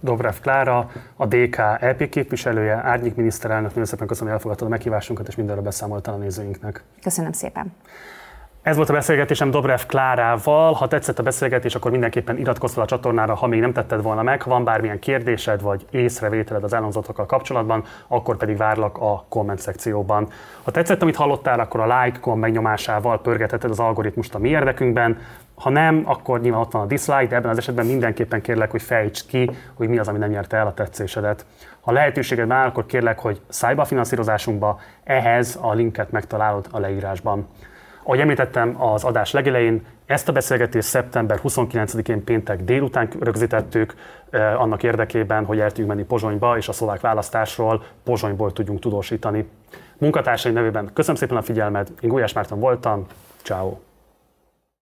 Dobrev 0.00 0.34
Klára, 0.40 0.90
a 1.16 1.26
DK 1.26 1.56
LP 1.80 2.08
képviselője, 2.08 2.74
árnyék 2.74 3.14
miniszterelnök, 3.14 3.68
nagyon 3.68 3.84
szépen 3.84 4.06
köszönöm, 4.06 4.28
hogy 4.28 4.36
elfogadtad 4.36 4.66
a 4.66 4.70
meghívásunkat, 4.70 5.28
és 5.28 5.36
mindenről 5.36 5.62
beszámoltál 5.62 6.14
a 6.14 6.16
nézőinknek. 6.16 6.84
Köszönöm 7.02 7.32
szépen. 7.32 7.72
Ez 8.62 8.76
volt 8.76 8.88
a 8.88 8.92
beszélgetésem 8.92 9.50
Dobrev 9.50 9.80
Klárával. 9.86 10.72
Ha 10.72 10.88
tetszett 10.88 11.18
a 11.18 11.22
beszélgetés, 11.22 11.74
akkor 11.74 11.90
mindenképpen 11.90 12.38
iratkozz 12.38 12.72
fel 12.74 12.82
a 12.82 12.86
csatornára, 12.86 13.34
ha 13.34 13.46
még 13.46 13.60
nem 13.60 13.72
tetted 13.72 14.02
volna 14.02 14.22
meg. 14.22 14.42
Ha 14.42 14.50
van 14.50 14.64
bármilyen 14.64 14.98
kérdésed 14.98 15.62
vagy 15.62 15.86
észrevételed 15.90 16.64
az 16.64 16.72
elhangzottokkal 16.72 17.26
kapcsolatban, 17.26 17.84
akkor 18.08 18.36
pedig 18.36 18.56
várlak 18.56 18.98
a 18.98 19.24
komment 19.28 19.58
szekcióban. 19.58 20.28
Ha 20.62 20.70
tetszett, 20.70 21.02
amit 21.02 21.16
hallottál, 21.16 21.60
akkor 21.60 21.80
a 21.80 22.02
like 22.02 22.18
kom 22.20 22.38
megnyomásával 22.38 23.20
pörgetheted 23.20 23.70
az 23.70 23.78
algoritmust 23.78 24.34
a 24.34 24.38
mi 24.38 24.48
érdekünkben. 24.48 25.18
Ha 25.54 25.70
nem, 25.70 26.02
akkor 26.04 26.40
nyilván 26.40 26.60
ott 26.60 26.72
van 26.72 26.82
a 26.82 26.86
dislike, 26.86 27.26
de 27.26 27.36
ebben 27.36 27.50
az 27.50 27.58
esetben 27.58 27.86
mindenképpen 27.86 28.40
kérlek, 28.40 28.70
hogy 28.70 28.82
fejtsd 28.82 29.26
ki, 29.26 29.50
hogy 29.74 29.88
mi 29.88 29.98
az, 29.98 30.08
ami 30.08 30.18
nem 30.18 30.30
nyerte 30.30 30.56
el 30.56 30.66
a 30.66 30.74
tetszésedet. 30.74 31.46
Ha 31.80 31.92
lehetőséged 31.92 32.46
már, 32.46 32.66
akkor 32.66 32.86
kérlek, 32.86 33.18
hogy 33.18 33.40
szállj 33.48 33.74
be 33.74 33.84
finanszírozásunkba, 33.84 34.80
ehhez 35.04 35.58
a 35.60 35.72
linket 35.72 36.10
megtalálod 36.10 36.66
a 36.70 36.78
leírásban. 36.78 37.48
Ahogy 38.02 38.20
említettem 38.20 38.82
az 38.82 39.04
adás 39.04 39.32
legelején, 39.32 39.86
ezt 40.06 40.28
a 40.28 40.32
beszélgetést 40.32 40.88
szeptember 40.88 41.40
29-én 41.42 42.24
péntek 42.24 42.64
délután 42.64 43.08
rögzítettük, 43.20 43.94
eh, 44.30 44.60
annak 44.60 44.82
érdekében, 44.82 45.44
hogy 45.44 45.60
el 45.60 45.68
tudjunk 45.68 45.90
menni 45.90 46.04
Pozsonyba, 46.04 46.56
és 46.56 46.68
a 46.68 46.72
szlovák 46.72 47.00
választásról 47.00 47.84
Pozsonyból 48.04 48.52
tudjunk 48.52 48.80
tudósítani. 48.80 49.48
Munkatársai 49.98 50.52
nevében 50.52 50.90
köszönöm 50.92 51.16
szépen 51.16 51.36
a 51.36 51.42
figyelmet, 51.42 51.92
én 52.00 52.10
Gulyás 52.10 52.32
Márton 52.32 52.60
voltam, 52.60 53.06
ciao. 53.42 53.89